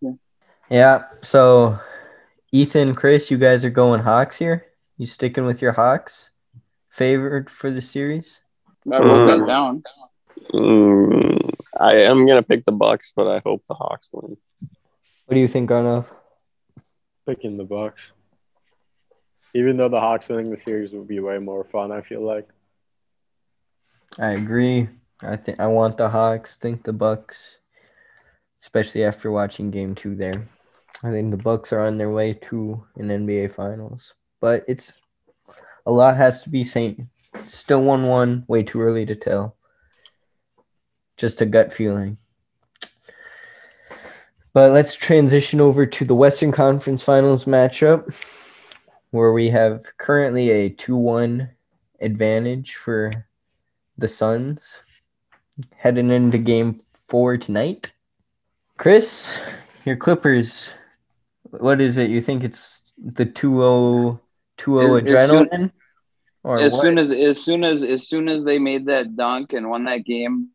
Yeah. 0.69 1.03
So, 1.21 1.79
Ethan, 2.51 2.95
Chris, 2.95 3.29
you 3.29 3.37
guys 3.37 3.65
are 3.65 3.69
going 3.69 4.01
Hawks 4.01 4.37
here. 4.37 4.65
You 4.97 5.05
sticking 5.05 5.45
with 5.45 5.61
your 5.61 5.73
Hawks? 5.73 6.29
Favored 6.89 7.49
for 7.49 7.69
the 7.69 7.81
series? 7.81 8.41
I 8.89 8.99
wrote 8.99 9.27
that 9.27 9.39
Mm. 9.39 9.47
down. 9.47 9.83
Mm, 10.53 11.53
I 11.79 11.95
am 11.97 12.25
gonna 12.25 12.43
pick 12.43 12.65
the 12.65 12.71
Bucks, 12.71 13.13
but 13.15 13.27
I 13.27 13.41
hope 13.45 13.65
the 13.65 13.73
Hawks 13.73 14.09
win. 14.13 14.37
What 15.25 15.35
do 15.35 15.39
you 15.39 15.47
think, 15.47 15.69
Arnav? 15.69 16.05
Picking 17.25 17.57
the 17.57 17.63
Bucks. 17.63 18.01
Even 19.53 19.77
though 19.77 19.89
the 19.89 19.99
Hawks 19.99 20.27
winning 20.27 20.51
the 20.51 20.59
series 20.59 20.91
would 20.91 21.07
be 21.07 21.19
way 21.19 21.39
more 21.39 21.63
fun, 21.63 21.91
I 21.91 22.01
feel 22.01 22.21
like. 22.21 22.47
I 24.19 24.31
agree. 24.31 24.89
I 25.21 25.35
think 25.35 25.59
I 25.59 25.67
want 25.67 25.97
the 25.97 26.09
Hawks. 26.09 26.57
Think 26.57 26.83
the 26.83 26.93
Bucks, 26.93 27.57
especially 28.61 29.03
after 29.03 29.31
watching 29.31 29.71
Game 29.71 29.95
Two 29.95 30.15
there. 30.15 30.47
I 31.03 31.11
think 31.11 31.31
the 31.31 31.37
Bucks 31.37 31.73
are 31.73 31.85
on 31.85 31.97
their 31.97 32.11
way 32.11 32.33
to 32.33 32.83
an 32.97 33.09
NBA 33.09 33.53
Finals, 33.53 34.13
but 34.39 34.63
it's 34.67 35.01
a 35.85 35.91
lot 35.91 36.17
has 36.17 36.43
to 36.43 36.49
be 36.49 36.63
same. 36.63 37.09
Still 37.47 37.83
one 37.83 38.03
one. 38.03 38.45
Way 38.47 38.63
too 38.63 38.81
early 38.81 39.05
to 39.05 39.15
tell. 39.15 39.55
Just 41.17 41.41
a 41.41 41.45
gut 41.45 41.71
feeling. 41.71 42.17
But 44.53 44.71
let's 44.71 44.95
transition 44.95 45.59
over 45.59 45.85
to 45.85 46.05
the 46.05 46.15
Western 46.15 46.51
Conference 46.51 47.03
Finals 47.03 47.45
matchup, 47.45 48.13
where 49.11 49.33
we 49.33 49.49
have 49.49 49.83
currently 49.97 50.49
a 50.49 50.69
two 50.69 50.95
one 50.95 51.49
advantage 52.01 52.75
for 52.75 53.11
the 53.97 54.07
Suns 54.07 54.83
heading 55.75 56.09
into 56.09 56.37
game 56.37 56.79
four 57.07 57.37
tonight. 57.37 57.93
Chris, 58.77 59.41
your 59.85 59.95
Clippers, 59.95 60.73
what 61.49 61.79
is 61.79 61.97
it? 61.97 62.09
You 62.09 62.19
think 62.19 62.43
it's 62.43 62.91
the 62.97 63.25
2 63.25 63.57
0 63.57 64.21
As- 64.57 65.11
as 65.13 65.29
soon- 65.29 65.47
adrenaline? 65.49 65.71
or 66.43 66.59
As 66.59 66.73
what? 66.73 66.81
soon 66.81 66.97
as 66.97 67.11
as 67.11 67.41
soon 67.43 67.63
as 67.63 67.83
as 67.83 68.07
soon 68.07 68.27
as 68.29 68.43
they 68.43 68.59
made 68.59 68.85
that 68.87 69.15
dunk 69.15 69.53
and 69.53 69.69
won 69.69 69.85
that 69.85 70.03
game, 70.05 70.49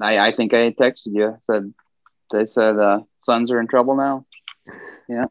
I 0.00 0.18
I 0.18 0.32
think 0.32 0.52
I 0.54 0.70
texted 0.72 1.14
you 1.14 1.36
said 1.42 1.72
they 2.32 2.46
said 2.46 2.78
uh, 2.78 3.00
Suns 3.22 3.50
are 3.50 3.60
in 3.60 3.66
trouble 3.66 3.96
now. 3.96 4.26
Yeah, 5.08 5.26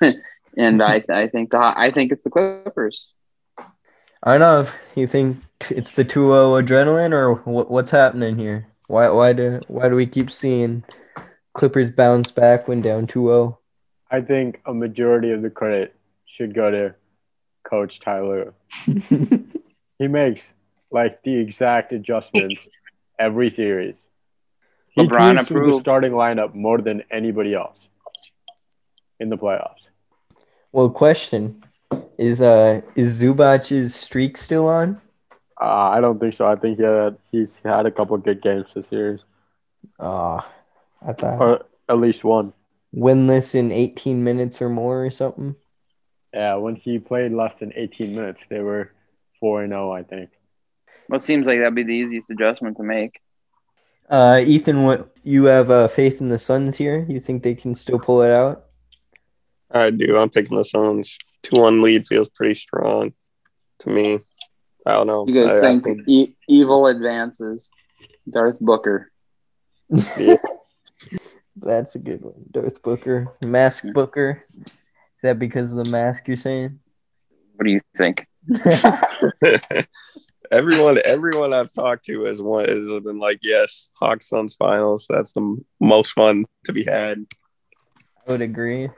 and 0.56 0.82
I 0.82 1.04
I 1.08 1.28
think 1.28 1.50
the 1.50 1.58
I 1.58 1.90
think 1.90 2.12
it's 2.12 2.24
the 2.24 2.30
Clippers. 2.30 3.08
I 4.22 4.38
don't 4.38 4.40
know. 4.40 4.60
if 4.62 4.74
You 4.96 5.06
think 5.06 5.36
it's 5.70 5.92
the 5.92 6.04
2 6.04 6.20
0 6.20 6.60
adrenaline, 6.60 7.12
or 7.12 7.34
what, 7.50 7.70
what's 7.70 7.92
happening 7.92 8.36
here? 8.38 8.66
Why, 8.88 9.08
why, 9.10 9.32
do, 9.34 9.60
why 9.68 9.88
do 9.88 9.94
we 9.94 10.06
keep 10.06 10.30
seeing 10.32 10.82
Clippers 11.54 11.90
bounce 11.90 12.32
back 12.32 12.66
when 12.66 12.80
down 12.80 13.04
oh? 13.04 13.06
2 13.06 13.26
0? 13.26 13.58
I 14.10 14.20
think 14.22 14.60
a 14.66 14.74
majority 14.74 15.30
of 15.30 15.42
the 15.42 15.50
credit 15.50 15.94
should 16.24 16.54
go 16.54 16.70
to 16.70 16.94
Coach 17.62 18.00
Ty 18.00 18.22
Lue. 18.22 18.54
He 19.98 20.08
makes 20.08 20.52
like 20.90 21.22
the 21.22 21.34
exact 21.36 21.92
adjustments 21.92 22.60
every 23.18 23.50
series. 23.50 23.96
He 24.90 25.02
LeBron 25.02 25.32
tweaks 25.34 25.38
with 25.38 25.48
the 25.48 25.54
approved. 25.54 25.84
starting 25.84 26.12
lineup 26.12 26.54
more 26.54 26.78
than 26.78 27.02
anybody 27.10 27.54
else 27.54 27.78
in 29.20 29.28
the 29.30 29.36
playoffs. 29.36 29.88
well, 30.72 30.88
question 30.90 31.62
is 32.18 32.40
uh 32.42 32.80
is 32.94 33.22
Zubac's 33.22 33.94
streak 33.94 34.36
still 34.36 34.66
on? 34.68 35.00
Uh, 35.60 35.64
I 35.96 36.00
don't 36.00 36.18
think 36.20 36.34
so. 36.34 36.46
I 36.46 36.56
think 36.56 36.76
he 36.78 36.84
had, 36.84 37.16
he's 37.32 37.56
had 37.64 37.86
a 37.86 37.90
couple 37.90 38.16
good 38.18 38.42
games 38.42 38.66
this 38.74 38.88
series, 38.88 39.20
Ah, 39.98 40.46
I 41.06 41.12
thought 41.14 41.40
or 41.40 41.64
at 41.88 41.98
least 41.98 42.24
one. 42.24 42.52
winless 42.94 43.54
in 43.54 43.72
18 43.72 44.22
minutes 44.22 44.60
or 44.60 44.68
more 44.68 45.04
or 45.06 45.10
something. 45.10 45.56
Yeah, 46.34 46.56
when 46.56 46.76
he 46.76 46.98
played 46.98 47.32
less 47.32 47.58
than 47.58 47.72
18 47.74 48.14
minutes, 48.14 48.40
they 48.50 48.60
were 48.60 48.90
4 49.40 49.62
and 49.62 49.72
0, 49.72 49.90
I 49.92 50.02
think. 50.02 50.28
Well, 51.08 51.18
it 51.18 51.22
seems 51.22 51.46
like 51.46 51.58
that'd 51.58 51.74
be 51.74 51.82
the 51.84 51.94
easiest 51.94 52.30
adjustment 52.30 52.76
to 52.78 52.82
make. 52.82 53.20
Uh, 54.08 54.40
Ethan, 54.44 54.84
what 54.84 55.10
you 55.24 55.44
have 55.44 55.70
uh, 55.70 55.88
faith 55.88 56.20
in 56.20 56.28
the 56.28 56.38
Suns 56.38 56.76
here? 56.76 57.04
You 57.08 57.20
think 57.20 57.42
they 57.42 57.54
can 57.54 57.74
still 57.74 57.98
pull 57.98 58.22
it 58.22 58.30
out? 58.30 58.66
I 59.70 59.90
do. 59.90 60.16
I'm 60.16 60.30
picking 60.30 60.56
the 60.56 60.64
Suns. 60.64 61.18
Two 61.42 61.60
one 61.60 61.82
lead 61.82 62.06
feels 62.06 62.28
pretty 62.28 62.54
strong 62.54 63.12
to 63.80 63.90
me. 63.90 64.20
I 64.84 64.92
don't 64.92 65.06
know. 65.08 65.26
You 65.26 65.44
guys 65.44 65.56
I- 65.56 65.58
I 65.58 65.80
think 65.80 65.86
e- 66.06 66.34
evil 66.48 66.86
advances? 66.86 67.70
Darth 68.30 68.58
Booker. 68.60 69.10
Yeah. 70.16 70.36
That's 71.56 71.94
a 71.94 71.98
good 71.98 72.22
one. 72.22 72.44
Darth 72.50 72.82
Booker, 72.82 73.32
Mask 73.42 73.84
Booker. 73.92 74.44
Is 74.64 74.72
that 75.22 75.38
because 75.38 75.72
of 75.72 75.78
the 75.78 75.90
mask 75.90 76.28
you're 76.28 76.36
saying? 76.36 76.78
What 77.54 77.64
do 77.64 77.70
you 77.70 77.80
think? 77.96 78.26
everyone, 80.50 80.98
everyone 81.04 81.52
I've 81.52 81.72
talked 81.72 82.04
to 82.06 82.24
has 82.24 82.40
one 82.40 82.68
has 82.68 82.88
been 83.02 83.18
like, 83.18 83.40
yes, 83.42 83.90
Hawks 83.98 84.28
Suns 84.28 84.54
finals. 84.54 85.06
That's 85.08 85.32
the 85.32 85.40
m- 85.40 85.64
most 85.80 86.12
fun 86.12 86.44
to 86.64 86.72
be 86.72 86.84
had. 86.84 87.24
I 88.26 88.32
would 88.32 88.42
agree. 88.42 88.88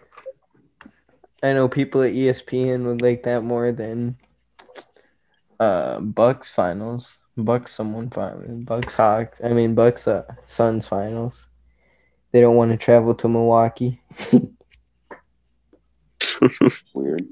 I 1.43 1.53
know 1.53 1.69
people 1.69 2.03
at 2.03 2.15
ESPN 2.15 2.85
would 2.87 3.03
like 3.03 3.23
that 3.25 3.43
more 3.43 3.73
than 3.73 4.17
uh 5.61 6.01
Bucks 6.01 6.51
finals. 6.51 7.19
Bucks 7.37 7.73
someone 7.73 8.11
finals. 8.11 8.65
Bucks 8.65 8.95
Hawks. 8.95 9.41
I 9.43 9.51
mean 9.51 9.75
Bucks 9.75 10.09
uh, 10.09 10.25
Suns 10.47 10.87
finals. 10.87 11.47
They 12.33 12.41
don't 12.41 12.57
want 12.57 12.73
to 12.73 12.77
travel 12.77 13.15
to 13.15 13.29
Milwaukee. 13.29 14.03
Weird. 16.95 17.27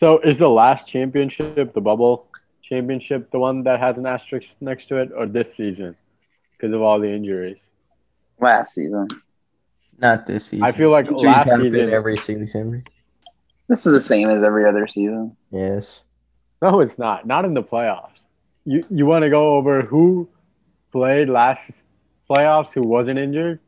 So 0.00 0.18
is 0.20 0.38
the 0.38 0.48
last 0.48 0.86
championship, 0.86 1.74
the 1.74 1.80
bubble 1.80 2.28
championship, 2.68 3.30
the 3.30 3.38
one 3.38 3.62
that 3.64 3.80
has 3.80 3.98
an 3.98 4.06
asterisk 4.06 4.56
next 4.60 4.88
to 4.88 4.96
it, 4.96 5.10
or 5.16 5.26
this 5.26 5.54
season 5.54 5.96
because 6.52 6.74
of 6.74 6.82
all 6.82 6.98
the 6.98 7.10
injuries? 7.10 7.58
Last 8.40 8.74
season. 8.74 9.08
Not 9.98 10.26
this 10.26 10.46
season. 10.46 10.64
I 10.64 10.72
feel 10.72 10.90
like 10.90 11.06
Injuries 11.06 11.24
last 11.24 11.60
season. 11.60 11.90
every 11.90 12.16
season. 12.16 12.84
This 13.68 13.86
is 13.86 13.92
the 13.92 14.00
same 14.00 14.28
as 14.28 14.42
every 14.42 14.68
other 14.68 14.86
season. 14.86 15.36
Yes. 15.50 16.02
No, 16.60 16.80
it's 16.80 16.98
not. 16.98 17.26
Not 17.26 17.44
in 17.44 17.54
the 17.54 17.62
playoffs. 17.62 18.10
You 18.64 18.80
you 18.90 19.06
want 19.06 19.22
to 19.22 19.30
go 19.30 19.56
over 19.56 19.82
who 19.82 20.28
played 20.90 21.28
last 21.28 21.70
playoffs 22.30 22.72
who 22.72 22.82
wasn't 22.82 23.18
injured? 23.18 23.60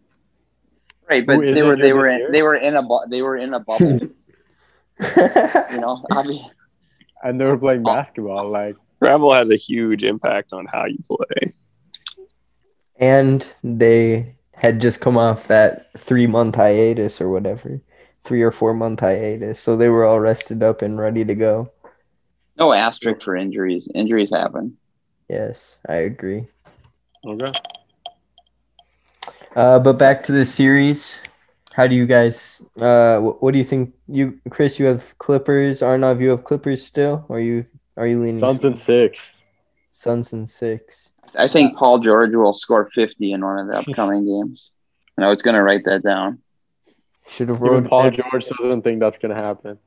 Right, 1.08 1.24
but 1.24 1.40
they 1.40 1.62
were 1.62 1.76
they 1.76 1.92
were 1.92 2.08
in, 2.08 2.18
year? 2.18 2.32
they 2.32 2.42
were 2.42 2.54
in 2.54 2.76
a 2.76 2.82
bu- 2.82 3.06
they 3.08 3.22
were 3.22 3.36
in 3.36 3.54
a 3.54 3.60
bubble. 3.60 4.00
you 5.00 5.80
know, 5.80 6.04
I 6.10 6.22
mean, 6.22 6.50
and 7.22 7.40
they 7.40 7.44
were 7.44 7.58
playing 7.58 7.82
oh. 7.86 7.94
basketball. 7.94 8.50
Like, 8.50 8.76
Travel 9.02 9.32
has 9.32 9.50
a 9.50 9.56
huge 9.56 10.04
impact 10.04 10.52
on 10.52 10.66
how 10.72 10.86
you 10.86 10.98
play. 11.10 11.52
And 12.98 13.46
they 13.62 14.34
had 14.54 14.80
just 14.80 15.00
come 15.00 15.18
off 15.18 15.48
that 15.48 15.90
three 15.98 16.26
month 16.26 16.54
hiatus 16.54 17.20
or 17.20 17.28
whatever, 17.28 17.80
three 18.24 18.42
or 18.42 18.50
four 18.50 18.72
month 18.74 19.00
hiatus. 19.00 19.60
So 19.60 19.76
they 19.76 19.90
were 19.90 20.04
all 20.04 20.20
rested 20.20 20.62
up 20.62 20.82
and 20.82 20.98
ready 20.98 21.24
to 21.24 21.34
go. 21.34 21.70
No 22.58 22.72
asterisk 22.72 23.22
for 23.22 23.36
injuries. 23.36 23.88
Injuries 23.94 24.30
happen. 24.30 24.78
Yes, 25.28 25.78
I 25.88 25.96
agree. 25.96 26.46
okay. 27.26 27.52
Uh, 29.54 29.78
but 29.78 29.94
back 29.94 30.22
to 30.24 30.32
the 30.32 30.44
series. 30.44 31.18
How 31.72 31.86
do 31.86 31.94
you 31.94 32.06
guys? 32.06 32.62
Uh, 32.78 33.18
wh- 33.20 33.42
what 33.42 33.52
do 33.52 33.58
you 33.58 33.64
think? 33.64 33.94
You, 34.08 34.40
Chris, 34.48 34.78
you 34.78 34.86
have 34.86 35.16
Clippers. 35.18 35.80
Arnav, 35.80 36.20
you 36.22 36.30
have 36.30 36.44
Clippers 36.44 36.82
still, 36.84 37.26
or 37.28 37.40
you 37.40 37.64
are 37.96 38.06
you 38.06 38.20
leaning 38.20 38.40
Suns 38.40 38.64
and 38.64 38.78
six. 38.78 39.40
Suns 39.90 40.32
and 40.32 40.48
six? 40.48 41.10
I 41.38 41.48
think 41.48 41.76
Paul 41.76 41.98
George 41.98 42.34
will 42.34 42.54
score 42.54 42.88
50 42.94 43.32
in 43.32 43.44
one 43.44 43.58
of 43.58 43.66
the 43.68 43.78
upcoming 43.78 44.24
games. 44.44 44.70
And 45.16 45.24
I 45.24 45.28
was 45.28 45.42
going 45.42 45.54
to 45.54 45.62
write 45.62 45.84
that 45.86 46.02
down. 46.02 46.38
Should 47.26 47.48
have 47.48 47.58
Even 47.58 47.68
wrote 47.68 47.88
Paul 47.88 48.02
that- 48.04 48.14
George 48.14 48.46
doesn't 48.46 48.82
think 48.82 49.00
that's 49.00 49.18
gonna 49.18 49.34
happen. 49.34 49.78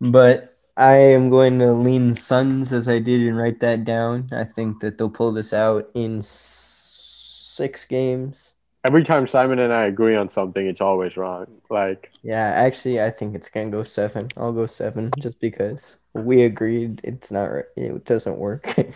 but 0.00 0.56
I 0.76 0.96
am 0.96 1.30
going 1.30 1.60
to 1.60 1.72
lean 1.72 2.14
Suns 2.14 2.72
as 2.72 2.88
I 2.88 2.98
did 2.98 3.20
and 3.20 3.38
write 3.38 3.60
that 3.60 3.84
down. 3.84 4.26
I 4.32 4.42
think 4.42 4.80
that 4.80 4.98
they'll 4.98 5.08
pull 5.08 5.32
this 5.32 5.52
out 5.52 5.88
in 5.94 6.20
six 6.22 7.84
games. 7.84 8.53
Every 8.84 9.02
time 9.02 9.26
Simon 9.26 9.58
and 9.60 9.72
I 9.72 9.84
agree 9.86 10.14
on 10.14 10.30
something, 10.30 10.66
it's 10.66 10.80
always 10.82 11.16
wrong. 11.16 11.46
Like, 11.70 12.10
Yeah, 12.22 12.48
actually, 12.48 13.00
I 13.00 13.10
think 13.10 13.34
it's 13.34 13.48
gonna 13.48 13.70
go 13.70 13.82
seven. 13.82 14.28
I'll 14.36 14.52
go 14.52 14.66
seven 14.66 15.10
just 15.18 15.40
because 15.40 15.96
we 16.12 16.42
agreed 16.42 17.00
it's 17.02 17.30
not. 17.30 17.46
right- 17.46 17.64
It 17.76 18.04
doesn't 18.04 18.38
work. 18.38 18.74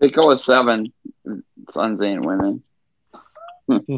They 0.00 0.10
go 0.10 0.26
with 0.28 0.40
seven. 0.40 0.92
Sons 1.70 2.02
ain't 2.02 2.26
women. 2.26 2.64
we 3.68 3.96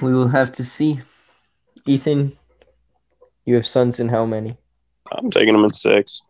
will 0.00 0.28
have 0.28 0.50
to 0.52 0.64
see. 0.64 1.00
Ethan, 1.84 2.32
you 3.44 3.54
have 3.56 3.66
Suns 3.66 4.00
in 4.00 4.08
how 4.08 4.24
many? 4.24 4.56
I'm 5.12 5.30
taking 5.30 5.52
them 5.52 5.64
in 5.66 5.72
six. 5.74 6.22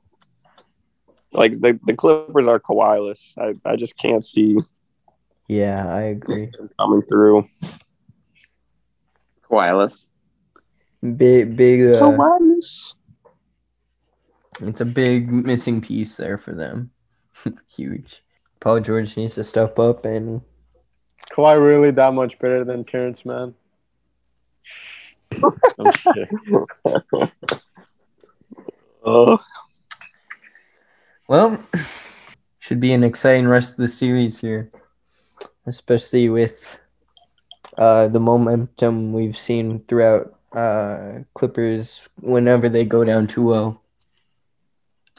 Like 1.32 1.53
the, 1.61 1.78
the 1.86 1.94
Clippers 1.94 2.49
are 2.49 2.59
Kawhi-less. 2.59 3.36
I, 3.38 3.55
I 3.64 3.76
just 3.76 3.97
can't 3.97 4.24
see 4.24 4.57
Yeah, 5.47 5.86
I 5.88 6.03
agree. 6.03 6.51
coming 6.80 7.03
through. 7.03 7.47
Kawhi-less. 9.51 10.09
Big, 11.16 11.57
big. 11.57 11.94
Uh, 11.97 12.01
Kawhi-less. 12.01 12.94
it's 14.62 14.80
a 14.80 14.84
big 14.84 15.30
missing 15.30 15.80
piece 15.80 16.16
there 16.16 16.38
for 16.38 16.53
them. 16.53 16.90
Huge. 17.68 18.22
Paul 18.61 18.80
George 18.80 19.16
needs 19.16 19.34
to 19.36 19.44
step 19.44 19.78
up 19.78 20.05
and 20.07 20.40
Kawhi 21.32 21.61
really 21.62 21.90
that 21.92 22.14
much 22.14 22.38
better 22.38 22.64
than 22.64 22.84
Terance 22.84 23.24
Mann. 23.24 23.55
I'm 25.42 25.92
just. 25.92 26.09
Oh, 29.05 29.38
Well, 31.28 31.62
should 32.59 32.80
be 32.80 32.92
an 32.92 33.05
exciting 33.05 33.47
rest 33.47 33.72
of 33.72 33.76
the 33.78 33.88
series 33.88 34.40
here, 34.40 34.70
especially 35.66 36.28
with 36.28 36.80
uh, 37.79 38.09
the 38.09 38.20
momentum 38.20 39.12
we've 39.12 39.37
seen 39.37 39.85
throughout 39.89 40.35
uh, 40.53 41.20
Clippers. 41.35 42.09
Whenever 42.20 42.68
they 42.68 42.85
go 42.85 43.05
down 43.05 43.27
2 43.27 43.49
0, 43.51 43.81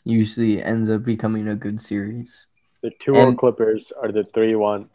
usually 0.03 0.63
ends 0.63 0.89
up 0.89 1.03
becoming 1.03 1.47
a 1.47 1.55
good 1.55 1.81
series. 1.81 2.47
The 2.81 2.91
two 3.03 3.15
O 3.15 3.27
And- 3.27 3.37
Clippers 3.37 3.91
are 4.01 4.11
the 4.11 4.23
three 4.23 4.55
one. 4.55 4.89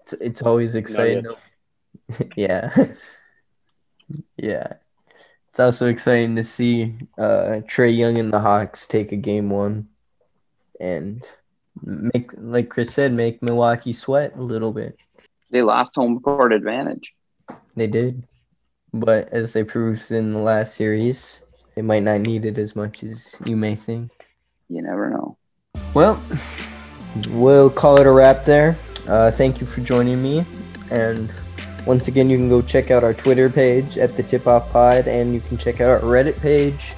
It's, 0.00 0.12
it's 0.14 0.42
always 0.42 0.74
exciting. 0.74 1.26
Yeah. 2.36 2.74
yeah. 4.36 4.74
It's 5.48 5.60
also 5.60 5.86
exciting 5.86 6.36
to 6.36 6.44
see 6.44 6.94
uh, 7.16 7.62
Trae 7.68 7.96
Young 7.96 8.18
and 8.18 8.32
the 8.32 8.40
Hawks 8.40 8.86
take 8.86 9.12
a 9.12 9.16
game 9.16 9.48
one 9.48 9.88
and 10.80 11.26
make, 11.82 12.30
like 12.36 12.68
Chris 12.68 12.92
said, 12.92 13.12
make 13.12 13.42
Milwaukee 13.42 13.92
sweat 13.92 14.34
a 14.36 14.42
little 14.42 14.72
bit. 14.72 14.98
They 15.52 15.60
lost 15.60 15.94
home 15.94 16.18
court 16.20 16.52
advantage. 16.54 17.12
They 17.76 17.86
did. 17.86 18.26
But 18.94 19.28
as 19.32 19.52
they 19.52 19.64
proved 19.64 20.10
in 20.10 20.32
the 20.32 20.38
last 20.38 20.74
series, 20.74 21.40
they 21.74 21.82
might 21.82 22.02
not 22.02 22.22
need 22.22 22.46
it 22.46 22.56
as 22.56 22.74
much 22.74 23.04
as 23.04 23.36
you 23.44 23.54
may 23.54 23.76
think. 23.76 24.10
You 24.68 24.80
never 24.80 25.10
know. 25.10 25.36
Well, 25.92 26.18
we'll 27.30 27.68
call 27.68 28.00
it 28.00 28.06
a 28.06 28.10
wrap 28.10 28.46
there. 28.46 28.78
Uh, 29.06 29.30
thank 29.30 29.60
you 29.60 29.66
for 29.66 29.82
joining 29.82 30.22
me. 30.22 30.44
And 30.90 31.18
once 31.86 32.08
again, 32.08 32.30
you 32.30 32.38
can 32.38 32.48
go 32.48 32.62
check 32.62 32.90
out 32.90 33.04
our 33.04 33.12
Twitter 33.12 33.50
page 33.50 33.98
at 33.98 34.16
the 34.16 34.22
Tip 34.22 34.46
Off 34.46 34.72
Pod, 34.72 35.06
and 35.06 35.34
you 35.34 35.40
can 35.40 35.58
check 35.58 35.82
out 35.82 35.90
our 35.90 36.00
Reddit 36.00 36.40
page, 36.42 36.94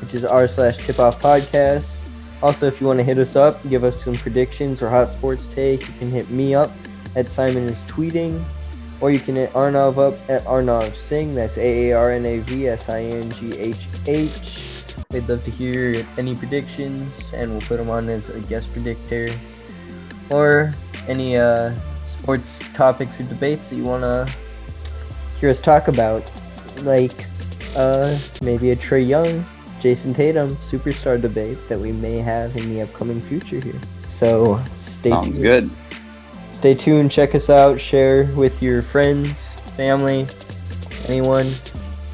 which 0.00 0.14
is 0.14 0.24
r 0.24 0.46
slash 0.46 0.76
Tip 0.76 1.00
Off 1.00 1.20
Podcast. 1.20 2.42
Also, 2.44 2.66
if 2.66 2.80
you 2.80 2.86
want 2.86 3.00
to 3.00 3.04
hit 3.04 3.18
us 3.18 3.34
up, 3.34 3.68
give 3.68 3.82
us 3.82 4.04
some 4.04 4.14
predictions 4.14 4.80
or 4.80 4.88
hot 4.88 5.10
sports 5.10 5.54
take, 5.54 5.80
you 5.88 5.94
can 5.98 6.10
hit 6.10 6.30
me 6.30 6.54
up 6.54 6.70
at 7.16 7.24
Simon 7.24 7.64
is 7.64 7.82
tweeting, 7.82 8.40
or 9.02 9.10
you 9.10 9.18
can 9.18 9.34
hit 9.34 9.52
Arnav 9.52 9.98
up 9.98 10.14
at 10.30 10.42
Arnav 10.42 10.94
Singh. 10.94 11.34
That's 11.34 11.58
A 11.58 11.90
A 11.90 11.96
R 11.96 12.10
N 12.12 12.24
A 12.24 12.38
V 12.40 12.68
S 12.68 12.88
I 12.88 13.02
N 13.02 13.30
G 13.30 13.52
H 13.58 14.06
H. 14.06 14.62
I'd 15.12 15.28
love 15.28 15.44
to 15.44 15.50
hear 15.50 16.04
any 16.18 16.34
predictions, 16.34 17.32
and 17.34 17.50
we'll 17.50 17.60
put 17.62 17.78
them 17.78 17.90
on 17.90 18.08
as 18.08 18.28
a 18.28 18.40
guest 18.48 18.72
predictor, 18.72 19.28
or 20.30 20.70
any 21.08 21.36
uh, 21.36 21.70
sports 22.06 22.58
topics 22.72 23.18
or 23.20 23.24
debates 23.24 23.68
that 23.70 23.76
you 23.76 23.84
want 23.84 24.02
to 24.02 24.36
hear 25.38 25.50
us 25.50 25.60
talk 25.60 25.88
about, 25.88 26.24
like 26.82 27.12
uh, 27.76 28.16
maybe 28.42 28.70
a 28.70 28.76
Trae 28.76 29.06
Young, 29.06 29.44
Jayson 29.80 30.14
Tatum 30.14 30.48
superstar 30.48 31.20
debate 31.20 31.58
that 31.68 31.78
we 31.78 31.92
may 31.92 32.18
have 32.18 32.56
in 32.56 32.74
the 32.74 32.82
upcoming 32.82 33.20
future 33.20 33.60
here. 33.60 33.80
So 33.82 34.60
stay 34.64 35.10
Sounds 35.10 35.32
tuned. 35.32 35.42
good. 35.42 35.85
Stay 36.56 36.72
tuned. 36.72 37.10
Check 37.10 37.34
us 37.34 37.50
out. 37.50 37.78
Share 37.78 38.24
with 38.34 38.62
your 38.62 38.82
friends, 38.82 39.52
family, 39.72 40.26
anyone. 41.06 41.44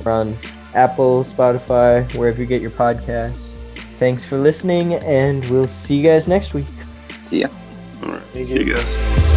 We're 0.04 0.10
on 0.12 0.32
Apple, 0.74 1.22
Spotify, 1.22 2.02
wherever 2.18 2.40
you 2.40 2.46
get 2.46 2.60
your 2.60 2.72
podcasts. 2.72 3.78
Thanks 3.98 4.26
for 4.26 4.38
listening, 4.38 4.94
and 4.94 5.48
we'll 5.48 5.68
see 5.68 5.94
you 5.94 6.02
guys 6.02 6.26
next 6.26 6.54
week. 6.54 6.68
See 6.68 7.42
ya. 7.42 7.48
all 8.02 8.10
right. 8.10 8.20
Thank 8.32 8.46
See 8.46 8.58
you. 8.58 8.64
you 8.64 8.74
guys. 8.74 9.31